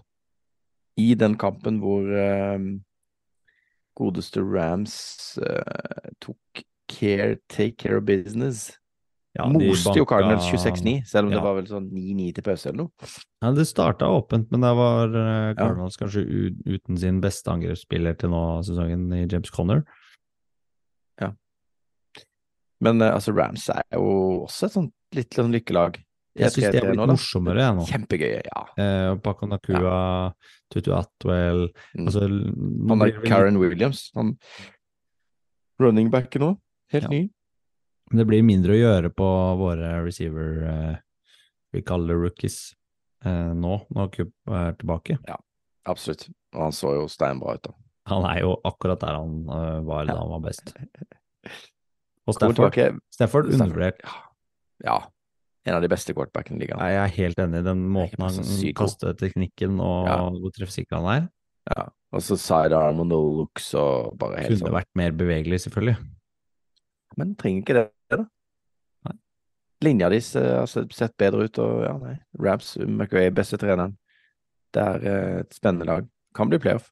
I 1.01 1.15
den 1.19 1.39
kampen 1.41 1.81
hvor 1.83 2.07
eh, 2.07 2.69
godeste 3.99 4.43
Rams 4.45 5.39
eh, 5.43 6.13
tok 6.23 6.65
care, 6.89 7.39
take 7.49 7.77
care 7.77 7.97
of 7.97 8.05
business. 8.05 8.73
Ja, 9.37 9.49
Moste 9.51 9.97
jo 9.99 10.05
Cardinals 10.07 10.45
26-9, 10.47 11.01
selv 11.11 11.27
om 11.27 11.33
Ja. 11.33 11.39
det 11.41 11.43
var 11.45 11.55
vel 11.57 11.67
sånn 11.67 11.89
9-9 11.91 12.35
til 12.37 12.45
pause 12.47 12.69
eller 12.69 12.85
noe. 12.85 13.09
Ja, 13.43 13.51
det 13.53 13.65
starta 13.67 14.07
åpent, 14.07 14.47
men 14.55 14.61
der 14.63 14.75
var 14.79 15.09
eh, 15.11 15.55
Cardinals 15.59 15.97
kanskje 15.99 16.23
u 16.23 16.51
uten 16.77 16.97
sin 16.97 17.21
beste 17.21 17.51
angrepsspiller 17.51 18.15
til 18.17 18.31
nå 18.31 18.63
sesongen 18.63 19.09
i 19.13 19.27
James 19.27 19.51
Conner. 19.51 19.83
Men 22.85 23.01
eh, 23.01 23.15
altså, 23.15 23.33
Rams 23.33 23.69
er 23.73 23.83
jo 23.95 24.45
også 24.45 24.67
et 24.69 24.75
sånt 24.75 24.93
litt 25.17 25.37
sånn 25.39 25.53
lykkelag. 25.55 26.01
Jeg 26.35 26.51
syns 26.51 26.73
de 26.75 26.79
er 26.81 26.87
blitt 26.89 26.99
nå, 26.99 27.07
morsommere, 27.13 27.63
jeg 27.63 27.77
nå. 27.79 27.85
Kjempegøye, 27.89 28.41
ja. 28.49 28.63
Eh, 28.83 29.11
Paco 29.23 29.47
Nakua, 29.47 30.33
Tutu 30.73 30.91
Atwell 30.97 31.69
Mm. 31.95 32.07
altså, 32.09 32.25
Han 32.91 33.03
er 33.07 33.21
Karen 33.25 33.59
Williams. 33.63 34.11
Han 34.17 34.37
running 35.81 36.11
back 36.11 36.35
nå. 36.35 36.59
Helt 36.93 37.05
Ja. 37.05 37.09
ny. 37.11 37.31
Det 38.13 38.27
blir 38.29 38.45
mindre 38.45 38.75
å 38.75 38.79
gjøre 38.79 39.11
på 39.17 39.29
våre 39.59 39.95
receiver 40.05 40.61
eh, 40.69 40.97
vi 41.73 41.83
kaller 41.83 42.19
rookies 42.21 42.75
eh, 43.25 43.53
nå, 43.57 43.79
når 43.91 44.11
Coop 44.15 44.53
er 44.53 44.77
tilbake. 44.79 45.17
Ja, 45.27 45.39
Absolutt. 45.89 46.29
Og 46.55 46.63
han 46.69 46.73
så 46.77 46.95
jo 46.97 47.09
steinbra 47.13 47.57
ut, 47.59 47.67
da. 47.67 47.75
Han 48.13 48.27
er 48.29 48.43
jo 48.45 48.53
akkurat 48.69 49.01
der 49.01 49.17
han 49.17 49.49
uh, 49.49 49.81
var 49.85 50.05
da 50.09 50.17
han 50.19 50.31
var 50.35 50.43
best. 50.45 50.71
Og 52.29 52.37
Stafford. 52.37 52.77
Stafford 53.13 53.51
undervurdert. 53.53 54.01
Ja. 54.85 54.99
En 55.65 55.77
av 55.77 55.83
de 55.85 55.89
beste 55.93 56.13
quarterbackene 56.17 56.57
i 56.57 56.65
ligaen. 56.65 56.81
Jeg 56.85 57.01
er 57.01 57.13
helt 57.19 57.41
enig 57.41 57.61
i 57.61 57.67
den 57.67 57.83
måten 57.93 58.25
han 58.25 58.39
kaster 58.77 59.17
teknikken 59.17 59.81
og 59.81 60.09
Ja. 60.09 60.19
hvor 60.33 60.53
treffsikker 60.57 61.01
han 61.01 61.09
er. 61.15 61.27
Ja. 61.73 61.87
Og 62.15 62.25
så 62.25 62.37
sidearm 62.41 63.01
og 63.01 63.09
no 63.11 63.21
looks 63.41 63.71
og 63.81 64.17
bare 64.21 64.45
helt 64.45 64.55
Kunne 64.55 64.69
sånn. 64.69 64.77
vært 64.77 64.93
mer 65.01 65.17
bevegelig, 65.17 65.63
selvfølgelig. 65.65 65.97
Men 67.17 67.35
trenger 67.39 67.63
ikke 67.63 67.77
det, 67.79 67.85
da. 68.11 68.25
Nei. 69.09 69.17
Linja 69.87 70.11
deres 70.13 70.33
eh, 70.41 70.51
har 70.61 70.71
sett 70.71 71.17
bedre 71.21 71.47
ut, 71.47 71.61
og 71.63 71.85
ja, 71.87 71.95
nei. 72.01 72.17
Rams, 72.43 72.75
McRae, 72.87 73.33
beste 73.35 73.61
treneren. 73.61 73.97
Det 74.75 74.83
er 74.83 75.09
eh, 75.11 75.39
et 75.45 75.57
spennende 75.57 75.89
lag. 75.89 76.11
Kan 76.35 76.51
bli 76.51 76.59
playoff. 76.63 76.91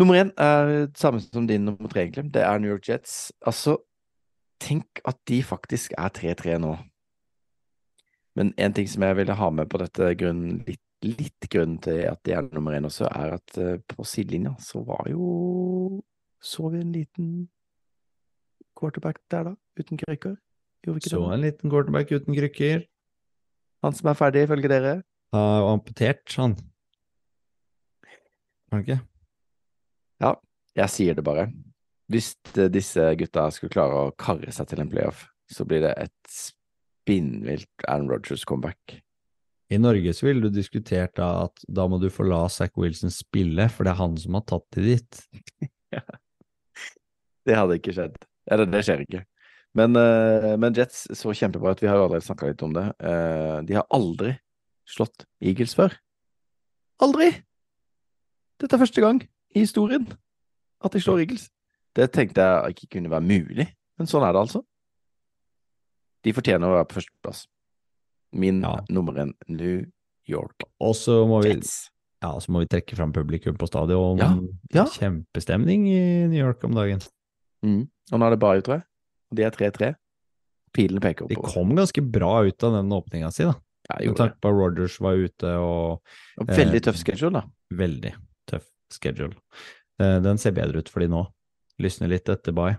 Nummer 0.00 0.16
én 0.16 0.32
er 0.40 0.70
det 0.88 0.98
samme 0.98 1.20
som 1.20 1.46
din 1.46 1.66
nummer 1.68 1.88
tre, 1.88 2.06
egentlig. 2.06 2.32
Det 2.34 2.42
er 2.42 2.58
New 2.58 2.72
York 2.72 2.88
Jets. 2.88 3.32
Altså, 3.46 3.76
tenk 4.60 5.02
at 5.04 5.18
de 5.28 5.42
faktisk 5.42 5.92
er 5.98 6.08
3-3 6.08 6.56
nå. 6.62 6.76
Men 8.34 8.54
en 8.56 8.72
ting 8.72 8.88
som 8.88 9.04
jeg 9.04 9.16
ville 9.18 9.36
ha 9.36 9.50
med 9.50 9.68
på 9.68 9.80
dette 9.82 10.14
grunnen, 10.16 10.62
litt, 10.66 10.80
litt 11.04 11.48
grunn 11.52 11.76
til 11.84 12.06
at 12.08 12.22
de 12.24 12.32
er 12.36 12.46
nummer 12.48 12.72
én 12.76 12.88
også, 12.88 13.10
er 13.10 13.36
at 13.36 13.58
eh, 13.60 13.80
på 13.88 14.06
sidelinja 14.08 14.54
så 14.62 14.84
var 14.86 15.10
jo 15.10 16.00
Så 16.42 16.68
vi 16.72 16.80
en 16.80 16.92
liten 16.92 17.26
quarterback 18.82 19.22
der, 19.30 19.52
da? 19.52 19.54
Uten 19.78 20.00
krykker? 20.00 20.36
Så 21.06 21.22
det? 21.22 21.34
en 21.36 21.46
liten 21.46 21.70
quarterback 21.70 22.10
uten 22.10 22.34
krykker. 22.36 22.84
Han 23.86 23.94
som 23.94 24.10
er 24.10 24.18
ferdig, 24.18 24.44
ifølge 24.48 24.70
dere? 24.70 24.98
Har 25.32 25.70
amputert, 25.70 26.26
han. 26.36 26.58
Var 28.02 28.76
han 28.76 28.84
ikke? 28.86 29.00
Jeg 30.78 30.88
sier 30.88 31.16
det 31.16 31.24
bare. 31.24 31.50
Hvis 32.12 32.32
eh, 32.56 32.70
disse 32.72 33.04
gutta 33.20 33.46
skulle 33.52 33.72
klare 33.72 34.06
å 34.06 34.12
karre 34.18 34.52
seg 34.54 34.70
til 34.70 34.82
en 34.82 34.90
playoff, 34.92 35.26
så 35.52 35.66
blir 35.68 35.84
det 35.84 35.92
et 36.00 36.32
spinnvilt 36.32 37.86
Aaron 37.88 38.08
Rodgers-comeback. 38.10 38.98
I 39.72 39.80
Norge 39.80 40.12
så 40.16 40.28
ville 40.28 40.48
du 40.48 40.52
diskutert 40.52 41.14
da 41.16 41.46
at 41.46 41.62
da 41.68 41.86
må 41.88 41.98
du 42.00 42.08
få 42.12 42.26
la 42.28 42.44
Zack 42.52 42.76
Wilson 42.80 43.12
spille, 43.12 43.68
for 43.72 43.84
det 43.84 43.94
er 43.94 44.00
han 44.00 44.16
som 44.20 44.36
har 44.36 44.44
tatt 44.48 44.66
det 44.76 44.88
dit. 44.90 45.22
Det 47.42 47.56
hadde 47.58 47.74
ikke 47.74 47.90
skjedd. 47.90 48.20
Eller, 48.50 48.66
det 48.66 48.82
skjer 48.86 49.04
ikke. 49.04 49.24
Men, 49.78 49.96
eh, 49.96 50.56
men 50.60 50.74
Jets 50.76 51.06
så 51.16 51.32
kjempebra 51.32 51.72
ut. 51.72 51.80
Vi 51.80 51.88
har 51.88 51.96
jo 51.96 52.06
allerede 52.08 52.26
snakka 52.26 52.50
litt 52.50 52.62
om 52.66 52.74
det. 52.76 52.86
Eh, 53.00 53.60
de 53.68 53.74
har 53.78 53.86
aldri 53.90 54.34
slått 54.88 55.24
Eagles 55.40 55.74
før. 55.78 55.94
Aldri! 57.02 57.30
Dette 58.60 58.76
er 58.76 58.82
første 58.82 59.00
gang 59.02 59.22
i 59.54 59.62
historien 59.64 60.04
at 60.82 60.92
de 60.92 61.00
slår 61.02 61.22
Eagles. 61.24 61.48
Det 61.96 62.10
tenkte 62.12 62.40
jeg 62.44 62.74
ikke 62.76 62.90
kunne 62.96 63.10
være 63.12 63.26
mulig, 63.26 63.66
men 63.98 64.08
sånn 64.08 64.24
er 64.26 64.32
det 64.34 64.42
altså. 64.44 64.62
De 66.22 66.32
fortjener 66.36 66.68
å 66.70 66.76
være 66.78 66.88
på 66.90 66.98
førsteplass. 67.00 67.46
Min 68.32 68.62
Ja. 68.62 68.78
nummer 68.88 69.12
én 69.12 69.34
New 69.48 69.84
York 70.26 70.62
Og 70.80 70.94
så 70.94 71.26
må 71.28 71.42
vi, 71.42 71.50
ja, 72.22 72.30
så 72.38 72.48
må 72.48 72.60
vi 72.62 72.66
trekke 72.66 72.96
fram 72.96 73.12
publikum 73.12 73.58
på 73.58 73.66
stadion. 73.68 74.16
Ja, 74.18 74.30
ja. 74.72 74.84
Kjempestemning 74.86 75.86
i 75.88 76.26
New 76.28 76.38
York 76.38 76.62
om 76.64 76.72
dagen. 76.72 77.00
Mm. 77.62 77.82
Og 78.12 78.18
nå 78.18 78.26
er 78.26 78.34
det 78.34 78.40
bare 78.42 78.62
tror 78.64 78.78
jeg. 78.80 78.86
Og 79.32 79.38
de 79.38 79.44
er 79.46 79.54
3-3. 79.54 79.92
Pilene 80.72 81.02
peker 81.04 81.28
De 81.28 81.36
kom 81.36 81.74
ganske 81.76 82.02
bra 82.04 82.32
ut 82.46 82.64
av 82.64 82.78
den 82.78 82.92
åpninga 82.96 83.30
si, 83.34 83.44
da. 83.48 83.54
Med 83.98 84.16
tanke 84.16 84.38
på 84.40 84.48
at 84.48 84.56
Rogers 84.56 84.94
var 85.02 85.18
ute 85.18 85.50
og 85.58 86.00
Og 86.40 86.48
Veldig 86.48 86.78
eh, 86.78 86.84
tøff 86.86 87.00
schedule, 87.00 87.42
da. 87.42 87.76
veldig 87.76 88.12
tøff 88.48 88.68
schedule. 88.94 89.34
Eh, 90.00 90.18
Den 90.24 90.38
ser 90.40 90.54
bedre 90.56 90.80
ut 90.80 90.88
for 90.92 91.04
de 91.04 91.10
nå. 91.12 91.26
Lysner 91.82 92.08
litt 92.12 92.28
etter 92.30 92.54
bye. 92.56 92.78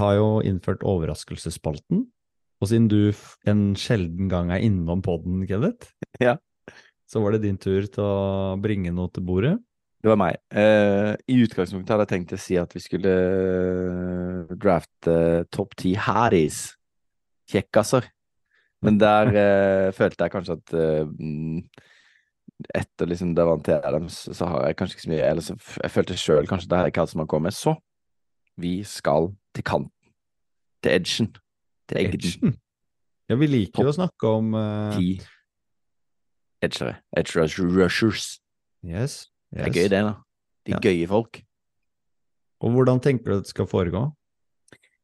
Har 0.00 0.16
jo 0.18 0.28
innført 0.46 0.84
overraskelsesspalten. 0.86 2.06
Og 2.58 2.70
siden 2.70 2.88
du 2.90 3.12
en 3.46 3.72
sjelden 3.78 4.30
gang 4.30 4.50
er 4.50 4.64
innom 4.66 5.02
podden, 5.04 5.44
Kenneth, 5.46 5.92
Ja. 6.24 6.36
så 7.06 7.22
var 7.22 7.34
det 7.34 7.44
din 7.46 7.58
tur 7.60 7.86
til 7.86 8.04
å 8.04 8.56
bringe 8.62 8.90
noe 8.94 9.10
til 9.14 9.26
bordet. 9.26 9.56
Det 9.98 10.10
var 10.12 10.18
meg. 10.20 10.36
Uh, 10.54 11.14
I 11.26 11.40
utgangspunktet 11.42 11.90
hadde 11.90 12.04
jeg 12.06 12.12
tenkt 12.12 12.34
å 12.36 12.38
si 12.38 12.54
at 12.58 12.70
vi 12.74 12.82
skulle 12.84 13.14
eh, 13.18 14.52
drafte 14.54 15.14
topp 15.50 15.74
ti 15.80 15.96
Harrys. 15.98 16.60
Kjekkaser. 17.50 18.06
Men 18.86 19.00
der 19.00 19.32
uh, 19.34 19.88
følte 19.98 20.26
jeg 20.26 20.34
kanskje 20.36 20.58
at 20.60 20.74
eh, 20.78 21.02
mm, 21.02 21.64
etter 22.78 23.10
liksom 23.10 23.34
Davante 23.34 23.80
Adams, 23.82 24.20
så 24.30 24.46
har 24.52 24.68
jeg 24.68 24.78
kanskje 24.78 24.96
ikke 24.96 25.06
så 25.06 25.10
mye 25.12 25.26
Eller 25.32 25.44
så 25.46 25.54
jeg 25.58 25.94
følte 25.94 26.16
sjøl 26.18 26.48
kanskje 26.50 26.70
det 26.70 26.78
har 26.78 26.90
ikke 26.90 27.02
hatt 27.02 27.14
som 27.14 27.24
har 27.24 27.30
kommet. 27.30 27.58
Så 27.58 27.74
vi 28.58 28.78
skal 28.86 29.32
til 29.58 29.66
kanten. 29.66 30.12
Til 30.84 30.94
edgen. 30.94 31.32
Til. 31.90 31.98
Edgen. 32.06 32.54
Ja, 33.28 33.36
vi 33.40 33.48
liker 33.50 33.84
jo 33.84 33.90
å 33.90 33.96
snakke 33.98 34.30
om 34.38 34.54
uh... 34.56 34.94
Ti 34.96 35.18
edgere. 36.64 36.96
Edge 37.16 37.36
rush- 37.38 37.60
rushers. 37.62 38.38
Yes. 38.82 39.28
Det 39.54 39.68
er 39.68 39.74
gøy, 39.74 39.88
det, 39.92 40.00
da. 40.06 40.14
De 40.66 40.72
Ja. 40.74 40.80
gøye 40.82 41.06
folk. 41.08 41.38
Og 42.60 42.72
hvordan 42.74 42.98
tenker 43.00 43.30
du 43.30 43.38
det 43.38 43.50
skal 43.52 43.68
foregå? 43.70 44.00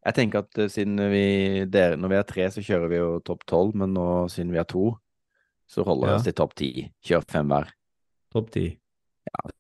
Jeg 0.05 0.17
tenker 0.19 0.43
at 0.43 0.59
uh, 0.59 0.67
siden 0.69 0.99
vi 1.13 1.65
der, 1.71 1.95
Når 1.97 2.09
vi 2.11 2.17
er 2.19 2.27
tre, 2.29 2.49
så 2.51 2.61
kjører 2.65 2.91
vi 2.91 2.99
jo 2.99 3.21
topp 3.25 3.47
tolv, 3.47 3.75
men 3.79 3.95
nå 3.95 4.07
siden 4.33 4.51
vi 4.53 4.59
er 4.59 4.67
to, 4.69 4.97
så 5.71 5.85
holder 5.87 6.09
vi 6.09 6.13
Ja. 6.13 6.17
oss 6.19 6.27
til 6.27 6.35
topp 6.35 6.55
ti. 6.59 6.71
Kjør 7.07 7.23
fem 7.31 7.49
hver. 7.49 7.71
Topp 8.35 8.51
ti. 8.51 8.67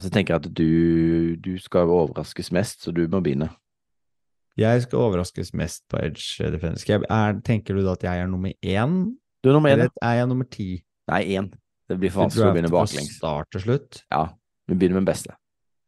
Så 0.02 0.10
tenker 0.10 0.34
jeg 0.34 0.42
at 0.44 0.50
du, 0.54 1.36
du 1.40 1.54
skal 1.62 1.88
overraskes 1.88 2.50
mest, 2.52 2.82
så 2.84 2.92
du 2.92 3.06
må 3.08 3.22
begynne. 3.24 3.48
Jeg 4.60 4.84
skal 4.84 5.02
overraskes 5.02 5.50
mest 5.58 5.82
på 5.90 5.98
Edge 5.98 6.50
Defense. 6.54 6.86
Jeg, 6.86 7.02
er, 7.10 7.38
tenker 7.46 7.74
du 7.74 7.82
da 7.82 7.96
at 7.98 8.04
jeg 8.06 8.22
er 8.22 8.28
nummer 8.30 8.52
én, 8.62 8.98
Du 9.42 9.50
er 9.50 9.56
nummer 9.56 9.72
én, 9.72 9.80
eller 9.80 10.02
er 10.02 10.18
jeg 10.20 10.28
nummer 10.30 10.46
ti? 10.50 10.68
Nei, 11.10 11.22
én. 11.34 11.50
Det 11.90 11.96
blir 12.00 12.12
for 12.14 12.24
vanskelig 12.24 12.46
å 12.46 12.52
begynne 12.54 12.70
drafter 12.70 12.94
fra 12.94 13.00
baklengs. 13.02 13.16
start 13.18 13.50
til 13.52 13.64
slutt. 13.64 13.98
Ja, 14.14 14.22
vi 14.70 14.76
begynner 14.78 15.00
med 15.00 15.04
den 15.04 15.10
beste. 15.10 15.34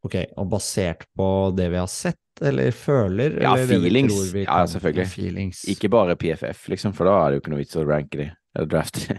Ok, 0.05 0.17
og 0.37 0.49
basert 0.51 1.07
på 1.17 1.29
det 1.57 1.71
vi 1.73 1.79
har 1.79 1.87
sett, 1.89 2.19
eller 2.43 2.75
føler? 2.75 3.39
Ja, 3.41 3.55
eller 3.55 3.71
vi 3.71 3.79
feelings. 3.87 4.19
vi 4.35 4.43
Ja, 4.43 4.59
selvfølgelig. 4.69 5.07
Feelings. 5.15 5.63
Ikke 5.73 5.89
bare 5.89 6.15
PFF, 6.19 6.67
liksom, 6.75 6.93
for 6.93 7.09
da 7.09 7.15
er 7.23 7.31
det 7.31 7.39
jo 7.39 7.45
ikke 7.45 7.55
noe 7.55 7.63
vits 7.63 7.79
å 7.79 7.85
ranke 7.87 8.19
de, 8.19 8.27
eller 8.55 8.69
drafte 8.75 9.07
de. 9.07 9.17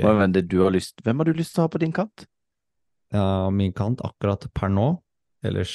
Hva 0.00 0.12
er 0.16 0.34
det 0.34 0.46
du 0.48 0.60
har 0.62 0.70
lyst 0.72 1.02
Hvem 1.04 1.18
har 1.20 1.28
du 1.28 1.34
lyst 1.36 1.52
til 1.52 1.62
å 1.62 1.66
ha 1.66 1.72
på 1.72 1.80
din 1.82 1.92
kant? 1.92 2.24
Ja, 3.12 3.50
min 3.52 3.72
kant 3.76 4.00
akkurat 4.06 4.46
per 4.54 4.70
nå. 4.72 4.92
Ellers 5.44 5.72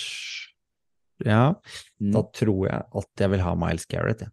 Ja, 1.24 1.55
Mm. 2.01 2.11
da 2.11 2.22
tror 2.36 2.66
jeg 2.68 2.82
at 2.99 3.22
jeg 3.22 3.30
vil 3.32 3.39
ha 3.45 3.53
Miles 3.55 3.86
Garrett. 3.88 4.22
Ja. 4.26 4.30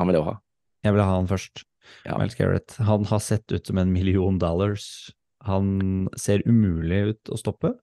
Han 0.00 0.08
vil 0.08 0.16
jeg 0.16 0.24
òg 0.24 0.30
ha. 0.32 0.36
Jeg 0.84 0.94
vil 0.96 1.02
ha 1.04 1.14
han 1.18 1.28
først. 1.30 1.64
Ja. 2.06 2.16
Miles 2.18 2.34
Garrett. 2.38 2.76
Han 2.86 3.04
har 3.10 3.20
sett 3.20 3.52
ut 3.52 3.66
som 3.66 3.78
en 3.78 3.92
million 3.92 4.38
dollars. 4.38 5.12
Han 5.46 6.08
ser 6.16 6.42
umulig 6.46 7.00
ut 7.14 7.30
å 7.32 7.38
stoppe, 7.40 7.74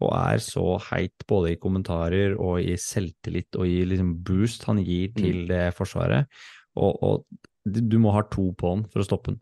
og 0.00 0.12
er 0.14 0.38
så 0.44 0.78
heit 0.90 1.24
både 1.28 1.52
i 1.54 1.58
kommentarer 1.60 2.36
og 2.38 2.60
i 2.60 2.74
selvtillit 2.78 3.56
og 3.58 3.66
i 3.66 3.80
liksom 3.88 4.14
boost 4.24 4.64
han 4.68 4.78
gir 4.84 5.12
til 5.16 5.46
det 5.48 5.74
forsvaret. 5.76 6.26
Og, 6.76 7.02
og 7.02 7.24
du 7.68 7.80
du 7.80 7.98
må 7.98 8.12
ha 8.14 8.22
to 8.22 8.52
på 8.56 8.74
han 8.74 8.84
for 8.88 9.00
å 9.02 9.06
stoppe 9.08 9.32
han. 9.32 9.40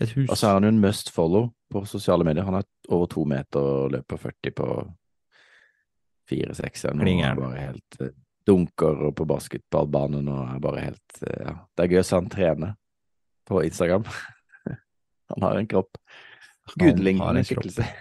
Et 0.00 0.10
hus. 0.14 0.28
Og 0.30 0.36
så 0.38 0.48
er 0.48 0.54
han 0.58 0.62
jo 0.68 0.68
en 0.72 0.80
must 0.80 1.10
follow 1.10 1.48
på 1.72 1.82
sosiale 1.86 2.24
medier. 2.24 2.44
Han 2.46 2.54
er 2.60 2.64
over 2.88 3.06
to 3.10 3.24
meter 3.26 3.58
og 3.60 3.92
løper 3.92 4.16
40 4.18 4.54
på 4.54 4.68
fire-seks. 6.28 6.86
Klingeren. 6.92 7.38
Bare 7.40 7.62
helt 7.68 8.00
uh, 8.02 8.12
dunker 8.48 9.04
og 9.08 9.14
på 9.18 9.26
basketballbanen 9.28 10.28
og 10.32 10.42
er 10.54 10.60
bare 10.64 10.84
helt 10.88 11.22
uh, 11.22 11.40
Ja. 11.44 11.54
Det 11.76 11.84
er 11.84 11.94
gøy 11.94 12.02
å 12.02 12.06
se 12.08 12.18
han 12.18 12.30
trene 12.32 12.72
på 13.48 13.62
Instagram. 13.64 14.06
han 15.34 15.46
har 15.46 15.60
en 15.60 15.70
kropp. 15.70 16.00
Gudelignende 16.76 17.46
skikkelse. 17.46 17.88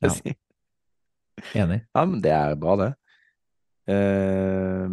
Ja. 0.00 0.08
Enig. 0.08 1.82
Ja, 1.92 2.04
men 2.06 2.20
det 2.24 2.30
er 2.32 2.54
bra, 2.56 2.76
det. 2.80 2.92
Uh, 3.90 4.88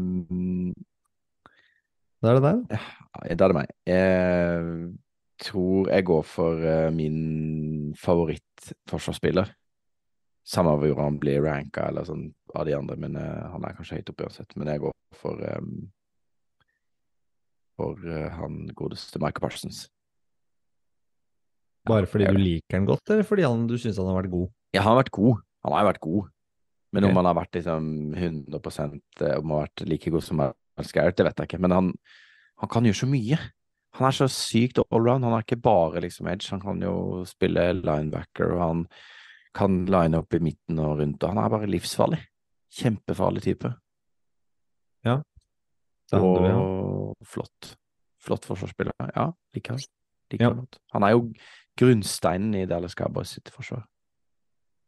Da 2.19 2.33
er 2.33 2.39
det 2.39 2.43
deg, 2.43 2.73
Ja, 2.73 3.35
da 3.39 3.45
er 3.45 3.53
det 3.53 3.55
meg. 3.55 3.69
Jeg 3.87 4.89
tror 5.39 5.87
jeg 5.93 6.07
går 6.09 6.25
for 6.27 6.65
min 6.91 7.93
favorittforsvarsspiller. 7.95 9.53
Samme 10.43 10.73
hvor 10.81 10.99
han 11.03 11.19
blir 11.21 11.45
ranka 11.45 11.85
eller 11.87 12.07
sånn 12.09 12.25
av 12.55 12.65
de 12.67 12.75
andre, 12.77 12.97
men 12.99 13.17
uh, 13.19 13.49
han 13.53 13.65
er 13.65 13.75
kanskje 13.77 13.99
høyt 13.99 14.11
oppe 14.13 14.27
uansett. 14.27 14.55
Men 14.57 14.71
jeg 14.73 14.83
går 14.83 14.95
for 15.19 15.41
um, 15.57 15.73
for 17.79 18.09
uh, 18.09 18.27
han 18.35 18.65
godeste 18.77 19.21
Michael 19.21 19.45
Parsons. 19.45 19.85
Bare 21.89 22.09
fordi 22.09 22.27
du 22.27 22.41
liker 22.41 22.77
han 22.77 22.89
godt, 22.89 23.05
eller 23.13 23.27
fordi 23.27 23.45
han, 23.47 23.67
du 23.69 23.77
syns 23.79 23.99
han 24.01 24.09
har 24.11 24.19
vært 24.19 24.33
god? 24.33 24.49
Ja, 24.75 24.83
han 24.83 24.93
har 24.93 25.03
vært 25.03 25.15
god. 25.15 25.45
Han 25.65 25.75
har 25.75 25.87
vært 25.87 26.03
god. 26.03 26.33
Men 26.93 27.05
okay. 27.05 27.11
om 27.11 27.19
han 27.19 27.29
har 27.29 27.37
vært 27.37 27.59
liksom 27.59 27.87
100 28.17 28.59
eh, 29.21 29.37
om 29.37 29.51
han 29.51 29.55
har 29.55 29.67
vært 29.67 29.85
like 29.89 30.11
god 30.13 30.25
som 30.25 30.41
Miles 30.41 30.93
Garrett, 30.95 31.17
det 31.19 31.27
vet 31.27 31.41
jeg 31.41 31.49
ikke. 31.51 31.61
Men 31.65 31.75
han, 31.75 31.91
han 32.61 32.71
kan 32.71 32.87
gjøre 32.87 33.01
så 33.01 33.09
mye. 33.09 33.39
Han 33.97 34.07
er 34.07 34.17
så 34.17 34.29
sykt 34.31 34.81
allround. 34.85 35.25
Han 35.27 35.35
er 35.37 35.45
ikke 35.45 35.61
bare 35.61 36.03
liksom 36.05 36.29
edge. 36.31 36.49
Han 36.53 36.63
kan 36.63 36.81
jo 36.83 36.95
spille 37.29 37.69
linebacker, 37.77 38.55
og 38.55 38.63
han 38.63 38.83
kan 39.57 39.83
line 39.89 40.19
opp 40.21 40.35
i 40.37 40.41
midten 40.43 40.81
og 40.81 40.99
rundt. 41.01 41.23
Og 41.23 41.33
han 41.33 41.41
er 41.41 41.53
bare 41.53 41.69
livsfarlig. 41.69 42.21
Kjempefarlig 42.69 43.41
type. 43.43 43.73
Det 46.09 46.17
og 46.17 46.39
vi 46.41 46.49
ja. 46.49 46.59
Flott. 47.29 47.75
Flott 48.19 48.47
forsvarsspiller. 48.49 48.95
Ja, 49.13 49.27
liker 49.55 49.75
han. 49.75 49.83
Liker 50.31 50.45
Ja. 50.45 50.49
han 50.49 50.59
godt. 50.63 50.79
Han 50.93 51.03
er 51.05 51.11
jo 51.13 51.21
grunnsteinen 51.79 52.55
i 52.55 52.65
Dallas 52.65 52.95
Cowboys 52.97 53.29
sitt 53.37 53.49
forsvar, 53.53 53.85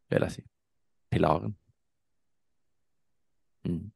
vil 0.10 0.26
jeg 0.26 0.32
si. 0.32 0.44
Pilaren. 1.12 1.56
Mm. 3.68 3.92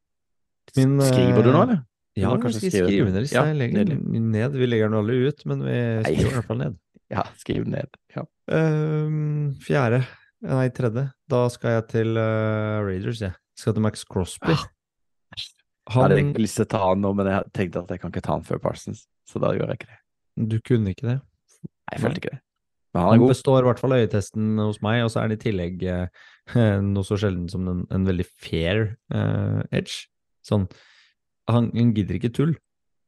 Min, 0.76 1.00
Skriver 1.02 1.42
du 1.42 1.52
nå, 1.52 1.62
eller? 1.62 1.82
Ja, 2.16 2.30
vi 2.34 2.52
skal 2.52 2.70
skrive 2.70 3.10
ned 3.12 3.26
Ja, 3.32 3.44
ned. 3.52 4.52
Vi 4.56 4.66
legger 4.66 4.88
den 4.88 4.98
alle 4.98 5.12
ut, 5.28 5.42
men 5.46 5.64
vi 5.66 5.76
skriver 6.04 6.30
i 6.30 6.34
hvert 6.38 6.46
fall 6.46 6.58
ned. 6.58 6.76
Ja, 7.10 7.22
skriv 7.38 7.68
ned. 7.70 7.86
Ja. 8.16 8.24
Um, 8.50 9.54
fjerde, 9.62 10.00
nei 10.42 10.64
tredje, 10.74 11.04
da 11.30 11.42
skal 11.54 11.76
jeg 11.76 11.84
til 11.92 12.16
uh, 12.18 12.82
Raiders, 12.82 13.20
jeg. 13.22 13.36
Skal 13.56 13.76
til 13.76 13.82
Max 13.86 14.04
Crosby. 14.04 14.54
Han, 14.56 14.66
Jeg 15.86 15.94
hadde 15.96 16.16
Han, 16.18 16.32
lyst 16.42 16.58
til 16.58 16.66
å 16.66 16.70
ta 16.74 16.80
han 16.88 17.00
nå, 17.04 17.12
men 17.16 17.28
jeg 17.30 17.52
tenkte 17.56 17.82
at 17.84 17.92
jeg 17.94 18.00
kan 18.02 18.10
ikke 18.12 18.24
ta 18.26 18.34
han 18.36 18.42
før 18.46 18.58
Parsons, 18.62 19.04
så 19.28 19.40
da 19.42 19.52
gjør 19.56 19.70
jeg 19.72 19.80
ikke 19.80 19.92
det. 19.92 20.00
du 20.50 20.56
kunne 20.66 20.92
ikke 20.92 21.06
det. 21.06 21.20
Nei, 21.62 21.94
jeg 21.94 22.02
følte 22.02 22.20
ikke 22.22 22.32
det. 22.34 22.40
Men 22.94 23.02
han 23.02 23.08
Han 23.10 23.16
er 23.18 23.22
god. 23.22 23.30
består 23.34 23.60
i 23.62 23.66
hvert 23.68 23.80
fall 23.82 23.92
øyetesten 23.96 24.58
hos 24.58 24.80
meg, 24.82 25.02
og 25.04 25.10
så 25.12 25.18
er 25.20 25.26
han 25.28 25.34
i 25.36 25.40
tillegg 25.40 25.82
eh, 25.84 26.80
noe 26.82 27.04
så 27.06 27.16
sjelden 27.20 27.48
som 27.52 27.66
en, 27.68 27.82
en 27.92 28.06
veldig 28.08 28.26
fair 28.26 28.96
eh, 29.12 29.62
edge. 29.78 30.06
Sånn, 30.46 30.66
han, 31.50 31.70
han 31.76 31.92
gidder 31.94 32.18
ikke 32.18 32.32
tull. 32.34 32.54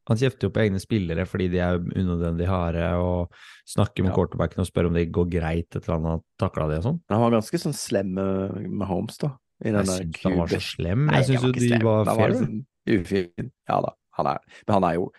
Han 0.09 0.17
kjefter 0.17 0.47
jo 0.47 0.53
på 0.55 0.61
egne 0.63 0.79
spillere 0.81 1.25
fordi 1.29 1.49
de 1.53 1.59
er 1.61 1.77
unødvendig 1.77 2.47
harde, 2.49 2.85
og 2.97 3.35
snakker 3.69 4.01
med 4.07 4.13
Ja. 4.13 4.15
quarterbacken 4.17 4.63
og 4.63 4.69
spør 4.69 4.87
om 4.89 4.95
det 4.97 5.11
går 5.13 5.27
greit 5.35 5.67
etter 5.75 5.83
at 5.91 5.97
han 5.99 6.07
har 6.09 6.23
takla 6.41 6.65
det 6.71 6.79
og 6.79 6.87
sånn. 6.87 6.99
Han 7.13 7.21
var 7.27 7.35
ganske 7.37 7.59
sånn 7.61 7.75
slem 7.77 8.13
med, 8.17 8.55
med 8.71 8.87
Holmes, 8.89 9.17
da. 9.21 9.35
I 9.59 9.67
Jeg 9.67 9.73
den 9.75 9.85
der 9.85 9.97
syns 9.99 10.23
han 10.23 10.37
var 10.39 10.47
så 10.47 10.59
slem. 10.63 11.05
Nei, 11.09 11.15
Jeg 11.19 11.25
syns 11.27 11.43
jo 11.43 11.51
de 11.51 11.79
var 11.83 12.05
fair. 12.15 12.29
liksom 12.29 12.65
ufin. 12.89 13.51
Ja 13.69 13.81
da, 13.81 13.91
han 14.17 14.27
er 14.27 14.39
Men 14.67 14.73
han 14.73 14.83
er 14.89 14.93
jo 14.95 15.11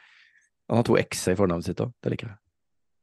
Han 0.71 0.77
har 0.79 0.85
to 0.87 0.97
x-er 0.97 1.33
i 1.33 1.37
fornavnet 1.37 1.65
sitt 1.67 1.81
òg, 1.83 1.93
det 2.03 2.13
liker 2.13 2.29
jeg. 2.29 2.37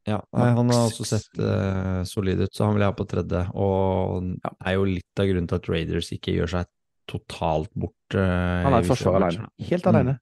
Ja, 0.08 0.22
nei, 0.32 0.46
han 0.56 0.70
har 0.72 0.86
også 0.88 1.04
sett 1.04 1.38
uh, 1.38 2.02
solid 2.08 2.40
ut, 2.40 2.52
så 2.56 2.64
han 2.64 2.72
vil 2.74 2.80
jeg 2.80 2.88
ha 2.88 2.96
på 2.96 3.04
tredje. 3.10 3.42
Og 3.54 4.24
Ja. 4.42 4.50
er 4.64 4.72
jo 4.78 4.84
litt 4.88 5.20
av 5.20 5.26
grunnen 5.28 5.46
til 5.50 5.56
at 5.60 5.68
Raiders 5.68 6.08
ikke 6.16 6.32
gjør 6.32 6.48
seg 6.48 6.66
totalt 7.06 7.68
bort. 7.76 7.92
Uh, 8.14 8.62
Han 8.64 8.72
er 8.72 8.78
et 8.80 8.86
forsvar 8.88 9.18
alene. 9.20 9.48
Helt 9.60 9.84
Mm. 9.84 9.90
alene. 9.94 10.18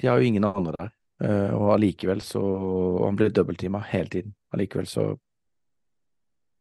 De 0.00 0.06
har 0.08 0.16
jo 0.18 0.24
ingen 0.24 0.44
andre 0.48 0.72
der. 0.78 0.90
Uh, 1.22 1.52
og 1.60 1.74
allikevel 1.76 2.22
så 2.24 2.40
og 2.40 3.04
Han 3.04 3.16
blir 3.16 3.28
dobbeltteama 3.28 3.82
hele 3.84 4.08
tiden. 4.08 4.34
Allikevel 4.54 4.86
så 4.88 5.18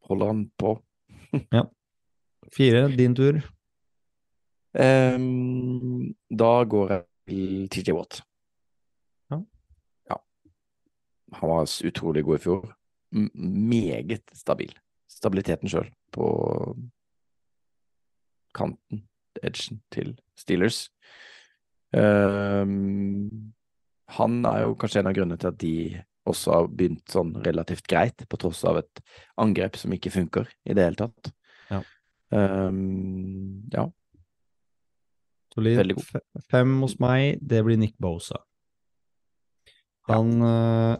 holder 0.09 0.27
han 0.27 0.51
på. 0.59 0.75
Fire, 2.55 2.87
din 2.97 3.15
tur. 3.15 3.39
Um, 4.73 6.15
da 6.29 6.63
går 6.63 6.91
jeg 6.93 7.05
til 7.29 7.69
TJ 7.69 7.95
Watt. 7.97 8.21
Ja. 9.31 9.39
Ja. 10.09 10.17
Han 11.39 11.49
var 11.49 11.73
utrolig 11.85 12.23
god 12.25 12.39
i 12.39 12.43
fjor. 12.43 12.67
M 13.11 13.29
meget 13.69 14.29
stabil. 14.33 14.73
Stabiliteten 15.09 15.69
sjøl 15.69 15.89
på 16.13 16.27
kanten, 18.55 19.03
edgen, 19.41 19.81
til 19.91 20.13
Steelers. 20.37 20.89
Um, 21.93 23.53
han 24.09 24.45
er 24.45 24.63
jo 24.65 24.77
kanskje 24.77 25.01
en 25.01 25.09
av 25.09 25.17
grunnene 25.17 25.41
til 25.41 25.49
at 25.49 25.59
de 25.61 25.73
også 26.29 26.53
har 26.53 26.69
begynt 26.69 27.09
sånn 27.09 27.33
relativt 27.45 27.87
greit, 27.89 28.25
på 28.29 28.37
tross 28.41 28.61
av 28.69 28.81
et 28.83 29.01
angrep 29.41 29.77
som 29.79 29.93
ikke 29.93 30.13
funker 30.13 30.49
i 30.65 30.75
det 30.77 30.85
hele 30.85 30.99
tatt. 30.99 31.31
Ja. 32.31 32.41
Ehm, 32.69 33.69
ja. 33.73 33.87
Solid. 35.53 36.03
Fem 36.51 36.77
hos 36.83 36.99
meg, 37.01 37.39
det 37.41 37.63
blir 37.65 37.79
Nick 37.81 37.95
Bosa. 38.01 38.43
Han 40.09 40.41
eh, 40.45 40.97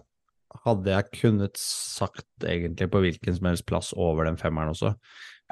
hadde 0.66 0.94
jeg 0.94 1.20
kunnet 1.20 1.60
sagt 1.62 2.46
egentlig 2.46 2.90
på 2.92 3.02
hvilken 3.04 3.38
som 3.38 3.50
helst 3.50 3.68
plass 3.70 3.92
over 3.98 4.26
den 4.28 4.40
femmeren 4.42 4.74
også. 4.74 4.96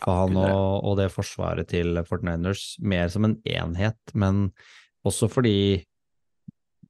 For 0.04 0.14
han 0.14 0.38
og, 0.38 0.84
og 0.86 0.98
det 1.00 1.10
forsvaret 1.14 1.70
til 1.72 1.98
Fortniners 2.06 2.76
mer 2.86 3.08
som 3.10 3.26
en 3.26 3.40
enhet, 3.50 3.98
men 4.14 4.52
også 5.08 5.30
fordi 5.32 5.86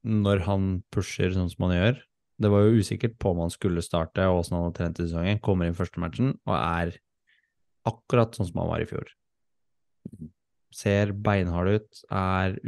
når 0.04 0.44
han 0.44 0.68
pusher 0.94 1.32
sånn 1.34 1.50
som 1.52 1.68
han 1.68 1.76
gjør, 1.78 2.04
Det 2.38 2.52
var 2.52 2.60
jo 2.62 2.78
usikkert 2.78 3.16
på 3.18 3.32
om 3.32 3.40
han 3.42 3.50
skulle 3.50 3.82
starte 3.82 4.22
og 4.30 4.44
åssen 4.44 4.54
han 4.54 4.68
hadde 4.68 4.76
trent 4.76 4.98
i 5.00 5.06
sesongen. 5.08 5.40
Kommer 5.42 5.66
inn 5.66 5.74
første 5.74 5.98
matchen 5.98 6.36
og 6.46 6.52
er 6.54 6.92
akkurat 7.88 8.36
sånn 8.36 8.50
som 8.50 8.62
han 8.62 8.70
var 8.70 8.84
i 8.84 8.88
fjor. 8.88 9.10
Ser 10.74 11.14
beinhard 11.16 11.70
ut, 11.78 12.02
er 12.12 12.58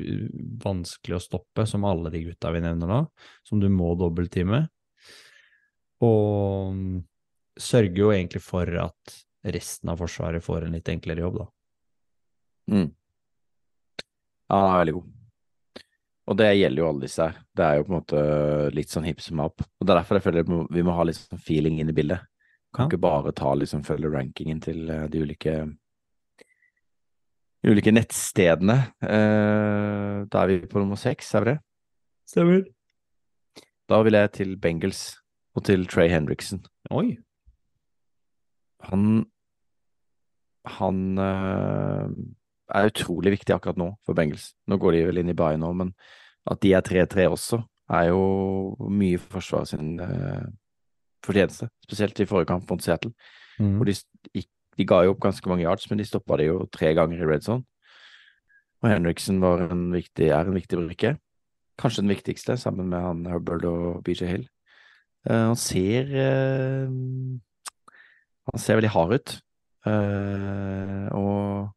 vanskelig 0.64 1.18
å 1.18 1.22
stoppe, 1.22 1.66
som 1.68 1.84
alle 1.88 2.12
de 2.12 2.24
gutta 2.30 2.52
vi 2.54 2.62
nevner 2.64 2.90
nå, 2.90 3.00
som 3.46 3.60
du 3.62 3.68
må 3.72 3.92
dobbelttime. 4.00 4.64
Og 6.00 6.72
mm, 6.74 6.98
sørger 7.60 8.00
jo 8.00 8.12
egentlig 8.14 8.42
for 8.44 8.68
at 8.82 9.20
resten 9.54 9.92
av 9.92 10.00
Forsvaret 10.00 10.44
får 10.44 10.66
en 10.66 10.76
litt 10.76 10.88
enklere 10.92 11.24
jobb, 11.26 11.42
da. 11.42 11.48
Mm. 12.70 12.90
Ja, 14.50 14.56
han 14.56 14.72
er 14.72 14.82
veldig 14.84 14.98
god. 14.98 15.16
Og 16.30 16.36
det 16.38 16.50
gjelder 16.54 16.82
jo 16.82 16.88
alle 16.88 17.04
disse 17.06 17.26
her. 17.26 17.38
Det 17.58 17.66
er 17.66 17.78
jo 17.78 17.86
på 17.86 17.90
en 17.90 17.96
måte 17.96 18.20
litt 18.76 18.92
sånn 18.92 19.06
hipp 19.08 19.22
som 19.24 19.40
happ. 19.42 19.64
Og 19.80 19.86
det 19.86 19.92
er 19.92 19.98
derfor 19.98 20.18
jeg 20.18 20.26
føler 20.26 20.52
vi 20.76 20.84
må 20.86 20.94
ha 20.94 21.06
litt 21.06 21.18
sånn 21.18 21.42
feeling 21.42 21.80
inn 21.82 21.90
i 21.90 21.96
bildet. 21.96 22.29
Kan 22.74 22.84
Ja. 22.86 22.88
ikke 22.90 23.00
bare 23.02 23.32
ta 23.32 23.54
liksom 23.54 23.82
følge 23.84 24.10
rankingen 24.12 24.60
til 24.62 24.88
eh, 24.90 25.06
de 25.08 25.22
ulike 25.24 25.54
de 27.62 27.70
ulike 27.74 27.92
nettstedene. 27.92 28.76
Eh, 29.02 30.24
da 30.30 30.42
er 30.42 30.46
vi 30.46 30.60
på 30.66 30.78
nummer 30.80 30.96
seks, 30.96 31.34
er 31.34 31.40
vi 31.44 31.50
det? 31.50 31.58
Stemmer. 32.30 32.62
Da 33.90 34.02
vil 34.06 34.12
jeg 34.14 34.32
til 34.32 34.56
Bengals 34.56 35.18
og 35.56 35.64
til 35.66 35.84
Trey 35.90 36.08
Henriksen. 36.08 36.62
Oi. 36.90 37.18
Han 38.88 39.26
Han 40.66 41.18
eh, 41.18 42.08
er 42.74 42.86
utrolig 42.90 43.32
viktig 43.32 43.54
akkurat 43.54 43.76
nå 43.80 43.96
for 44.06 44.14
Bengals. 44.14 44.54
Nå 44.68 44.76
går 44.78 44.92
de 44.92 45.04
vel 45.08 45.18
inn 45.22 45.30
i 45.32 45.34
Bayern 45.36 45.60
nå, 45.64 45.72
men 45.74 45.94
at 46.50 46.60
de 46.60 46.72
er 46.76 46.82
3-3 46.84 47.26
også, 47.32 47.58
er 47.90 48.10
jo 48.12 48.76
mye 48.88 49.18
for 49.18 49.38
Forsvaret 49.40 49.68
sin 49.72 49.98
eh, 50.00 50.44
fortjeneste. 51.26 51.68
Spesielt 51.86 52.20
i 52.20 52.28
forrige 52.28 52.50
kamp 52.52 52.70
mot 52.70 52.82
Seattle, 52.82 53.12
Mm. 53.60 53.76
hvor 53.76 53.84
de, 53.84 53.94
de 54.78 54.84
ga 54.88 55.02
jo 55.04 55.10
opp 55.12 55.20
ganske 55.20 55.48
mange 55.50 55.66
yards, 55.66 55.84
men 55.90 55.98
de 56.00 56.04
stoppa 56.08 56.38
det 56.40 56.46
jo 56.46 56.62
tre 56.72 56.94
ganger 56.96 57.20
i 57.20 57.26
red 57.28 57.44
zone. 57.44 57.66
Og 58.80 58.88
Henriksen 58.88 59.40
var 59.42 59.66
en 59.66 59.90
viktig, 59.92 60.30
er 60.32 60.48
en 60.48 60.56
viktig 60.56 60.78
brikke. 60.80 61.18
Kanskje 61.80 62.00
den 62.00 62.14
viktigste, 62.14 62.56
sammen 62.56 62.88
med 62.88 63.04
han 63.04 63.26
Hubbard 63.28 63.66
og 63.68 64.02
BJ 64.04 64.24
Hill. 64.30 64.48
Uh, 65.28 65.52
han 65.52 65.56
ser 65.60 66.08
uh, 66.08 66.88
Han 68.48 68.58
ser 68.62 68.80
veldig 68.80 68.92
hard 68.94 69.12
ut. 69.18 69.34
Uh, 69.84 71.08
og 71.12 71.68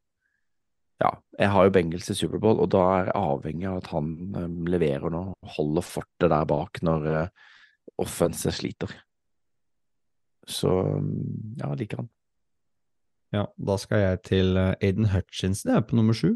ja, 1.04 1.10
jeg 1.40 1.52
har 1.52 1.68
jo 1.68 1.74
Bengals 1.76 2.08
i 2.12 2.16
Superbowl, 2.16 2.62
og 2.64 2.70
da 2.72 2.84
er 2.94 3.10
jeg 3.10 3.20
avhengig 3.20 3.68
av 3.68 3.82
at 3.82 3.90
han 3.92 4.12
eh, 4.40 4.52
leverer 4.72 5.12
nå. 5.12 5.24
Holder 5.58 5.84
fortet 5.84 6.32
der 6.32 6.46
bak 6.48 6.80
når 6.86 7.08
uh, 7.12 7.50
offenset 8.00 8.56
sliter. 8.56 8.94
Så 10.50 10.72
mm, 11.00 11.60
ja, 11.62 11.72
liker 11.78 12.04
han. 12.04 12.10
Ja, 13.34 13.48
da 13.58 13.78
skal 13.82 14.04
jeg 14.04 14.20
til 14.28 14.58
eh, 14.60 14.76
Aiden 14.84 15.10
Hutchinson, 15.10 15.72
jeg 15.72 15.82
er 15.82 15.88
på 15.90 15.98
nummer 15.98 16.14
sju 16.18 16.36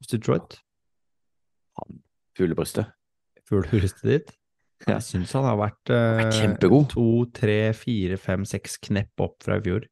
hos 0.00 0.08
Detroit. 0.10 0.58
han 1.80 2.00
Fuglebrystet. 2.38 2.88
Fuglebrystet 3.48 4.08
ditt. 4.08 4.32
Jeg 4.84 5.04
syns 5.04 5.32
han 5.36 5.46
har 5.48 5.58
vært 5.60 5.92
eh, 5.92 6.22
kjempegod. 6.34 6.88
to, 6.92 7.08
tre, 7.36 7.72
fire, 7.76 8.16
fem, 8.20 8.44
seks 8.48 8.78
knepp 8.88 9.20
opp 9.20 9.44
fra 9.44 9.58
i 9.60 9.64
fjor. 9.64 9.86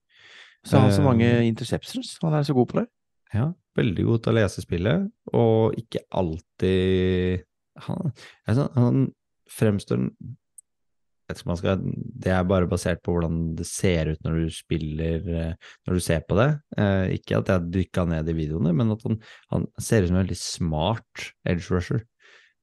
Så 0.64 0.78
har 0.78 0.86
han 0.86 0.94
så 0.94 1.02
Eh, 1.02 1.06
mange 1.06 1.28
interceptions. 1.46 2.18
Han 2.22 2.34
er 2.34 2.42
så 2.46 2.54
god 2.54 2.68
på 2.70 2.78
det. 2.80 2.86
Ja, 3.34 3.52
veldig 3.76 4.04
god 4.04 4.22
til 4.22 4.32
å 4.32 4.36
lese 4.36 4.64
spillet, 4.64 5.08
og 5.32 5.78
ikke 5.80 6.04
alltid 6.10 7.46
Han, 7.86 8.12
jeg 8.46 8.68
han 8.74 9.06
fremstår 9.48 9.96
jeg 9.96 10.04
vet 10.04 10.10
ikke 10.12 10.18
om 10.18 10.20
man 10.20 10.36
skal, 11.30 11.82
Det 11.82 12.32
er 12.32 12.44
bare 12.44 12.68
basert 12.68 13.02
på 13.02 13.14
hvordan 13.14 13.54
det 13.56 13.66
ser 13.66 14.12
ut 14.12 14.22
når 14.24 14.38
du 14.42 14.50
spiller, 14.50 15.28
eh, 15.28 15.54
når 15.86 15.94
du 15.94 16.00
ser 16.00 16.20
på 16.28 16.36
det. 16.36 16.60
Eh, 16.76 17.16
ikke 17.18 17.38
at 17.38 17.48
jeg 17.48 17.70
dykka 17.72 18.06
ned 18.08 18.28
i 18.28 18.36
videoene, 18.36 18.74
men 18.74 18.92
at 18.92 19.02
han, 19.06 19.20
han 19.50 19.66
ser 19.78 20.02
ut 20.02 20.08
som 20.10 20.16
en 20.18 20.24
veldig 20.24 20.40
smart 20.40 21.28
edge 21.48 21.70
rusher. 21.70 22.04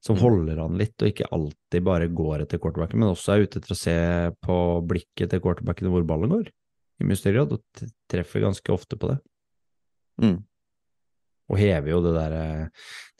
Som 0.00 0.16
Mm. 0.16 0.22
holder 0.22 0.56
han 0.62 0.78
litt, 0.78 0.96
og 1.02 1.10
ikke 1.10 1.28
alltid 1.28 1.84
bare 1.84 2.08
går 2.08 2.42
etter 2.42 2.58
quarterbacken, 2.58 2.98
men 2.98 3.10
også 3.12 3.34
er 3.34 3.42
ute 3.44 3.58
etter 3.60 3.74
å 3.74 3.76
se 3.76 3.96
på 4.40 4.56
blikket 4.88 5.28
til 5.28 5.42
quarterbacken 5.44 5.90
hvor 5.92 6.06
ballen 6.08 6.32
går. 6.32 6.48
I 7.00 7.32
grad, 7.32 7.52
og 7.52 7.60
treffer 8.08 8.40
ganske 8.40 8.72
ofte 8.72 8.96
på 8.96 9.08
det. 9.08 9.18
Mm. 10.20 10.44
Og 11.50 11.58
hever 11.58 11.90
jo 11.90 12.00
det 12.04 12.14
der 12.14 12.34
eh, 12.36 12.66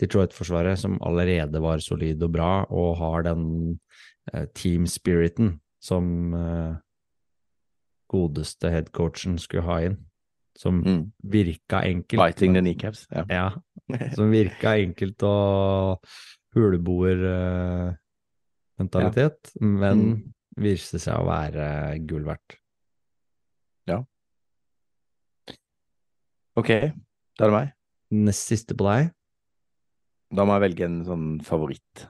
Detroit-forsvaret, 0.01 0.79
som 0.79 0.99
allerede 1.03 1.61
var 1.61 1.83
solid 1.83 2.23
og 2.23 2.33
bra, 2.33 2.51
og 2.71 2.97
har 3.01 3.23
den 3.27 3.81
eh, 4.33 4.47
team 4.55 4.87
spiriten 4.87 5.61
som 5.81 6.35
eh, 6.35 6.75
godeste 8.11 8.71
headcoachen 8.71 9.39
skulle 9.39 9.63
ha 9.69 9.81
inn. 9.87 9.99
Som 10.59 10.83
Mm. 10.85 11.13
virka 11.23 11.81
enkelt. 11.87 12.21
Biting 12.21 12.53
the 12.55 12.61
kneecaps. 12.61 13.07
Ja. 13.11 13.25
Ja, 13.29 13.51
som 14.17 14.31
virka 14.31 14.75
enkelt 14.83 15.23
og 15.23 15.99
huleboermentalitet, 16.55 17.97
ja. 19.55 19.67
men 19.67 19.99
Mm. 20.01 20.33
viste 20.57 20.99
seg 20.99 21.15
å 21.17 21.25
være 21.27 21.99
gull 22.07 22.25
verdt. 22.27 22.57
Ok, 26.59 26.67
da 27.39 27.45
er 27.47 27.49
det 27.49 27.55
meg. 27.55 27.69
Nest 28.27 28.49
siste 28.51 28.75
på 28.77 28.85
deg. 28.85 29.13
Da 30.35 30.45
må 30.45 30.57
jeg 30.59 30.65
velge 30.67 30.85
en 30.85 30.97
sånn 31.07 31.27
favoritt. 31.47 32.03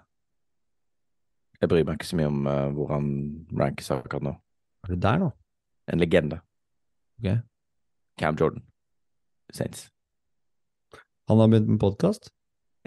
Jeg 1.60 1.68
bryr 1.68 1.84
meg 1.84 1.98
ikke 1.98 2.08
så 2.08 2.16
mye 2.16 2.30
om 2.30 2.46
uh, 2.48 2.68
hvor 2.72 2.88
han 2.94 3.06
rankes 3.60 3.90
akkurat 3.92 4.24
nå. 4.24 4.34
Er 4.86 4.94
det 4.94 5.00
der 5.04 5.18
nå? 5.20 5.30
En 5.92 6.00
legende. 6.00 6.38
Ok. 7.20 7.34
Cam 8.20 8.36
Jordan. 8.40 8.62
Saints. 9.52 9.88
Han 11.28 11.38
har 11.42 11.50
begynt 11.52 11.68
med 11.68 11.80
podkast? 11.82 12.30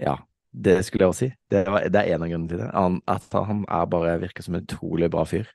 Ja, 0.02 0.16
det 0.52 0.80
skulle 0.84 1.04
jeg 1.06 1.12
også 1.12 1.26
si. 1.28 1.30
Det, 1.52 1.62
var, 1.70 1.86
det 1.88 2.00
er 2.02 2.14
en 2.16 2.24
av 2.26 2.32
grunnene 2.32 2.50
til 2.50 2.62
det. 2.64 2.70
Han, 2.74 2.98
at 3.10 3.36
han 3.46 3.62
er 3.68 3.86
bare 3.92 4.16
virker 4.24 4.42
som 4.46 4.56
en 4.58 4.66
utrolig 4.66 5.10
bra 5.12 5.22
fyr. 5.28 5.46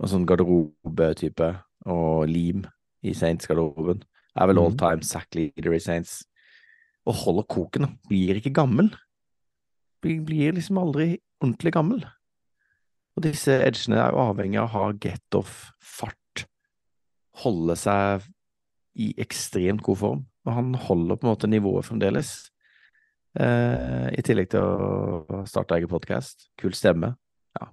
Og 0.00 0.08
sånn 0.12 0.26
garderobetype 0.28 1.50
og 1.90 2.28
lim 2.28 2.64
i 3.04 3.14
Saints-garderoben. 3.16 4.04
Er 4.36 4.46
vel 4.50 4.60
Mhm. 4.60 4.64
all 4.66 4.76
time 4.78 5.02
sack 5.06 5.34
leader 5.34 5.72
i 5.72 5.80
Saints. 5.80 6.20
Og 7.08 7.14
holder 7.24 7.48
koken. 7.48 7.88
Blir 8.08 8.36
ikke 8.36 8.52
gammel. 8.54 8.92
Blir, 10.04 10.20
blir 10.24 10.52
liksom 10.56 10.78
aldri 10.78 11.14
ordentlig 11.40 11.72
gammel. 11.72 12.04
Og 13.18 13.24
disse 13.26 13.56
edgene 13.64 13.98
er 13.98 14.14
jo 14.14 14.22
avhengig 14.22 14.60
av 14.62 14.68
å 14.68 14.74
ha 14.74 14.92
get 15.02 15.36
off, 15.38 15.70
fart, 15.82 16.44
holde 17.42 17.76
seg 17.78 18.26
i 19.00 19.10
ekstremt 19.22 19.82
god 19.86 20.00
form. 20.00 20.24
Og 20.46 20.56
han 20.56 20.72
holder 20.86 21.18
på 21.18 21.26
en 21.26 21.32
måte 21.32 21.50
nivået 21.50 21.86
fremdeles. 21.86 22.32
Eh, 23.38 24.08
I 24.16 24.24
tillegg 24.26 24.50
til 24.54 24.64
å 24.64 25.42
starte 25.48 25.76
egen 25.78 25.90
podkast. 25.90 26.48
Kul 26.58 26.74
stemme. 26.76 27.14
Ja. 27.58 27.70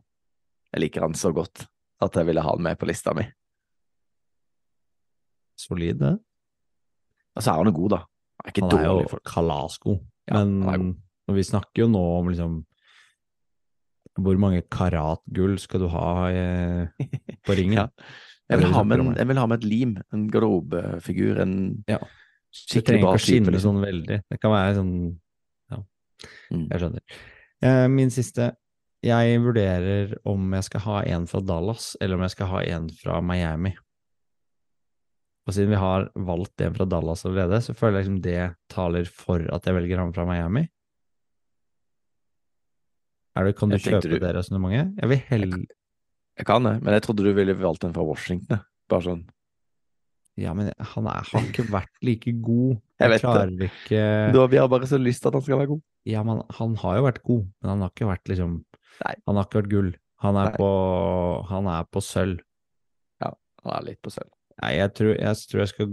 Jeg 0.73 0.88
liker 0.88 1.07
han 1.07 1.17
så 1.17 1.31
godt 1.35 1.65
at 2.03 2.17
jeg 2.17 2.29
ville 2.29 2.43
ha 2.43 2.53
han 2.53 2.63
med 2.63 2.77
på 2.77 2.89
lista 2.89 3.15
mi. 3.17 3.25
Solid, 5.57 5.97
det. 5.97 6.13
Og 7.38 7.43
så 7.43 7.53
er 7.53 7.61
han 7.61 7.71
jo 7.71 7.77
god, 7.79 7.95
da. 7.95 8.01
Han 8.38 8.45
er 8.45 8.53
ikke 8.53 8.67
Han 8.67 8.77
er 8.77 8.88
jo 8.88 9.19
kalasgod. 9.25 10.01
Ja, 10.29 10.43
Men 10.45 11.38
vi 11.38 11.43
snakker 11.43 11.85
jo 11.85 11.88
nå 11.89 12.03
om 12.19 12.29
liksom 12.29 12.59
Hvor 14.18 14.38
mange 14.41 14.63
karat 14.74 15.22
gull 15.34 15.57
skal 15.61 15.80
du 15.84 15.88
ha 15.93 16.07
eh, 16.32 17.07
på 17.45 17.55
ringen? 17.57 17.78
Ja. 17.84 17.88
Jeg, 18.55 18.61
vil 18.61 18.72
ha 18.72 18.82
med 18.88 18.99
en, 19.03 19.09
jeg 19.20 19.28
vil 19.28 19.38
ha 19.41 19.45
med 19.51 19.57
et 19.59 19.65
lim. 19.68 19.97
En 20.15 20.28
garderobefigur. 20.32 21.41
En 21.43 21.84
Ja. 21.88 21.97
Det 22.72 22.86
trenger 22.88 23.03
ikke 23.03 23.18
å 23.20 23.20
skinne 23.20 23.51
Liksom. 23.51 23.74
sånn 23.76 23.82
veldig. 23.84 24.22
Det 24.32 24.38
kan 24.39 24.51
være 24.53 24.76
sånn 24.78 24.93
Ja, 25.70 25.82
Mm. 26.51 26.68
jeg 26.72 26.80
skjønner. 26.80 27.01
Eh, 27.61 27.88
min 27.91 28.09
siste. 28.09 28.55
Jeg 29.03 29.39
vurderer 29.43 30.15
om 30.26 30.53
jeg 30.53 30.63
skal 30.63 30.82
ha 30.82 31.01
en 31.03 31.28
fra 31.28 31.41
Dallas, 31.41 31.95
eller 32.01 32.15
om 32.15 32.22
jeg 32.24 32.32
skal 32.32 32.47
ha 32.47 32.61
en 32.63 32.88
fra 32.89 33.20
Miami. 33.22 33.76
Og 35.47 35.53
siden 35.53 35.70
vi 35.70 35.76
har 35.80 36.09
valgt 36.15 36.59
en 36.65 36.74
fra 36.74 36.86
Dallas 36.86 37.24
allerede, 37.26 37.59
så 37.63 37.76
føler 37.76 37.99
jeg 38.01 38.07
liksom 38.07 38.22
det 38.26 38.55
taler 38.74 39.05
for 39.05 39.43
at 39.53 39.63
jeg 39.68 39.76
velger 39.78 39.97
han 40.01 40.13
fra 40.15 40.26
Miami. 40.28 40.65
Det, 43.45 43.55
kan 43.57 43.69
du 43.69 43.77
kjøpe 43.77 44.09
du- 44.09 44.19
det 44.19 44.35
resonnementet? 44.35 44.95
Jeg 45.01 45.09
vil 45.09 45.17
heller 45.29 45.65
Jeg 46.38 46.45
kan 46.45 46.63
det, 46.63 46.81
men 46.83 46.93
jeg 46.93 47.01
trodde 47.01 47.23
du 47.25 47.33
ville 47.33 47.53
valgt 47.57 47.83
en 47.83 47.93
fra 47.93 48.03
Washington. 48.05 48.59
Bare 48.89 49.01
sånn. 49.01 49.23
Ja, 50.38 50.53
men 50.53 50.71
han 50.77 51.07
er, 51.07 51.23
har 51.33 51.41
ikke 51.41 51.65
vært 51.65 51.89
like 52.05 52.31
god. 52.41 52.77
Jeg 53.01 53.09
vet 53.09 53.21
det. 53.57 53.69
ikke 53.71 54.33
Da, 54.33 54.45
vi 54.47 54.57
har 54.57 54.67
bare 54.69 54.85
så 54.85 54.97
lyst 55.01 55.21
til 55.21 55.29
at 55.29 55.33
han 55.33 55.41
skal 55.41 55.57
være 55.57 55.67
god. 55.67 55.81
Ja, 56.05 56.21
men 56.23 56.43
han 56.59 56.75
har 56.75 56.97
jo 56.97 57.03
vært 57.07 57.23
god, 57.23 57.43
men 57.61 57.69
han 57.69 57.81
har 57.81 57.89
ikke 57.89 58.07
vært 58.09 58.29
liksom 58.29 58.63
Nei. 59.05 59.13
Han 59.27 59.35
har 59.38 59.45
ikke 59.45 59.61
vært 59.61 59.69
gull. 59.69 59.89
Han 60.25 60.35
er, 60.41 60.55
på, 60.57 60.67
han 61.49 61.67
er 61.69 61.83
på 61.93 62.01
sølv. 62.01 62.39
Han 63.21 63.73
er 63.73 63.83
litt 63.83 63.99
på 64.01 64.11
sølv. 64.13 64.29
Nei, 64.61 64.71
jeg 64.77 64.93
tror 64.97 65.11
jeg, 65.17 65.39
tror 65.51 65.61
jeg 65.61 65.69
skal 65.73 65.89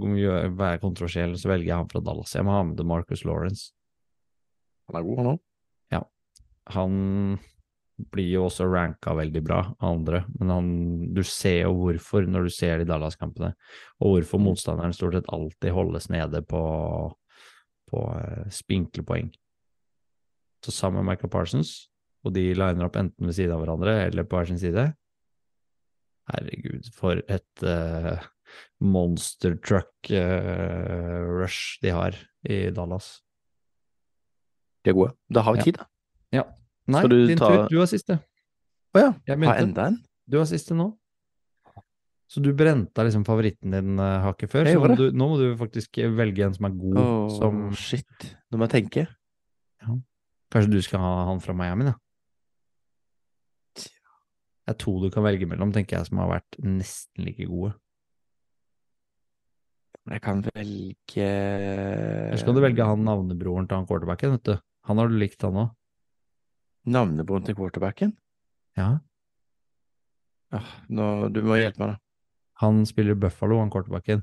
være 0.57 0.81
kontroversiell, 0.81 1.35
så 1.41 1.51
velger 1.51 1.67
jeg 1.73 1.77
han 1.81 1.89
fra 1.91 2.01
Dallas. 2.05 2.33
Jeg 2.37 2.47
må 2.47 2.55
ha 2.55 2.63
med 2.65 2.81
Marcus 2.87 3.25
Lawrence. 3.27 3.73
Han 4.89 5.01
er 5.01 5.05
god, 5.09 5.19
han 5.21 5.31
òg. 5.35 5.41
Han 6.73 7.39
blir 8.11 8.31
jo 8.33 8.47
også 8.49 8.67
ranka 8.67 9.15
veldig 9.15 9.43
bra 9.45 9.61
av 9.79 9.87
andre, 9.87 10.25
men 10.41 10.51
han, 10.51 10.69
du 11.15 11.23
ser 11.27 11.61
jo 11.63 11.77
hvorfor 11.79 12.27
når 12.27 12.49
du 12.49 12.55
ser 12.55 12.81
de 12.81 12.89
Dallas-kampene, 12.89 13.53
og 14.03 14.17
hvorfor 14.17 14.43
motstanderen 14.43 14.95
stort 14.97 15.15
sett 15.15 15.31
alltid 15.33 15.75
holdes 15.77 16.11
nede 16.11 16.43
på, 16.49 16.63
på 17.93 18.05
eh, 18.19 18.51
spinkle 18.51 19.07
poeng. 19.07 19.31
Så 20.65 20.75
sammen 20.75 21.05
med 21.05 21.13
Michael 21.13 21.31
Parsons, 21.31 21.77
og 22.25 22.35
de 22.35 22.49
liner 22.57 22.89
opp 22.89 22.99
enten 22.99 23.29
ved 23.29 23.37
siden 23.37 23.55
av 23.55 23.63
hverandre 23.63 23.99
eller 24.09 24.27
på 24.27 24.39
hver 24.39 24.49
sin 24.49 24.61
side 24.61 24.89
Herregud, 26.33 26.87
for 26.97 27.21
et 27.29 27.65
uh, 27.69 28.17
monster 28.81 29.59
truck 29.61 30.09
eh, 30.09 31.19
rush 31.21 31.77
de 31.83 31.93
har 31.93 32.17
i 32.49 32.71
Dallas. 32.73 33.19
De 34.85 34.93
er 34.93 34.97
gode. 34.97 35.13
Da 35.29 35.45
har 35.45 35.59
vi 35.59 35.67
tid, 35.67 35.83
da. 35.83 35.89
Nei, 36.43 37.01
Skal 37.01 37.11
du 37.13 37.27
din 37.31 37.39
ta- 37.41 37.49
tur. 37.49 37.69
Du 37.71 37.79
har 37.81 37.89
siste. 37.89 38.19
Å 38.95 39.01
ja. 39.01 39.11
Jeg 39.27 39.41
Har 39.47 39.63
enda 39.63 39.87
en? 39.91 39.99
Du 40.29 40.37
har 40.41 40.47
siste 40.51 40.77
nå. 40.77 40.91
Så 42.29 42.43
du 42.43 42.51
brenta 42.57 43.05
liksom 43.07 43.23
favoritten 43.25 43.71
din 43.71 44.01
uh, 44.01 44.25
hakket 44.25 44.51
før, 44.51 44.67
så 44.67 44.81
må, 44.81 44.95
du, 44.99 45.05
nå 45.15 45.27
må 45.31 45.37
du 45.39 45.45
faktisk 45.61 46.01
velge 46.17 46.47
en 46.47 46.55
som 46.57 46.67
er 46.67 46.73
god, 46.75 46.97
Åh, 46.99 47.27
som 47.37 47.61
shit. 47.79 48.27
Nå 48.51 48.59
må 48.59 48.67
jeg 48.67 48.83
tenke. 48.83 49.05
Kanskje 50.51 50.73
du 50.73 50.81
skal 50.83 51.03
ha 51.03 51.13
han 51.29 51.43
fra 51.45 51.55
Miami, 51.55 51.87
da? 51.91 51.95
Det 54.65 54.73
er 54.73 54.79
to 54.81 54.97
du 55.03 55.11
kan 55.13 55.27
velge 55.27 55.47
mellom, 55.47 55.73
tenker 55.75 55.99
jeg, 55.99 56.09
som 56.09 56.23
har 56.23 56.31
vært 56.39 56.59
nesten 56.65 57.27
like 57.27 57.47
gode. 57.51 57.75
Jeg 60.11 60.21
kan 60.25 60.43
velge 60.45 61.25
Eller 61.25 62.41
skal 62.41 62.57
du 62.57 62.61
velge 62.65 62.85
han 62.89 63.05
navnebroren 63.07 63.69
til 63.69 63.79
han 63.79 63.87
quarterbacken, 63.89 64.37
vet 64.37 64.49
du. 64.49 64.55
Han 64.89 65.01
har 65.01 65.09
du 65.13 65.17
likt, 65.21 65.41
han 65.45 65.61
òg. 65.63 65.71
Navnebroren 66.85 67.45
til 67.47 67.57
quarterbacken? 67.57 68.13
Ja. 68.77 68.99
Ah, 70.55 70.67
nå, 70.93 71.29
du 71.33 71.41
må 71.47 71.57
hjelpe 71.59 71.81
meg, 71.81 71.95
da. 71.95 72.01
Han 72.63 72.85
spiller 72.87 73.17
Buffalo, 73.19 73.59
han 73.63 73.73
quarterbacken. 73.73 74.23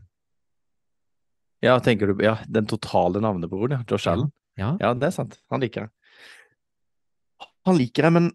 Ja, 1.61 1.75
tenker 1.83 2.09
du 2.09 2.23
Ja, 2.23 2.37
den 2.49 2.65
totale 2.69 3.21
navnebroren, 3.21 3.79
ja. 3.79 3.83
Josh 3.89 4.09
Allen. 4.09 4.31
Ja. 4.57 4.75
Ja, 4.81 4.93
det 4.93 5.09
er 5.09 5.15
sant. 5.15 5.39
Han 5.51 5.61
liker 5.63 5.87
deg. 5.87 7.47
Han 7.69 7.77
liker 7.77 8.07
deg, 8.07 8.13
men 8.17 8.31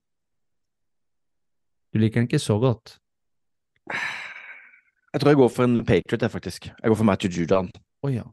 Du 1.92 2.00
liker 2.02 2.20
den 2.20 2.28
ikke 2.28 2.42
så 2.42 2.58
godt. 2.60 2.98
jeg 3.88 5.20
tror 5.22 5.30
jeg 5.30 5.38
går 5.40 5.48
for 5.54 5.64
en 5.64 5.78
Patriot, 5.86 6.22
jeg, 6.22 6.30
faktisk. 6.30 6.66
Jeg 6.68 6.90
går 6.92 6.98
for 6.98 7.08
Matthew 7.08 7.30
Judan. 7.32 7.70
Å 8.04 8.10
ja. 8.12 8.24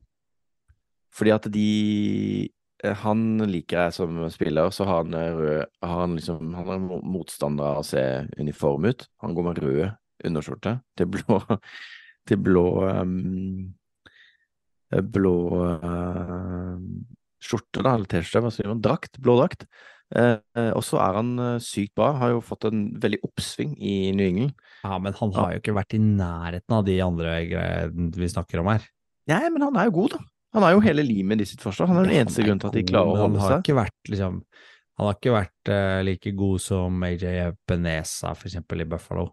Fordi 1.14 1.32
at 1.32 1.48
de 1.54 2.50
Han 2.84 3.40
liker 3.48 3.86
jeg 3.86 3.96
som 3.96 4.18
spiller, 4.34 4.72
så 4.76 4.88
har 4.90 5.04
han 5.06 5.16
eh, 5.16 5.38
rød 5.38 5.62
har 5.86 6.00
han 6.02 6.18
liksom 6.18 6.54
Han 6.58 6.72
er 6.74 6.82
motstander 7.14 7.78
av 7.78 7.84
å 7.84 7.88
se 7.88 8.04
uniform 8.36 8.90
ut. 8.92 9.08
Han 9.24 9.36
går 9.38 9.48
med 9.48 9.62
rød 9.64 9.84
underskjorte 10.28 10.78
til 11.00 11.10
blå 11.16 11.40
Til 12.30 12.40
blå 12.40 12.68
um, 12.88 13.74
Blå 15.12 15.38
uh, 15.60 16.78
skjorte, 17.44 17.82
da, 17.82 17.96
eller 17.96 18.08
T-skjorte, 18.08 18.44
hva 18.46 18.52
sier 18.54 18.70
man? 18.70 18.84
Drakt. 18.84 19.18
Blå 19.24 19.36
drakt. 19.40 19.66
Uh, 20.14 20.38
eh, 20.60 20.70
og 20.78 20.84
så 20.86 21.00
er 21.02 21.18
han 21.18 21.32
eh, 21.42 21.56
sykt 21.64 21.96
bra. 21.98 22.12
Har 22.20 22.36
jo 22.36 22.44
fått 22.46 22.68
en 22.70 22.86
veldig 23.02 23.20
oppsving 23.26 23.74
i 23.82 23.96
New 24.16 24.28
England. 24.28 24.54
Ja, 24.84 25.00
men 25.02 25.16
han 25.18 25.34
har 25.36 25.56
jo 25.56 25.64
ikke 25.64 25.76
vært 25.76 25.96
i 25.98 26.02
nærheten 26.04 26.78
av 26.78 26.86
de 26.88 27.00
andre 27.04 27.40
greiene 27.50 28.12
vi 28.14 28.30
snakker 28.30 28.62
om 28.62 28.70
her. 28.70 28.86
Nei, 29.32 29.42
men 29.50 29.66
han 29.66 29.80
er 29.80 29.90
jo 29.90 29.98
god, 29.98 30.18
da. 30.18 30.22
Han 30.54 30.66
er 30.68 30.76
jo 30.76 30.84
hele 30.86 31.06
limet 31.06 31.42
i 31.42 31.48
sitt 31.50 31.64
forsvar. 31.64 31.90
Han 31.90 32.02
er 32.02 32.10
den 32.10 32.20
eneste 32.22 32.46
grunnen 32.46 32.62
til 32.62 32.70
at 32.70 32.78
de 32.78 32.84
klarer 32.86 33.10
å 33.10 33.16
holde 33.16 33.24
holde 33.24 33.40
Han 33.40 33.46
har 33.46 33.56
seg. 33.56 33.64
ikke 33.66 33.78
vært, 33.80 34.12
liksom, 34.14 34.36
han 35.00 35.10
har 35.10 35.16
ikke 35.18 35.34
vært 35.34 35.72
uh, 35.74 36.02
like 36.06 36.34
god 36.38 36.62
som 36.62 37.08
AJ 37.08 37.26
Benesa, 37.70 38.36
for 38.38 38.50
eksempel, 38.52 38.84
i 38.84 38.90
Buffalo. 38.90 39.32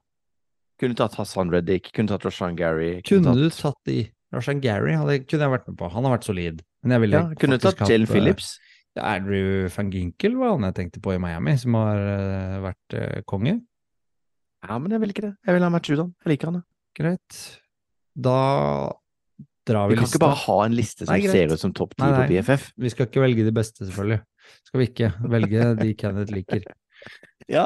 Kunne 0.80 0.96
tatt 0.96 1.18
Hassan 1.20 1.52
Reddick, 1.52 1.90
kunne 1.92 2.08
tatt 2.08 2.24
Roshan 2.24 2.56
Gary. 2.56 2.94
Kunne 3.04 3.36
du 3.36 3.50
tatt, 3.50 3.60
tatt 3.66 3.90
de? 3.90 4.00
Roshan 4.32 4.62
Gary 4.64 4.94
hadde, 4.96 5.18
kunne 5.26 5.46
jeg 5.46 5.54
vært 5.58 5.68
med 5.68 5.76
på. 5.80 5.90
Han 5.92 6.06
har 6.08 6.16
vært 6.16 6.28
solid. 6.30 6.62
Men 6.80 6.96
jeg 6.96 7.04
ville 7.04 7.20
ja, 7.20 7.38
kunne 7.40 7.58
du 7.58 7.66
tatt 7.66 7.82
Jalen 7.84 8.08
Phillips. 8.08 8.54
Uh. 8.56 8.66
Andrew 9.00 9.68
van 9.70 9.90
Ginkel 9.92 10.34
var 10.40 10.56
han 10.56 10.66
jeg 10.66 10.76
tenkte 10.80 11.02
på 11.04 11.12
i 11.14 11.20
Miami, 11.22 11.54
som 11.60 11.76
har 11.78 12.00
uh, 12.00 12.56
vært 12.64 12.96
eh, 12.98 13.20
konge. 13.28 13.60
Ja, 14.66 14.76
men 14.80 14.92
jeg 14.92 15.02
vil 15.04 15.12
ikke 15.14 15.26
det. 15.28 15.34
Jeg 15.46 15.56
vil 15.56 15.64
ha 15.64 15.70
Matt 15.72 15.88
Judan. 15.88 16.10
Jeg 16.24 16.32
liker 16.34 16.50
han. 16.50 16.62
ja. 16.62 16.66
Greit. 16.98 17.36
Da 18.18 18.38
Vi 19.66 19.74
vi 19.74 19.96
kan 19.96 20.04
lista. 20.04 20.16
ikke 20.16 20.24
bare 20.24 20.40
ha 20.40 20.56
en 20.64 20.74
liste 20.74 21.06
som 21.06 21.12
Nei, 21.14 21.28
ser 21.28 21.52
ut 21.52 21.60
som 21.60 21.72
topp 21.76 21.92
ti 21.94 22.02
på. 22.06 22.22
BFF. 22.30 22.70
Vi 22.80 22.90
skal 22.90 23.06
ikke 23.06 23.22
velge 23.22 23.44
de 23.44 23.52
beste, 23.54 23.84
selvfølgelig. 23.84 24.20
Skal 24.66 24.80
vi 24.80 24.86
ikke 24.88 25.10
velge 25.30 25.66
de 25.82 25.94
Kenneth 25.94 26.32
liker. 26.34 26.64
Ja. 27.50 27.64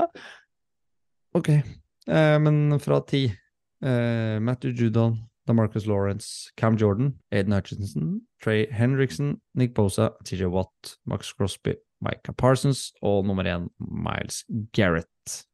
Ok, 1.35 1.49
eh, 1.51 2.37
men 2.41 2.79
fra 2.81 3.01
ti 3.05 3.25
eh, 3.27 4.37
Matthew 4.41 4.73
Judon, 4.79 5.19
DeMarcus 5.47 5.85
Lawrence, 5.91 6.53
Cam 6.57 6.79
Jordan, 6.81 7.19
Aiden 7.35 7.53
Hutchinson, 7.53 8.21
Trey 8.41 8.65
Henriksen, 8.73 9.41
Nick 9.59 9.75
Bosa, 9.75 10.13
TJ 10.25 10.47
Watt, 10.55 10.95
Max 11.05 11.35
Crosby, 11.37 11.75
Micah 12.01 12.33
Parsons 12.39 12.93
og 13.03 13.27
nummer 13.27 13.45
én 13.45 13.69
Miles 13.79 14.45
Garrett. 14.73 15.45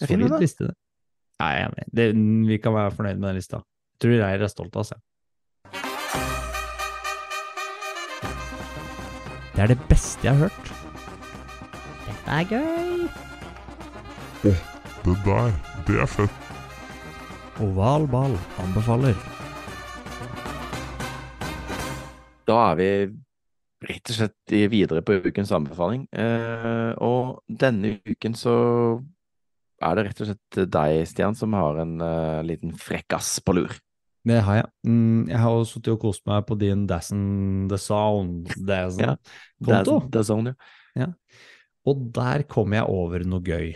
Solid 0.00 0.38
liste, 0.40 0.70
det. 0.70 0.74
Jeg 1.40 1.60
er 1.60 1.68
enig. 1.68 2.48
Vi 2.48 2.56
kan 2.62 2.72
være 2.76 2.94
fornøyd 2.94 3.18
med 3.20 3.32
den 3.32 3.40
lista. 3.40 3.60
Jeg 3.96 4.04
tror 4.04 4.18
Reir 4.22 4.46
er 4.46 4.52
stolt 4.52 4.76
av 4.80 4.86
seg. 4.88 5.02
Det 9.60 9.66
er 9.66 9.74
det 9.74 9.88
beste 9.90 10.24
jeg 10.24 10.32
har 10.38 10.48
hørt. 10.48 10.68
Dette 12.06 12.32
er 12.32 12.44
gøy. 12.48 13.02
Det 14.40 15.16
der, 15.26 15.50
det 15.84 15.98
er 16.00 16.08
fett. 16.08 16.46
Oval 17.60 18.06
ball 18.08 18.38
anbefaler. 18.62 19.20
Da 22.48 22.56
er 22.70 22.80
vi 22.80 22.88
rett 23.90 24.14
og 24.14 24.16
slett 24.22 24.56
videre 24.72 25.04
på 25.04 25.18
ukens 25.28 25.52
anbefaling. 25.52 26.08
Eh, 26.08 26.96
og 26.96 27.44
denne 27.44 27.98
uken 28.08 28.40
så 28.40 28.56
er 29.84 30.00
det 30.00 30.06
rett 30.08 30.24
og 30.24 30.32
slett 30.32 30.64
deg, 30.72 31.04
Stian, 31.04 31.36
som 31.36 31.52
har 31.60 31.84
en 31.84 31.98
uh, 32.00 32.40
liten 32.48 32.72
frekkas 32.72 33.36
på 33.44 33.60
lur. 33.60 33.76
Det 34.26 34.40
har 34.44 34.58
jeg. 34.60 34.68
Mm, 34.86 35.28
jeg 35.30 35.40
har 35.40 35.54
jo 35.56 35.68
sittet 35.68 35.94
og 35.94 36.02
kost 36.02 36.24
meg 36.28 36.44
på 36.48 36.56
din 36.60 36.84
Dazen 36.88 37.22
The 37.70 37.78
Sound-konto. 37.80 38.64
Ja, 39.64 40.08
ja. 40.98 41.08
Og 41.88 42.02
der 42.12 42.44
kom 42.50 42.76
jeg 42.76 42.84
over 42.84 43.24
noe 43.24 43.40
gøy. 43.44 43.72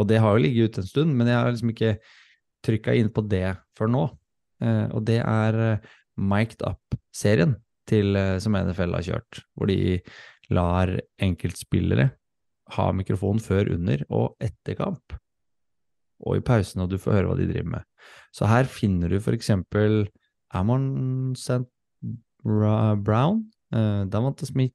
Og 0.00 0.08
det 0.08 0.22
har 0.24 0.32
jo 0.32 0.44
ligget 0.46 0.70
ute 0.70 0.84
en 0.84 0.88
stund, 0.88 1.12
men 1.16 1.28
jeg 1.28 1.36
har 1.36 1.50
liksom 1.52 1.74
ikke 1.74 1.94
trykka 2.64 2.94
inn 2.96 3.10
på 3.12 3.24
det 3.28 3.50
før 3.76 3.92
nå. 3.92 4.04
Eh, 4.64 4.86
og 4.96 5.04
det 5.08 5.18
er 5.20 5.60
Miked 6.20 6.60
Mic'd 6.60 6.64
Up-serien 6.68 7.58
til, 7.88 8.16
eh, 8.16 8.38
som 8.40 8.56
NFL 8.56 8.96
har 8.96 9.04
kjørt, 9.04 9.42
hvor 9.56 9.68
de 9.68 10.00
lar 10.52 10.96
enkeltspillere 11.20 12.10
ha 12.76 12.90
mikrofon 12.94 13.40
før, 13.42 13.72
under 13.74 14.04
og 14.08 14.36
etter 14.42 14.78
kamp. 14.78 15.14
Og 16.20 16.38
i 16.38 16.44
pausen, 16.44 16.84
og 16.84 16.90
du 16.92 16.98
får 17.00 17.18
høre 17.18 17.30
hva 17.30 17.38
de 17.38 17.48
driver 17.48 17.70
med. 17.76 17.89
Så 18.34 18.48
her 18.50 18.68
finner 18.70 19.10
du 19.10 19.18
eksempel 19.34 20.04
Amon 20.54 21.34
St. 21.38 21.66
Brown, 22.44 23.44
uh, 23.74 24.06
Davante 24.10 24.46
Smith, 24.48 24.74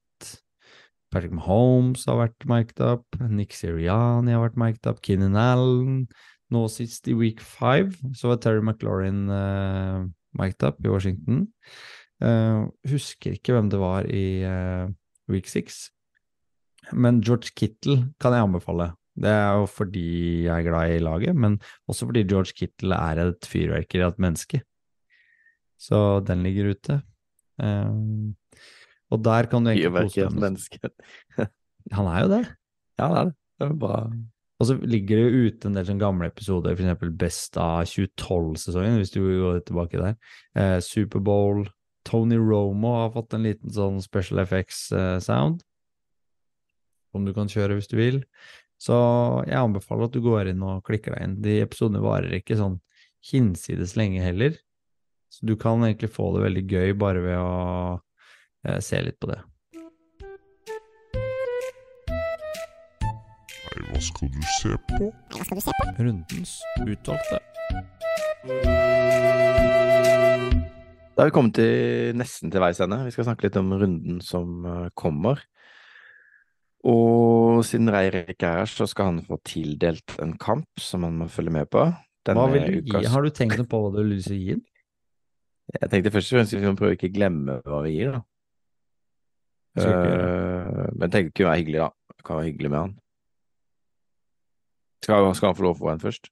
Patrick 1.12 1.34
Mahomes 1.34 2.06
har 2.10 2.20
vært 2.20 2.46
mic'd 2.50 2.82
up, 2.84 3.06
Nick 3.30 3.56
Siriani 3.56 4.36
har 4.36 4.44
vært 4.44 4.60
mic'd 4.60 4.88
up, 4.90 5.02
Keenan 5.06 5.38
Allen 5.40 6.06
Nå 6.54 6.68
sist 6.70 7.08
i 7.10 7.16
week 7.18 7.42
five 7.42 7.96
så 8.14 8.30
var 8.30 8.42
Terry 8.42 8.62
McLaurin 8.62 9.26
uh, 9.34 10.06
mic'd 10.38 10.66
up 10.68 10.78
i 10.84 10.92
Washington. 10.92 11.48
Uh, 12.22 12.70
husker 12.88 13.34
ikke 13.36 13.56
hvem 13.56 13.72
det 13.72 13.80
var 13.82 14.06
i 14.06 14.46
uh, 14.46 14.86
week 15.32 15.50
six, 15.50 15.90
men 16.94 17.24
George 17.26 17.56
Kittle 17.58 18.12
kan 18.22 18.36
jeg 18.36 18.46
anbefale. 18.46 18.92
Det 19.16 19.32
er 19.32 19.62
jo 19.62 19.68
fordi 19.72 20.08
jeg 20.46 20.52
er 20.52 20.66
glad 20.68 20.94
i 20.96 21.04
laget, 21.04 21.36
men 21.40 21.60
også 21.88 22.10
fordi 22.10 22.26
George 22.28 22.56
Kittle 22.58 22.98
er 22.98 23.22
et 23.24 23.48
fyrverkeri 23.48 24.04
av 24.04 24.16
et 24.16 24.24
menneske. 24.26 24.60
Så 25.80 26.02
den 26.28 26.44
ligger 26.44 26.74
ute. 26.76 27.00
Um, 27.62 28.36
og 29.14 29.22
der 29.24 29.48
kan 29.52 29.64
du 29.64 29.72
egentlig 29.72 30.10
kose 30.10 30.28
deg 30.28 30.40
menneske. 30.44 30.92
Han 31.96 32.10
er 32.10 32.26
jo 32.26 32.32
det. 32.32 32.44
Ja, 32.98 33.06
han 33.06 33.16
er 33.16 33.28
det. 33.28 33.36
Det 33.60 33.68
er 33.68 33.76
bra. 33.80 33.98
Og 34.56 34.68
så 34.70 34.76
ligger 34.82 35.20
det 35.20 35.26
jo 35.26 35.50
ute 35.50 35.70
en 35.70 35.76
del 35.78 35.86
sånn 35.86 36.00
gamle 36.02 36.30
episoder, 36.32 36.74
eksempel 36.74 37.12
Best 37.20 37.60
av 37.62 37.84
2012-sesongen, 37.92 38.98
hvis 39.02 39.14
du 39.14 39.20
går 39.22 39.60
tilbake 39.68 40.00
der. 40.00 40.16
Eh, 40.58 40.78
Superbowl. 40.82 41.66
Tony 42.08 42.40
Romo 42.40 42.96
har 43.02 43.14
fått 43.14 43.36
en 43.36 43.46
liten 43.46 43.74
sånn 43.74 44.02
special 44.04 44.42
effects-sound. 44.44 45.64
som 47.16 47.24
du 47.24 47.32
kan 47.32 47.48
kjøre 47.48 47.78
hvis 47.78 47.88
du 47.88 47.96
vil. 47.96 48.18
Så 48.82 48.96
jeg 49.48 49.58
anbefaler 49.58 50.10
at 50.10 50.16
du 50.16 50.22
går 50.26 50.52
inn 50.52 50.64
og 50.66 50.84
klikker 50.86 51.16
deg 51.16 51.26
inn. 51.26 51.40
De 51.46 51.60
episodene 51.64 52.04
varer 52.04 52.38
ikke 52.40 52.60
sånn 52.60 52.80
hinsides 53.26 53.96
lenge 54.00 54.22
heller. 54.24 54.60
Så 55.32 55.48
du 55.48 55.56
kan 55.60 55.84
egentlig 55.84 56.14
få 56.14 56.30
det 56.36 56.46
veldig 56.46 56.66
gøy 56.70 56.96
bare 57.00 57.24
ved 57.24 57.42
å 57.42 57.52
eh, 58.68 58.80
se 58.84 59.02
litt 59.04 59.20
på 59.20 59.32
det. 59.34 59.42
hva 63.96 64.02
skal 64.04 64.28
du 64.28 64.42
se 64.60 64.72
på? 64.90 65.08
Hva 65.32 65.46
skal 65.46 65.60
du 65.60 65.64
se 65.64 65.74
på? 65.78 65.86
Rundens 66.04 66.54
utvalgte. 66.84 67.38
Da 71.16 71.24
har 71.24 71.30
vi 71.30 71.36
kommet 71.36 71.56
til 71.56 72.18
nesten 72.20 72.52
til 72.52 72.64
veis 72.64 72.82
ende. 72.84 73.00
Vi 73.08 73.14
skal 73.16 73.30
snakke 73.30 73.48
litt 73.48 73.60
om 73.60 73.72
runden 73.72 74.20
som 74.26 74.68
eh, 74.68 74.90
kommer. 75.00 75.40
Og 76.86 77.64
siden 77.66 77.90
Reirik 77.90 78.30
ikke 78.36 78.46
er 78.46 78.60
her, 78.62 78.70
så 78.70 78.86
skal 78.88 79.06
han 79.10 79.22
få 79.26 79.40
tildelt 79.48 80.16
en 80.22 80.36
kamp 80.38 80.68
som 80.82 81.04
han 81.08 81.16
må 81.18 81.28
følge 81.34 81.54
med 81.56 81.70
på. 81.74 81.88
Hva 82.26 82.46
vil 82.52 82.66
du 82.84 82.92
gi? 82.92 83.06
Har 83.10 83.26
du 83.26 83.30
tenkt 83.34 83.58
på 83.70 83.80
hva 83.82 83.92
du 83.96 84.04
vil 84.04 84.22
gi 84.22 84.52
ham? 84.52 84.62
Jeg 85.82 85.90
tenkte 85.90 86.12
først 86.14 86.30
og 86.32 86.38
fremst 86.38 86.54
vi 86.54 86.62
må 86.62 86.76
prøve 86.78 86.94
å 86.94 86.98
ikke 86.98 87.10
glemme 87.16 87.58
hva 87.66 87.80
vi 87.86 87.96
gir, 87.96 88.12
da. 88.14 88.22
Eh, 89.82 90.92
men 90.96 91.12
tenk 91.12 91.34
kunne 91.34 91.50
være 91.52 91.62
hyggelig, 91.64 91.82
da. 91.82 91.90
Det 92.16 92.26
kan 92.28 92.38
være 92.40 92.50
hyggelig 92.52 92.72
med 92.72 92.80
han. 92.80 92.94
Skal, 95.06 95.28
skal 95.38 95.52
han 95.52 95.58
få 95.58 95.66
lov 95.66 95.76
å 95.76 95.80
få 95.82 95.92
en 95.94 96.02
først? 96.02 96.30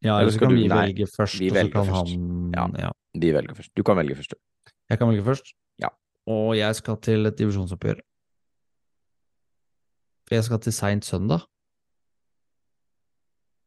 Ja, 0.00 0.16
Eller 0.16 0.22
eller 0.22 0.32
så 0.32 0.36
skal 0.38 0.46
kan 0.48 0.54
du- 0.56 0.60
vi 0.62 0.68
nei, 0.68 0.80
velge 0.80 1.06
først, 1.12 1.38
vi 1.38 1.50
og 1.50 1.56
så 1.56 1.72
kan 1.72 1.86
først. 1.86 2.14
han 2.16 2.52
Ja. 2.56 2.66
ja. 2.88 2.92
Vi 3.20 3.32
velger 3.36 3.54
først. 3.54 3.70
Du 3.76 3.82
kan 3.82 3.96
velge 3.96 4.16
først, 4.16 4.30
du. 4.30 4.36
Jeg 4.90 4.98
kan 4.98 5.08
velge 5.08 5.24
først. 5.24 5.52
Ja. 5.78 5.88
Og 6.26 6.56
jeg 6.56 6.74
skal 6.74 6.96
til 6.96 7.26
et 7.26 7.36
divisjonsoppgjør. 7.36 8.00
Jeg 10.30 10.44
skal 10.44 10.60
til 10.62 10.72
seint 10.72 11.04
søndag. 11.04 11.40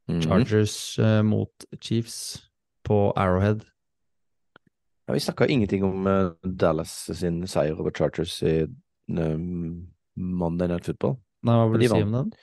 Chargers 0.10 0.24
Chargers 0.24 1.00
uh, 1.00 1.26
mot 1.26 1.66
Chiefs 1.82 2.50
på 2.84 3.12
Arrowhead. 3.16 3.64
Ja, 5.08 5.14
vi 5.14 5.20
snakka 5.20 5.46
ingenting 5.46 5.84
om 5.84 6.08
uh, 6.08 6.32
Dallas 6.44 6.92
sin 7.14 7.48
seier 7.48 7.76
over 7.80 7.92
Chargers 7.92 8.42
i 8.44 8.64
um, 9.08 9.88
Monday 10.16 10.68
Night 10.68 10.86
Football. 10.86 11.18
Nei, 11.44 11.56
hva 11.60 11.70
vil 11.72 11.84
du 11.84 11.88
si 11.88 12.02
om 12.04 12.16
den? 12.16 12.34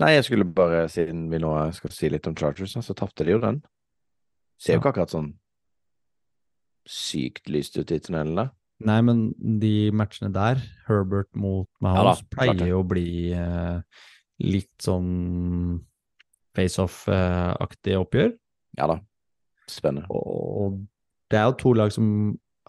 Nei, 0.00 0.10
jeg 0.16 0.24
skulle 0.24 0.44
bare, 0.44 0.88
siden 0.88 1.26
vi 1.30 1.38
nå 1.38 1.52
skal 1.76 1.92
si 1.92 2.08
litt 2.10 2.26
om 2.26 2.36
Chargers, 2.36 2.76
så 2.80 2.96
tapte 2.96 3.24
de 3.24 3.36
jo 3.36 3.40
den. 3.44 3.62
Ser 4.60 4.74
jo 4.74 4.78
Ja. 4.78 4.80
ikke 4.82 4.94
akkurat 4.94 5.12
sånn 5.12 5.32
sykt 6.88 7.48
lyst 7.48 7.76
ut 7.76 7.92
i 7.92 8.00
tunnelen 8.00 8.36
der. 8.36 8.50
Nei, 8.84 8.98
men 9.06 9.20
de 9.60 9.90
matchene 9.96 10.28
der, 10.34 10.60
Herbert 10.88 11.30
mot 11.38 11.68
Mahomes, 11.84 12.20
Ja 12.20 12.32
pleier 12.36 12.68
jo 12.68 12.82
å 12.82 12.86
bli 12.88 13.32
eh, 13.32 13.78
litt 14.44 14.72
sånn 14.84 15.78
face-off-aktig 16.54 17.96
oppgjør. 17.98 18.34
Ja 18.78 18.88
da. 18.90 18.98
Spennende. 19.70 20.06
Og 20.12 20.82
det 21.32 21.40
er 21.40 21.48
jo 21.48 21.56
to 21.62 21.72
lag 21.78 21.94
som 21.94 22.08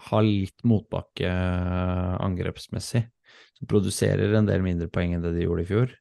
har 0.07 0.24
litt 0.26 0.63
motbakke 0.68 1.28
eh, 1.28 2.16
angrepsmessig. 2.24 3.05
Som 3.55 3.70
produserer 3.72 4.34
en 4.36 4.47
del 4.47 4.63
mindre 4.63 4.89
poeng 4.91 5.16
enn 5.16 5.24
det 5.24 5.34
de 5.36 5.45
gjorde 5.45 5.63
i 5.63 5.70
fjor. 5.70 5.91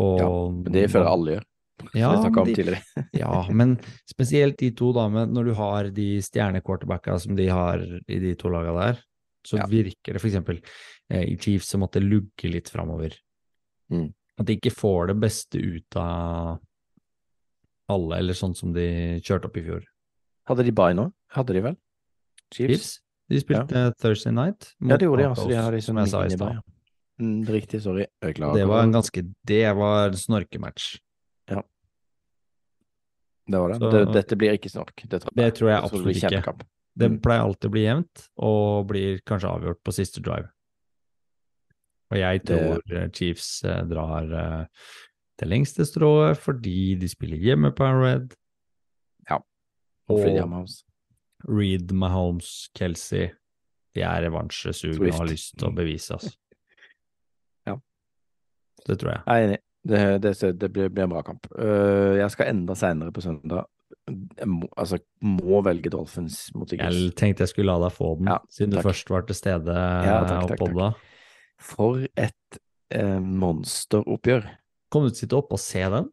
Og 0.00 0.20
Ja, 0.20 0.28
Men 0.52 0.72
det 0.72 0.86
føler 0.92 1.10
alle 1.10 1.34
gjør. 1.36 1.48
Ja, 1.94 2.12
de- 2.44 2.78
Ja, 3.22 3.46
men 3.50 3.76
spesielt 4.08 4.58
de 4.58 4.70
to, 4.76 4.92
da, 4.96 5.08
med 5.08 5.32
når 5.34 5.44
du 5.50 5.54
har 5.58 5.90
de 5.90 6.08
stjernequarterbacka 6.22 7.18
som 7.20 7.36
de 7.36 7.46
har 7.48 7.82
i 8.08 8.18
de 8.22 8.34
to 8.40 8.48
laga 8.52 8.72
der, 8.78 9.00
så 9.46 9.58
Ja. 9.58 9.66
virker 9.66 10.14
det 10.14 10.22
eksempel 10.22 10.60
eh, 11.10 11.24
i 11.32 11.36
Chiefs 11.36 11.68
som 11.74 11.82
at 11.82 11.92
det 11.92 12.02
lugger 12.04 12.52
litt 12.52 12.68
framover. 12.70 13.16
Mm. 13.90 14.12
At 14.38 14.46
de 14.46 14.56
ikke 14.56 14.72
får 14.74 15.08
det 15.12 15.16
beste 15.20 15.58
ut 15.60 15.96
av 15.96 16.58
alle, 17.92 18.18
eller 18.22 18.34
sånn 18.38 18.54
som 18.56 18.72
de 18.72 19.20
kjørte 19.20 19.50
opp 19.50 19.56
i 19.60 19.64
fjor. 19.66 19.82
Hadde 20.48 20.64
de 20.64 20.72
bye 20.74 20.94
nå? 20.96 21.08
Hadde 21.34 21.54
de 21.58 21.60
vel? 21.66 21.76
Chiefs? 22.52 22.70
Chiefs, 22.72 22.92
de 23.32 23.40
spilte 23.42 23.82
Thursday 24.00 24.32
night. 24.32 24.72
Ja, 24.80 24.96
det 24.96 25.06
gjorde 25.08 25.22
de, 25.24 25.28
altså. 25.32 25.48
De 25.50 25.58
har 25.58 25.72
liksom 25.74 25.94
som 25.96 26.00
jeg 26.02 26.12
sa 26.12 26.22
i 26.26 26.36
stad. 26.36 26.62
Mm, 27.22 27.44
riktig, 27.46 27.82
sorry. 27.84 28.06
Det 28.22 28.66
var 28.66 28.82
en 28.82 28.94
ganske 28.94 29.22
Det 29.46 29.64
var 29.76 30.08
en 30.08 30.16
snorkematch. 30.18 30.96
Det 33.46 33.58
var 33.58 33.68
det. 33.72 33.78
så- 33.80 33.90
det. 33.90 34.12
Dette 34.12 34.36
blir 34.38 34.52
ikke 34.58 34.70
snork. 34.70 34.94
Det 35.08 35.20
tror 35.22 35.32
jeg, 35.34 35.36
Det 35.36 35.54
tror 35.58 35.68
jeg 35.70 35.82
absolutt 35.82 36.20
det 36.20 36.32
ikke. 36.32 36.66
Det 36.94 37.08
pleier 37.22 37.40
alltid 37.40 37.70
å 37.70 37.72
bli 37.72 37.82
jevnt, 37.86 38.28
og 38.38 38.86
blir 38.88 39.20
kanskje 39.24 39.48
avgjort 39.48 39.82
på 39.82 39.94
siste 39.96 40.20
drive. 40.20 40.50
Og 42.12 42.18
jeg 42.18 42.42
tror 42.44 42.82
det... 42.86 43.06
Chiefs 43.16 43.64
eh, 43.64 43.82
drar 43.88 44.28
eh, 44.36 44.66
det 45.40 45.48
lengste 45.48 45.86
strået 45.88 46.36
fordi 46.36 46.94
de 47.00 47.08
spiller 47.08 47.40
hjemme 47.40 47.72
på 47.72 47.86
Arrowhead. 47.86 48.34
Ja. 49.30 49.38
Og 50.12 50.20
Og 50.20 50.68
Reed, 51.48 51.90
Mahomes, 51.90 52.68
Kelsey 52.76 53.32
De 53.96 54.02
er 54.02 54.22
revansjesugne 54.28 55.08
og 55.10 55.18
har 55.18 55.26
lyst 55.26 55.56
til 55.58 55.68
å 55.68 55.74
bevise, 55.74 56.14
altså. 56.14 56.36
Ja. 57.66 57.76
Det 58.86 58.98
tror 59.00 59.10
jeg. 59.16 59.22
Jeg 59.26 59.42
er 59.42 59.48
enig. 59.48 59.58
Det, 59.82 60.02
det, 60.22 60.32
det 60.60 60.68
blir, 60.70 60.90
blir 60.94 61.08
en 61.08 61.14
bra 61.14 61.22
kamp. 61.26 61.48
Uh, 61.58 62.14
jeg 62.20 62.30
skal 62.34 62.52
enda 62.52 62.76
seinere 62.78 63.14
på 63.14 63.24
søndag 63.24 63.66
jeg 64.08 64.48
må, 64.48 64.66
altså, 64.78 64.98
må 65.24 65.60
velge 65.64 65.90
Dolphins 65.92 66.38
mot 66.56 66.70
Eagles. 66.72 66.98
Jeg 66.98 67.14
tenkte 67.18 67.44
jeg 67.44 67.52
skulle 67.52 67.72
la 67.72 67.84
deg 67.84 67.94
få 67.94 68.14
den, 68.18 68.30
Ja, 68.32 68.38
siden 68.52 68.74
du 68.74 68.80
først 68.82 69.10
var 69.12 69.26
til 69.28 69.38
stede 69.38 69.74
Ja, 69.74 70.16
takk, 70.26 70.32
og 70.42 70.52
takk, 70.52 70.62
podda. 70.62 70.88
For 71.62 72.06
et 72.18 72.58
eh, 72.94 73.20
monsteroppgjør. 73.22 74.48
Kom 74.92 75.06
du 75.06 75.12
til 75.12 75.14
å 75.14 75.20
sitte 75.22 75.38
oppe 75.38 75.58
og 75.58 75.62
se 75.62 75.84
den? 75.94 76.08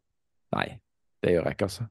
Nei, 0.54 0.66
det 1.24 1.34
gjør 1.34 1.48
jeg 1.48 1.58
ikke, 1.58 1.70
altså. 1.70 1.88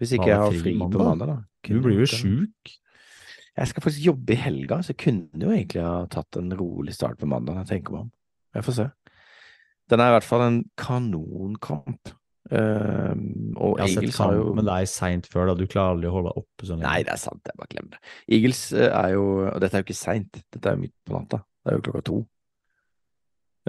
Hvis 0.00 0.14
ikke 0.16 0.30
jeg 0.30 0.40
har 0.40 0.54
fri 0.56 0.76
på 0.80 1.02
mandag? 1.02 1.26
da. 1.28 1.38
Kunne 1.66 1.82
Du 1.82 1.84
blir 1.84 2.00
jo 2.00 2.08
sjuk. 2.08 2.76
Jeg 3.50 3.68
skal 3.68 3.84
faktisk 3.84 4.06
jobbe 4.06 4.32
i 4.32 4.40
helga, 4.40 4.78
så 4.80 4.94
jeg 4.94 5.02
kunne 5.02 5.44
jo 5.44 5.52
egentlig 5.52 5.84
ha 5.84 6.06
tatt 6.08 6.38
en 6.40 6.54
rolig 6.56 6.94
start 6.96 7.20
på 7.20 7.28
mandag. 7.28 7.60
Jeg 7.60 7.74
tenker 7.74 7.96
meg 7.96 8.06
om. 8.06 8.12
Jeg 8.56 8.66
får 8.66 8.78
se. 8.78 8.86
Den 9.90 10.02
er 10.02 10.12
i 10.12 10.16
hvert 10.16 10.26
fall 10.26 10.46
en 10.46 10.64
kanonkamp. 10.78 12.14
Ehm, 12.50 13.54
og 13.54 13.78
Jeg 13.78 13.82
har 13.82 13.88
sett 13.92 14.02
Eagles 14.02 14.18
har 14.18 14.34
jo 14.34 14.44
kamp 14.44 14.58
med 14.58 14.66
deg 14.66 14.88
seint 14.90 15.28
før, 15.30 15.50
da. 15.50 15.54
Du 15.58 15.70
klarer 15.70 15.94
aldri 15.94 16.10
å 16.10 16.14
holde 16.16 16.34
oppe 16.40 16.66
sånn. 16.66 16.82
Nei, 16.82 17.00
det 17.06 17.14
er 17.14 17.22
sant, 17.22 17.42
jeg 17.46 17.58
bare 17.58 17.70
glemmer 17.70 17.94
det. 17.94 18.00
Eagles 18.36 18.62
eh, 18.74 18.90
er 18.90 19.14
jo 19.14 19.24
Og 19.46 19.58
dette 19.62 19.78
er 19.78 19.84
jo 19.84 19.86
ikke 19.86 19.98
seint, 20.00 20.40
dette 20.40 20.70
er 20.70 20.78
jo 20.78 20.84
midt 20.84 20.96
på 21.06 21.14
natta. 21.14 21.42
Det 21.60 21.72
er 21.72 21.78
jo 21.78 21.84
klokka 21.86 22.04
to. 22.08 22.20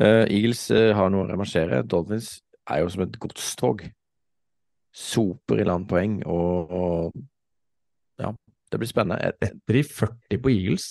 Uh, 0.01 0.23
Eagles 0.23 0.63
eh, 0.73 0.93
har 0.97 1.11
noe 1.13 1.27
å 1.27 1.29
reversere. 1.29 1.83
Dolphins 1.85 2.39
er 2.71 2.81
jo 2.81 2.93
som 2.93 3.05
et 3.05 3.19
godstog. 3.21 3.85
Soper 4.91 5.61
i 5.61 5.67
land 5.67 5.85
poeng, 5.87 6.17
og, 6.27 6.71
og 6.75 8.19
ja, 8.19 8.33
det 8.71 8.79
blir 8.81 8.89
spennende. 8.89 9.31
Detter 9.39 9.77
i 9.79 9.85
40 9.87 10.41
på 10.41 10.51
Eagles. 10.51 10.87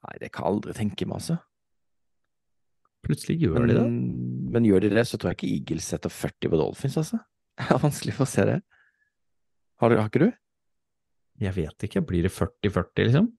nei, 0.00 0.16
det 0.22 0.30
kan 0.32 0.46
jeg 0.46 0.54
aldri 0.54 0.76
tenke 0.76 1.08
meg, 1.08 1.18
altså. 1.18 1.40
Plutselig 3.06 3.38
gjør 3.40 3.58
Men, 3.62 3.68
de 3.70 3.74
det. 3.78 3.86
men 4.56 4.66
gjør 4.68 4.84
de 4.84 4.90
det, 4.92 5.06
så 5.08 5.16
tror 5.18 5.32
jeg 5.32 5.38
ikke 5.40 5.52
Eagles 5.56 5.88
setter 5.94 6.12
40 6.12 6.50
på 6.52 6.58
Dolphins, 6.60 6.98
altså. 7.00 7.20
Det 7.60 7.66
er 7.74 7.82
vanskelig 7.82 8.14
for 8.16 8.26
å 8.26 8.30
se 8.30 8.44
det. 8.48 8.58
Har, 9.80 9.94
har 9.96 10.08
ikke 10.10 10.24
du? 10.26 10.30
Jeg 11.40 11.56
vet 11.56 11.86
ikke. 11.88 12.02
Blir 12.04 12.26
det 12.26 12.32
40-40, 12.36 13.06
liksom? 13.08 13.30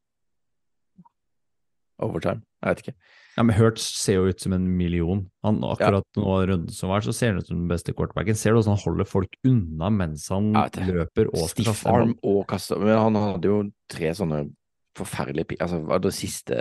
Overtime? 2.02 2.42
Jeg 2.62 2.72
vet 2.74 2.80
ikke. 2.86 2.94
Ja, 3.38 3.44
men 3.46 3.56
Hurts 3.56 3.84
ser 4.02 4.18
jo 4.18 4.30
ut 4.32 4.42
som 4.44 4.54
en 4.58 4.66
million. 4.78 5.22
Han, 5.46 5.60
akkurat 5.66 6.06
nå 6.18 6.34
i 6.42 6.48
runden 6.50 6.74
som 6.74 6.90
var, 6.92 7.04
så 7.06 7.14
ser 7.16 7.32
han 7.32 7.42
ut 7.42 7.48
som 7.50 7.60
den 7.62 7.70
beste 7.70 7.94
quarterbacken. 7.96 8.38
Ser 8.38 8.54
du 8.54 8.60
hvordan 8.60 8.74
han 8.76 8.82
holder 8.84 9.08
folk 9.10 9.38
unna 9.48 9.92
mens 9.94 10.26
han 10.34 10.50
Ja, 10.58 10.66
løper 10.90 11.30
og 11.32 11.46
Stiff 11.54 11.86
arm 11.90 12.16
og 12.26 12.42
kaster. 12.50 12.82
Men 12.82 12.98
han 13.00 13.20
hadde 13.22 13.52
jo 13.54 13.60
tre 13.92 14.12
sånne 14.18 14.42
forferdelige 14.98 15.48
pi- 15.52 15.58
Altså, 15.64 15.80
var 15.88 16.00
det 16.04 16.12
siste 16.14 16.58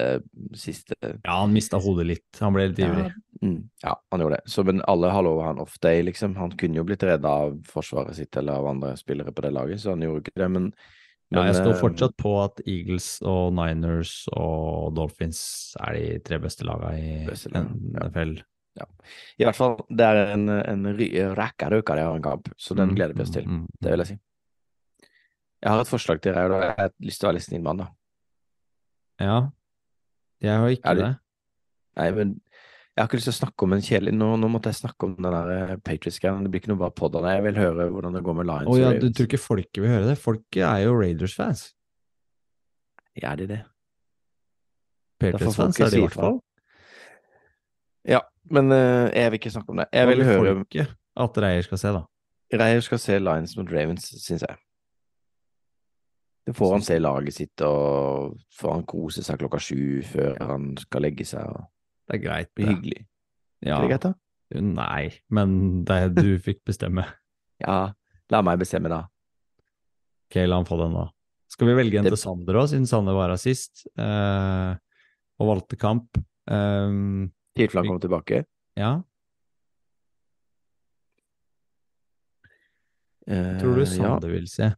Siste 0.55 0.95
Ja, 1.03 1.41
han 1.41 1.53
mista 1.53 1.81
hodet 1.83 2.07
litt. 2.07 2.28
Han 2.41 2.55
ble 2.55 2.68
litt 2.70 2.78
ivrig. 2.78 3.09
Mm, 3.43 3.70
ja, 3.83 3.95
han 4.12 4.20
gjorde 4.22 4.39
det. 4.39 4.51
Så, 4.53 4.64
men 4.68 4.83
alle 4.87 5.11
har 5.11 5.22
lov 5.24 5.39
å 5.41 5.45
ha 5.47 5.51
en 5.55 5.62
off-day, 5.64 6.03
liksom. 6.07 6.35
Han 6.37 6.53
kunne 6.61 6.76
jo 6.81 6.85
blitt 6.85 7.03
redda 7.03 7.28
av 7.47 7.55
forsvaret 7.66 8.14
sitt 8.18 8.37
eller 8.37 8.61
av 8.61 8.66
andre 8.74 8.95
spillere 9.01 9.33
på 9.33 9.43
det 9.47 9.53
laget, 9.57 9.81
så 9.81 9.95
han 9.95 10.05
gjorde 10.05 10.22
ikke 10.26 10.43
det, 10.43 10.49
men 10.51 10.70
Ja, 11.33 11.45
jeg 11.47 11.55
står 11.61 11.74
eh, 11.76 11.81
fortsatt 11.81 12.16
på 12.18 12.31
at 12.45 12.61
Eagles 12.66 13.09
og 13.22 13.53
Niners 13.55 14.26
og 14.35 14.93
Dolphins 14.99 15.43
er 15.81 15.95
de 15.95 16.07
tre 16.26 16.39
beste 16.43 16.66
lagene 16.66 16.99
i 16.99 17.26
Beste 17.28 17.53
lagene, 17.55 17.95
ja. 17.95 18.09
NFL. 18.11 18.39
I 19.41 19.45
hvert 19.45 19.57
fall, 19.59 19.76
det 19.91 20.07
er 20.07 20.33
en, 20.35 20.49
en 20.51 20.85
ry- 20.97 21.12
rekke 21.37 21.68
røker 21.70 21.99
har 22.01 22.14
en 22.16 22.22
kamp, 22.24 22.49
så 22.59 22.74
den 22.78 22.93
Mm, 22.93 22.97
gleder 22.99 23.14
vi 23.16 23.22
oss 23.22 23.31
til. 23.35 23.45
mm, 23.47 23.57
mm. 23.62 23.66
Det 23.81 23.91
vil 23.95 24.03
jeg 24.05 24.11
si. 24.12 24.18
Jeg 25.61 25.70
har 25.74 25.81
et 25.83 25.91
forslag 25.91 26.20
til 26.24 26.33
deg, 26.35 26.51
og 26.55 26.62
jeg 26.64 26.74
har 26.78 26.93
lyst 27.05 27.20
til 27.20 27.26
å 27.26 27.31
være 27.31 27.39
litt 27.41 27.47
snill 27.49 27.62
mann, 27.62 27.83
da. 27.83 27.89
Ja. 29.21 29.41
Jeg 30.41 30.62
har 30.62 30.75
ikke 30.75 30.95
det. 30.97 31.11
Nei, 32.01 32.07
men 32.16 32.37
jeg 33.01 33.03
har 33.03 33.09
ikke 33.09 33.18
lyst 33.21 33.29
til 33.29 33.35
å 33.35 33.41
snakke 33.41 33.66
om 33.66 33.75
en 33.75 33.83
kjedelig 33.85 34.12
Nå, 34.16 34.29
nå 34.41 34.49
måtte 34.53 34.71
jeg 34.73 34.81
snakke 34.81 35.07
om 35.07 35.12
den 35.16 35.27
der 35.29 35.51
eh, 35.55 35.75
Patriots-greia. 35.85 36.39
Det 36.45 36.53
blir 36.53 36.62
ikke 36.62 36.73
noe 36.73 36.81
bare 36.81 36.97
pod 36.97 37.18
av 37.18 37.27
det. 37.27 37.35
Jeg 37.37 37.45
vil 37.47 37.61
høre 37.61 37.89
hvordan 37.95 38.16
det 38.16 38.23
går 38.27 38.39
med 38.41 38.49
Lions. 38.51 38.71
Å 38.73 38.79
ja, 38.81 38.93
du 38.97 39.07
tror 39.09 39.29
ikke 39.29 39.41
folket 39.41 39.83
vil 39.85 39.93
høre 39.93 40.09
det? 40.09 40.16
Folket 40.21 40.64
er 40.66 40.87
jo 40.87 40.97
Raiders-fans. 40.99 41.66
Er 43.21 43.37
de 43.41 43.49
det? 43.51 43.61
Patriots-fans 45.21 45.81
er 45.81 45.93
de 45.93 46.01
i 46.01 46.05
hvert 46.07 46.16
fall. 46.16 46.41
Ja, 48.09 48.23
men 48.49 48.73
uh, 48.73 49.11
jeg 49.12 49.33
vil 49.33 49.41
ikke 49.43 49.53
snakke 49.53 49.75
om 49.75 49.83
det. 49.83 49.91
Jeg 49.93 50.09
vil 50.09 50.25
høre 50.25 50.55
folket 50.62 50.97
at 51.21 51.41
Reier 51.45 51.66
skal 51.66 51.81
se, 51.83 51.93
da? 51.95 52.03
Reier 52.61 52.83
skal 52.85 53.01
se 53.03 53.18
Lions 53.21 53.57
mot 53.59 53.68
Ravens, 53.71 54.09
syns 54.25 54.45
jeg. 54.47 54.61
Det 56.51 56.57
får 56.59 56.72
han 56.74 56.82
se 56.82 56.96
laget 56.98 57.34
sitt, 57.36 57.62
og 57.66 58.34
får 58.59 58.72
han 58.74 58.82
kose 58.90 59.22
seg 59.22 59.38
klokka 59.38 59.61
sju 59.62 60.01
før 60.11 60.38
han 60.48 60.72
skal 60.82 61.05
legge 61.07 61.26
seg. 61.28 61.46
Og 61.46 61.62
Det 62.11 62.18
er 62.18 62.22
greit. 62.24 62.48
Det 62.51 62.59
blir 62.59 62.72
hyggelig. 62.74 63.01
Ja. 63.62 63.76
Er 63.78 63.86
det 63.86 63.90
greit, 63.92 64.07
da? 64.09 64.12
Nei, 64.66 65.12
men 65.30 65.84
det 65.86 65.96
er 66.05 66.09
du 66.16 66.30
fikk 66.42 66.62
bestemme. 66.66 67.07
Ja, 67.61 67.92
la 68.32 68.38
meg 68.40 68.57
bestemme, 68.62 68.88
da. 68.88 69.03
Ok, 70.30 70.38
la 70.48 70.57
han 70.57 70.64
få 70.64 70.78
den, 70.80 70.94
da. 70.96 71.03
Skal 71.53 71.68
vi 71.68 71.74
velge 71.76 71.98
en 72.01 72.07
Det- 72.09 72.14
til 72.14 72.22
Sander 72.22 72.57
òg, 72.57 72.70
siden 72.72 72.86
Sander 72.88 73.12
var 73.12 73.28
her 73.28 73.36
sist, 73.36 73.82
eh, 74.01 74.70
og 75.38 75.51
valgte 75.51 75.76
kamp? 75.76 76.16
Um, 76.48 77.28
Tilfelle 77.55 77.82
han 77.84 77.90
kommer 77.92 78.01
tilbake. 78.07 78.44
ja, 78.80 79.03
Eh, 83.30 83.59
tror 83.61 83.74
du 83.76 83.82
ja. 83.84 83.86
Sander 83.86 84.28
vil 84.32 84.48
se? 84.48 84.70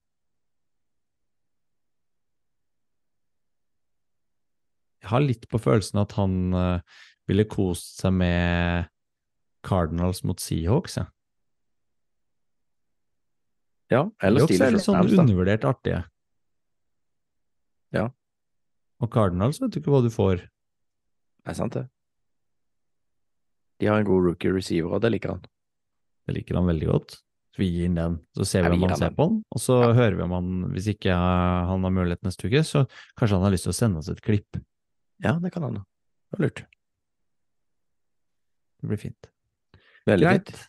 Jeg 5.03 5.11
har 5.11 5.24
litt 5.24 5.48
på 5.50 5.59
følelsen 5.59 5.98
at 6.03 6.12
han 6.14 6.55
uh, 6.55 7.00
ville 7.30 7.44
kost 7.50 7.98
seg 8.03 8.14
med 8.14 8.86
Cardinals 9.66 10.22
mot 10.26 10.40
Seahawks, 10.42 10.96
ja. 11.00 11.07
Ja, 13.92 14.07
eller 14.24 14.46
Seahawks 14.46 14.62
er 14.64 14.76
litt 14.76 14.84
sånn 14.86 15.00
Rams, 15.00 15.16
undervurdert 15.20 15.66
artige. 15.68 16.05
Ja. 17.92 18.07
Og 19.03 19.11
Cardinals 19.12 19.61
vet 19.61 19.74
du 19.74 19.80
ikke 19.82 19.92
hva 19.92 20.00
du 20.05 20.09
får. 20.14 20.46
Det 21.42 21.53
er 21.53 21.59
sant, 21.59 21.74
det. 21.76 21.84
De 23.82 23.90
har 23.90 23.98
en 24.00 24.07
god 24.07 24.30
rookie 24.30 24.55
receiver, 24.55 24.94
og 24.94 25.03
det 25.03 25.11
liker 25.16 25.34
han. 25.34 25.44
Det 26.28 26.36
liker 26.38 26.57
han 26.61 26.70
veldig 26.70 26.88
godt. 26.88 27.18
Så 27.53 27.61
vi 27.61 27.68
gir 27.68 27.88
inn 27.90 27.98
den, 27.98 28.14
så 28.38 28.46
ser 28.48 28.64
vi 28.64 28.78
om 28.78 28.84
han 28.86 28.96
ser 28.96 29.11
den. 29.11 29.16
på 29.18 29.24
den, 29.28 29.40
og 29.53 29.61
så 29.61 29.80
Ja. 29.82 29.92
hører 29.92 30.14
vi 30.16 30.22
om 30.24 30.30
han, 30.38 30.53
hvis 30.72 30.86
ikke 30.94 31.12
han 31.12 31.82
har 31.84 31.90
mulighet 31.92 32.22
neste 32.24 32.46
uke, 32.48 32.62
så 32.64 32.86
kanskje 33.18 33.36
han 33.36 33.42
har 33.44 33.53
lyst 33.53 33.66
til 33.68 33.74
å 33.74 33.76
sende 33.76 33.98
oss 33.98 34.09
et 34.09 34.22
klipp. 34.22 34.57
Ja, 35.22 35.36
det 35.42 35.52
kan 35.54 35.62
han. 35.62 35.74
da. 35.80 35.84
Det 36.30 36.38
var 36.38 36.44
lurt. 36.46 36.64
Det 38.80 38.90
blir 38.90 38.98
fint. 38.98 39.28
Veldig 40.06 40.26
Greit. 40.26 40.50
fint. 40.50 40.68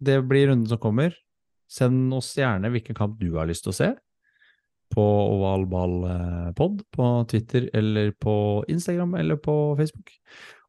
Det 0.00 0.20
blir 0.28 0.48
runden 0.48 0.68
som 0.70 0.78
kommer. 0.78 1.16
Send 1.70 2.14
oss 2.14 2.30
gjerne 2.38 2.70
hvilken 2.72 2.96
kamp 2.98 3.18
du 3.20 3.32
har 3.36 3.50
lyst 3.50 3.66
til 3.66 3.74
å 3.74 3.76
se 3.76 3.90
på 4.90 5.02
ovalballpod 5.02 6.80
på 6.90 7.08
Twitter 7.30 7.68
eller 7.78 8.10
på 8.18 8.64
Instagram 8.68 9.14
eller 9.20 9.38
på 9.38 9.76
Facebook. 9.78 10.10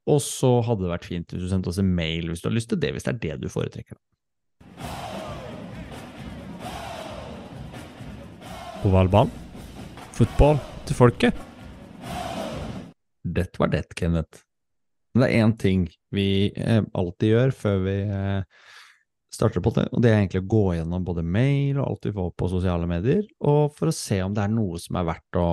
Og 0.09 0.21
så 0.21 0.59
hadde 0.65 0.85
det 0.85 0.91
vært 0.93 1.07
fint 1.09 1.33
hvis 1.33 1.45
du 1.45 1.49
sendte 1.49 1.71
oss 1.71 1.79
en 1.81 1.89
mail 1.95 2.29
hvis 2.29 2.43
du 2.43 2.49
har 2.49 2.57
lyst 2.57 2.69
til 2.69 2.81
det, 2.81 2.93
hvis 2.93 3.07
det 3.07 3.15
er 3.15 3.21
det 3.25 3.39
du 3.41 3.49
foretrekker. 3.49 3.97
Ovalball. 8.85 9.29
Fotball 10.17 10.61
til 10.89 10.97
folket. 10.97 11.47
Det 13.33 13.59
var 13.59 13.71
det, 13.73 13.85
Kenneth. 13.97 14.43
Men 15.13 15.23
det 15.23 15.29
er 15.29 15.43
én 15.43 15.55
ting 15.59 15.87
vi 16.15 16.27
eh, 16.55 16.83
alltid 16.95 17.33
gjør 17.33 17.51
før 17.55 17.81
vi 17.83 17.95
eh, 18.05 18.67
starter 19.31 19.63
på 19.63 19.73
det, 19.75 19.87
og 19.91 20.03
det 20.03 20.11
er 20.11 20.19
egentlig 20.19 20.43
å 20.43 20.51
gå 20.51 20.63
gjennom 20.77 21.03
både 21.07 21.23
mail 21.23 21.79
og 21.79 21.85
alt 21.85 22.07
vi 22.07 22.13
får 22.15 22.29
på 22.39 22.49
sosiale 22.51 22.87
medier, 22.87 23.25
og 23.39 23.75
for 23.75 23.91
å 23.91 23.95
se 23.95 24.21
om 24.23 24.35
det 24.35 24.43
er 24.43 24.53
noe 24.53 24.79
som 24.79 24.99
er 24.99 25.07
verdt 25.07 25.39
å, 25.39 25.49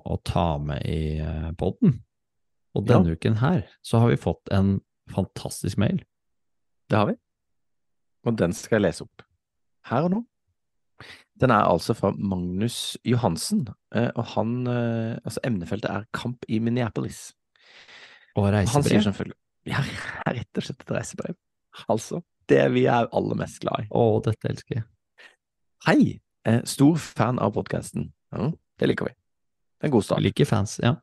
å 0.00 0.16
ta 0.28 0.46
med 0.60 0.84
i 0.88 1.18
eh, 1.20 1.50
podden. 1.60 1.98
Og 2.72 2.86
denne 2.88 3.16
uken 3.16 3.36
her 3.42 3.66
så 3.84 4.00
har 4.00 4.12
vi 4.12 4.20
fått 4.20 4.48
en 4.52 4.78
fantastisk 5.12 5.76
mail. 5.80 6.00
Det 6.88 6.96
har 6.96 7.10
vi. 7.10 7.18
Og 8.24 8.36
den 8.38 8.54
skal 8.56 8.78
jeg 8.78 8.86
lese 8.86 9.04
opp. 9.04 9.24
Her 9.90 10.06
og 10.06 10.14
nå. 10.14 10.20
Den 11.40 11.50
er 11.50 11.64
altså 11.64 11.94
fra 11.96 12.12
Magnus 12.12 12.96
Johansen, 13.08 13.64
eh, 13.94 14.10
og 14.14 14.24
han 14.34 14.66
eh, 14.68 15.14
Altså, 15.24 15.40
emnefeltet 15.46 15.90
er 15.90 16.04
kamp 16.14 16.44
i 16.48 16.58
Minneapolis. 16.58 17.32
Og 18.36 18.50
reisebrev. 18.52 18.74
Han 18.74 18.88
sier 18.88 19.06
selvfølgelig 19.06 19.38
Ja, 19.72 19.82
rett 20.26 20.58
og 20.58 20.66
slett 20.66 20.84
et 20.84 20.94
reisebrev. 20.96 21.38
Altså, 21.92 22.20
det 22.50 22.62
vi 22.74 22.84
er 22.90 23.08
aller 23.14 23.38
mest 23.38 23.62
glad 23.62 23.86
i. 23.86 23.88
Å, 23.94 24.20
dette 24.24 24.50
elsker 24.50 24.80
jeg. 24.80 24.86
Hei! 25.86 26.00
Eh, 26.48 26.60
stor 26.66 26.98
fan 26.98 27.38
av 27.42 27.54
podkasten. 27.54 28.10
Ja, 28.34 28.50
det 28.82 28.90
liker 28.90 29.08
vi. 29.08 29.14
Det 29.14 29.86
er 29.86 29.90
en 29.92 29.94
god 29.94 30.06
start. 30.06 30.24
Liker 30.24 30.48
fans, 30.48 30.76
ja. 30.82 30.96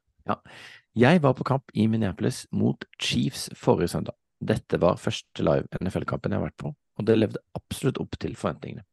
Jeg 0.99 1.21
var 1.23 1.33
på 1.37 1.45
kamp 1.47 1.71
i 1.73 1.87
Minneapolis 1.87 2.43
mot 2.51 2.83
Chiefs 3.01 3.47
forrige 3.57 3.93
søndag. 3.95 4.17
Dette 4.39 4.79
var 4.79 4.99
første 4.99 5.43
live 5.43 5.67
NFL-kampen 5.81 6.33
jeg 6.33 6.39
har 6.39 6.47
vært 6.47 6.59
på, 6.59 6.71
og 6.73 7.07
det 7.07 7.17
levde 7.17 7.41
absolutt 7.57 7.99
opp 8.03 8.15
til 8.19 8.35
forventningene. 8.39 8.85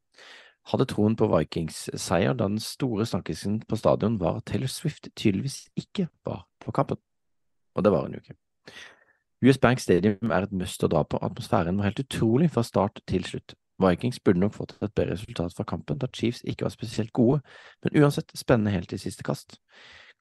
Hadde 0.66 0.86
troen 0.90 1.14
på 1.14 1.28
Vikings 1.30 1.84
seier 1.94 2.34
da 2.34 2.48
den 2.48 2.58
store 2.62 3.06
snakkisen 3.06 3.60
på 3.68 3.78
stadion 3.78 4.18
var 4.18 4.40
at 4.40 4.48
Taylor 4.50 4.70
Swift 4.70 5.08
tydeligvis 5.14 5.68
ikke 5.78 6.08
var 6.26 6.46
på 6.62 6.74
kampen. 6.74 6.98
Og 7.76 7.84
det 7.84 7.92
var 7.92 8.06
hun 8.06 8.16
jo 8.16 8.22
ikke. 8.24 8.38
US 9.44 9.58
Bank 9.58 9.78
Stadium 9.78 10.32
er 10.32 10.46
et 10.46 10.52
must 10.52 10.82
å 10.82 10.88
dra 10.90 11.04
på, 11.04 11.20
atmosfæren 11.22 11.78
var 11.78 11.90
helt 11.90 12.02
utrolig 12.02 12.50
fra 12.50 12.64
start 12.66 12.98
til 13.06 13.24
slutt. 13.28 13.54
Vikings 13.78 14.18
burde 14.24 14.40
nok 14.40 14.54
fått 14.56 14.72
et 14.80 14.94
bedre 14.96 15.12
resultat 15.12 15.54
fra 15.54 15.66
kampen 15.68 16.00
da 16.00 16.08
Chiefs 16.12 16.40
ikke 16.48 16.64
var 16.64 16.72
spesielt 16.72 17.12
gode, 17.12 17.42
men 17.84 18.02
uansett 18.02 18.32
spennende 18.34 18.72
helt 18.72 18.88
til 18.90 19.02
siste 19.02 19.26
kast. 19.26 19.58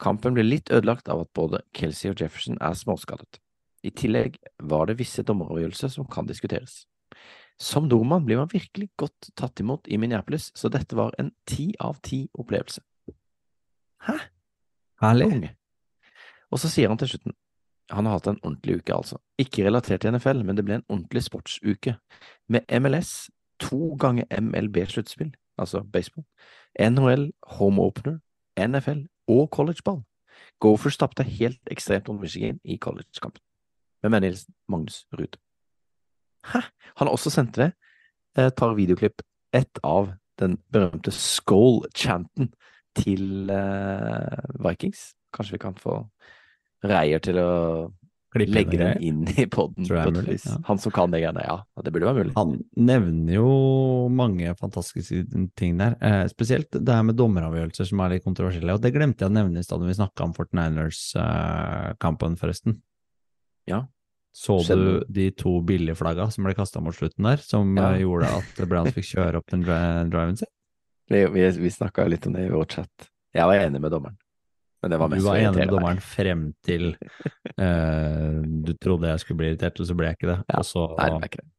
Kampen 0.04 0.36
ble 0.36 0.44
litt 0.44 0.70
ødelagt 0.70 1.08
av 1.08 1.24
at 1.24 1.32
både 1.34 1.64
Kelsey 1.74 2.12
og 2.12 2.20
Jefferson 2.22 2.60
er 2.60 2.76
småskadet. 2.76 3.40
I 3.88 3.94
tillegg 3.96 4.36
var 4.60 4.90
det 4.90 5.00
visse 5.00 5.24
dommeravgjørelser 5.24 5.94
som 5.94 6.10
kan 6.12 6.28
diskuteres. 6.28 6.84
Som 7.62 7.88
nordmann 7.88 8.26
blir 8.26 8.42
man 8.42 8.52
virkelig 8.52 8.90
godt 9.00 9.30
tatt 9.40 9.60
imot 9.64 9.88
i 9.88 9.98
Minneapolis, 9.98 10.52
så 10.56 10.70
dette 10.70 10.96
var 10.96 11.16
en 11.20 11.32
ti 11.48 11.70
av 11.80 12.02
ti 12.04 12.26
opplevelse. 12.36 12.82
Hæ? 14.08 14.18
Herlig. 15.02 15.54
Og 16.52 16.60
så 16.60 16.70
sier 16.72 16.92
han 16.92 17.00
til 17.00 17.14
slutten, 17.14 17.36
han 17.92 18.08
har 18.08 18.18
hatt 18.18 18.28
en 18.28 18.42
ordentlig 18.42 18.80
uke 18.82 18.96
altså. 18.96 19.20
Ikke 19.38 19.66
relatert 19.66 20.02
til 20.02 20.14
NFL, 20.16 20.44
men 20.44 20.58
det 20.58 20.66
ble 20.66 20.80
en 20.80 20.88
ordentlig 20.90 21.24
sportsuke. 21.24 21.96
Med 22.50 22.66
MLS, 22.82 23.30
to 23.60 23.96
ganger 24.02 24.26
MLB-sluttspill, 24.42 25.32
altså 25.58 25.84
baseball, 25.84 26.26
NHL, 26.80 27.30
home 27.60 27.82
opener, 27.82 28.20
NFL 28.60 29.06
og 29.32 29.50
collegeball. 29.52 30.02
Gophers 30.60 30.98
tapte 30.98 31.24
helt 31.24 31.62
ekstremt 31.72 32.08
mot 32.08 32.20
Michigan 32.22 32.60
i 32.64 32.78
collegekampen. 32.78 33.42
Med 34.04 34.12
vennlig 34.12 34.34
hilsen 34.34 34.54
Magnus 34.68 35.06
Ruud. 35.14 35.38
Hæ? 36.54 36.62
Han 36.96 37.08
har 37.08 37.16
også 37.16 37.34
sendt 37.34 37.58
ved 37.58 37.74
et 38.38 38.56
par 38.56 38.76
videoklipp. 38.78 39.24
Et 39.56 39.80
av 39.84 40.14
den 40.40 40.58
berømte 40.72 41.12
Skål-chanten 41.16 42.52
til 42.96 43.52
eh, 43.52 44.48
Vikings. 44.64 45.12
Kanskje 45.36 45.58
vi 45.58 45.64
kan 45.64 45.78
få 45.80 46.04
Reier 46.86 47.22
til 47.24 47.40
å 47.42 47.52
legge 48.36 48.78
den 48.78 49.00
inn 49.02 49.22
i 49.40 49.46
poden. 49.50 49.88
Ja. 49.90 50.04
Han 50.68 50.80
som 50.82 50.94
kan 50.94 51.14
det 51.14 51.22
greiene, 51.24 51.46
ja. 51.48 51.56
Det 51.82 51.94
burde 51.96 52.10
være 52.10 52.20
mulig. 52.20 52.34
Han 52.36 52.58
nevner 52.76 53.38
jo 53.38 53.48
mange 54.12 54.52
fantastiske 54.60 55.24
ting 55.58 55.80
der, 55.80 55.96
eh, 56.04 56.26
spesielt 56.32 56.76
det 56.76 56.94
her 56.94 57.06
med 57.08 57.18
dommeravgjørelser 57.18 57.90
som 57.90 58.04
er 58.04 58.16
litt 58.16 58.28
kontroversielle, 58.28 58.76
og 58.76 58.84
det 58.84 58.92
glemte 58.94 59.24
jeg 59.24 59.32
å 59.32 59.38
nevne 59.40 59.64
i 59.64 59.66
stedet 59.66 59.88
vi 59.88 59.98
snakka 59.98 60.28
om 60.28 60.36
Fortniners-kampen, 60.36 62.36
forresten. 62.38 62.82
Ja. 63.72 63.86
Så 64.36 64.58
du 64.68 65.00
de 65.08 65.30
to 65.32 65.62
billigflagga 65.64 66.28
som 66.34 66.44
ble 66.44 66.52
kasta 66.58 66.82
mot 66.84 66.96
slutten 66.96 67.24
der, 67.24 67.40
som 67.40 67.72
Ja. 67.78 67.94
eh, 67.94 68.02
gjorde 68.04 68.28
at 68.28 68.68
Browns 68.68 68.92
fikk 68.96 69.08
kjøre 69.14 69.40
opp 69.40 69.48
den 69.54 69.64
dri 69.64 69.78
driven 70.12 70.36
sin? 70.36 70.52
Vi, 71.08 71.22
vi, 71.32 71.46
vi 71.64 71.70
snakka 71.72 72.08
litt 72.10 72.28
om 72.28 72.34
det 72.36 72.48
i 72.48 72.52
vår 72.52 72.66
chat. 72.68 73.10
Jeg 73.36 73.48
var 73.48 73.56
enig 73.56 73.80
med 73.80 73.94
dommeren. 73.94 74.18
Men 74.82 74.92
det 74.92 75.00
var 75.00 75.10
Du 75.10 75.22
var 75.24 75.38
enig 75.40 75.56
med 75.56 75.70
dommeren 75.70 75.72
dommeren 75.72 76.02
frem 76.04 76.42
til 76.66 76.92
uh, 77.58 78.42
du 78.44 78.74
trodde 78.78 79.08
jeg 79.08 79.24
skulle 79.24 79.40
bli 79.40 79.48
irritert, 79.54 79.80
og 79.80 79.88
så 79.88 79.96
ble 79.98 80.12
jeg 80.12 80.20
ikke 80.20 80.32
det. 80.34 80.38
Ja. 80.52 80.62
Så 80.68 80.84
Nei, 80.98 81.08
det 81.08 81.16
var 81.16 81.30
ikke 81.30 81.42
det. 81.42 81.50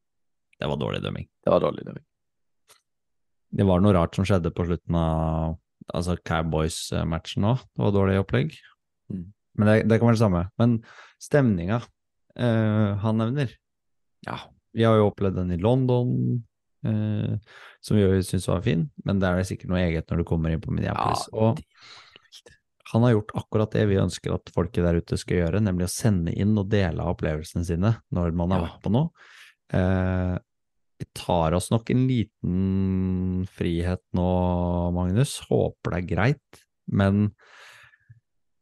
Det 0.60 0.68
var 0.68 0.76
dårlig 0.76 1.02
dømming. 1.02 1.26
Det 1.44 1.52
var 1.52 1.64
dårlig 1.64 1.86
dømming. 1.88 2.04
Det 3.56 3.66
var 3.66 3.80
noe 3.80 3.96
rart 3.96 4.16
som 4.18 4.26
skjedde 4.28 4.52
på 4.52 4.66
slutten 4.68 5.00
av 5.00 5.56
altså 5.94 6.16
Cowboys-matchen 6.26 7.46
òg. 7.48 7.64
Det 7.72 7.84
var 7.86 7.92
dårlig 7.94 8.20
opplegg. 8.20 8.56
Mm. 9.12 9.26
Men 9.56 9.68
det, 9.70 9.76
det 9.88 9.98
kan 9.98 10.10
være 10.10 10.18
det 10.18 10.24
samme. 10.26 10.42
Men 10.60 10.80
stemninga 11.22 11.80
eh, 12.36 12.96
han 13.02 13.16
nevner 13.22 13.50
Ja. 14.26 14.38
Vi 14.76 14.84
har 14.84 14.96
jo 14.98 15.08
opplevd 15.10 15.38
den 15.40 15.52
i 15.54 15.56
London, 15.62 16.10
uh, 16.84 17.36
som 17.80 17.96
vi 17.96 18.02
syns 18.26 18.48
var 18.50 18.60
fin, 18.60 18.82
men 19.06 19.20
det 19.22 19.28
er 19.30 19.38
det 19.40 19.46
sikkert 19.48 19.70
noe 19.72 19.80
eget 19.80 20.10
når 20.10 20.20
du 20.20 20.24
kommer 20.28 20.52
inn 20.52 20.60
på 20.60 20.74
Minneapolis. 20.74 21.22
Ja, 21.32 21.38
og 21.40 21.62
han 22.92 23.02
har 23.06 23.14
gjort 23.14 23.32
akkurat 23.40 23.72
det 23.72 23.86
vi 23.88 23.96
ønsker 23.98 24.34
at 24.36 24.52
folket 24.52 24.84
der 24.84 24.98
ute 25.00 25.16
skal 25.18 25.40
gjøre, 25.40 25.62
nemlig 25.64 25.88
å 25.88 25.94
sende 25.94 26.34
inn 26.36 26.52
og 26.60 26.68
dele 26.70 27.00
av 27.02 27.14
opplevelsene 27.16 27.64
sine 27.66 27.94
når 28.12 28.36
man 28.36 28.52
har 28.52 28.60
Ja. 28.60 28.66
vært 28.68 28.84
på 28.84 28.92
noe. 28.92 29.10
Eh, 29.72 30.36
vi 31.00 31.06
tar 31.14 31.56
oss 31.56 31.70
nok 31.72 31.90
en 31.90 32.06
liten 32.06 33.46
frihet 33.48 34.02
nå, 34.14 34.28
Magnus. 34.92 35.38
Håper 35.48 35.90
det 35.96 35.98
er 36.04 36.10
greit, 36.14 36.62
men 36.92 37.32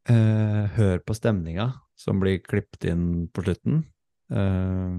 eh, 0.09 0.65
hør 0.79 0.99
på 1.05 1.15
stemninga 1.17 1.73
som 2.05 2.21
blir 2.21 2.43
klippet 2.45 2.85
inn 2.93 3.27
på 3.33 3.45
slutten. 3.47 3.83
Eh, 4.29 4.97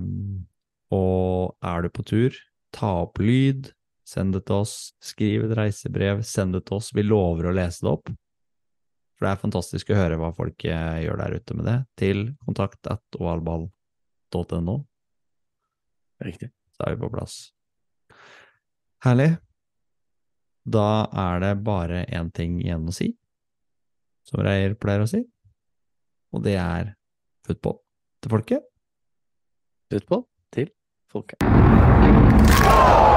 og 0.95 1.55
er 1.65 1.85
du 1.85 1.91
på 1.93 2.05
tur, 2.07 2.37
ta 2.75 2.91
opp 3.05 3.21
lyd, 3.21 3.71
send 4.07 4.35
det 4.35 4.45
til 4.49 4.63
oss. 4.63 4.75
Skriv 5.03 5.47
et 5.47 5.55
reisebrev, 5.57 6.23
send 6.25 6.57
det 6.57 6.65
til 6.67 6.79
oss. 6.79 6.91
Vi 6.95 7.05
lover 7.05 7.49
å 7.49 7.55
lese 7.55 7.85
det 7.85 7.93
opp. 7.93 8.11
For 9.15 9.27
det 9.27 9.31
er 9.31 9.43
fantastisk 9.45 9.91
å 9.91 9.97
høre 9.99 10.19
hva 10.19 10.33
folk 10.35 10.65
eh, 10.67 11.05
gjør 11.05 11.21
der 11.21 11.37
ute 11.39 11.57
med 11.57 11.69
det, 11.69 11.77
til 11.99 12.25
kontakt 12.47 12.89
at 12.91 13.19
ovalball.no. 13.19 14.77
Riktig. 16.25 16.51
Så 16.75 16.83
er 16.83 16.95
vi 16.95 17.03
på 17.05 17.11
plass. 17.13 17.37
Herlig. 19.05 19.35
Da 20.65 21.05
er 21.13 21.39
det 21.43 21.53
bare 21.63 22.03
én 22.09 22.31
ting 22.33 22.57
igjen 22.63 22.87
å 22.89 22.93
si, 22.95 23.11
som 24.25 24.41
Reier 24.41 24.73
pleier 24.81 25.03
å 25.03 25.09
si, 25.09 25.21
og 26.35 26.43
det 26.43 26.57
er 26.59 26.91
football 27.47 27.79
til 28.21 28.35
folket. 28.35 28.67
Football 29.91 30.27
til 30.51 30.71
folket. 31.11 33.14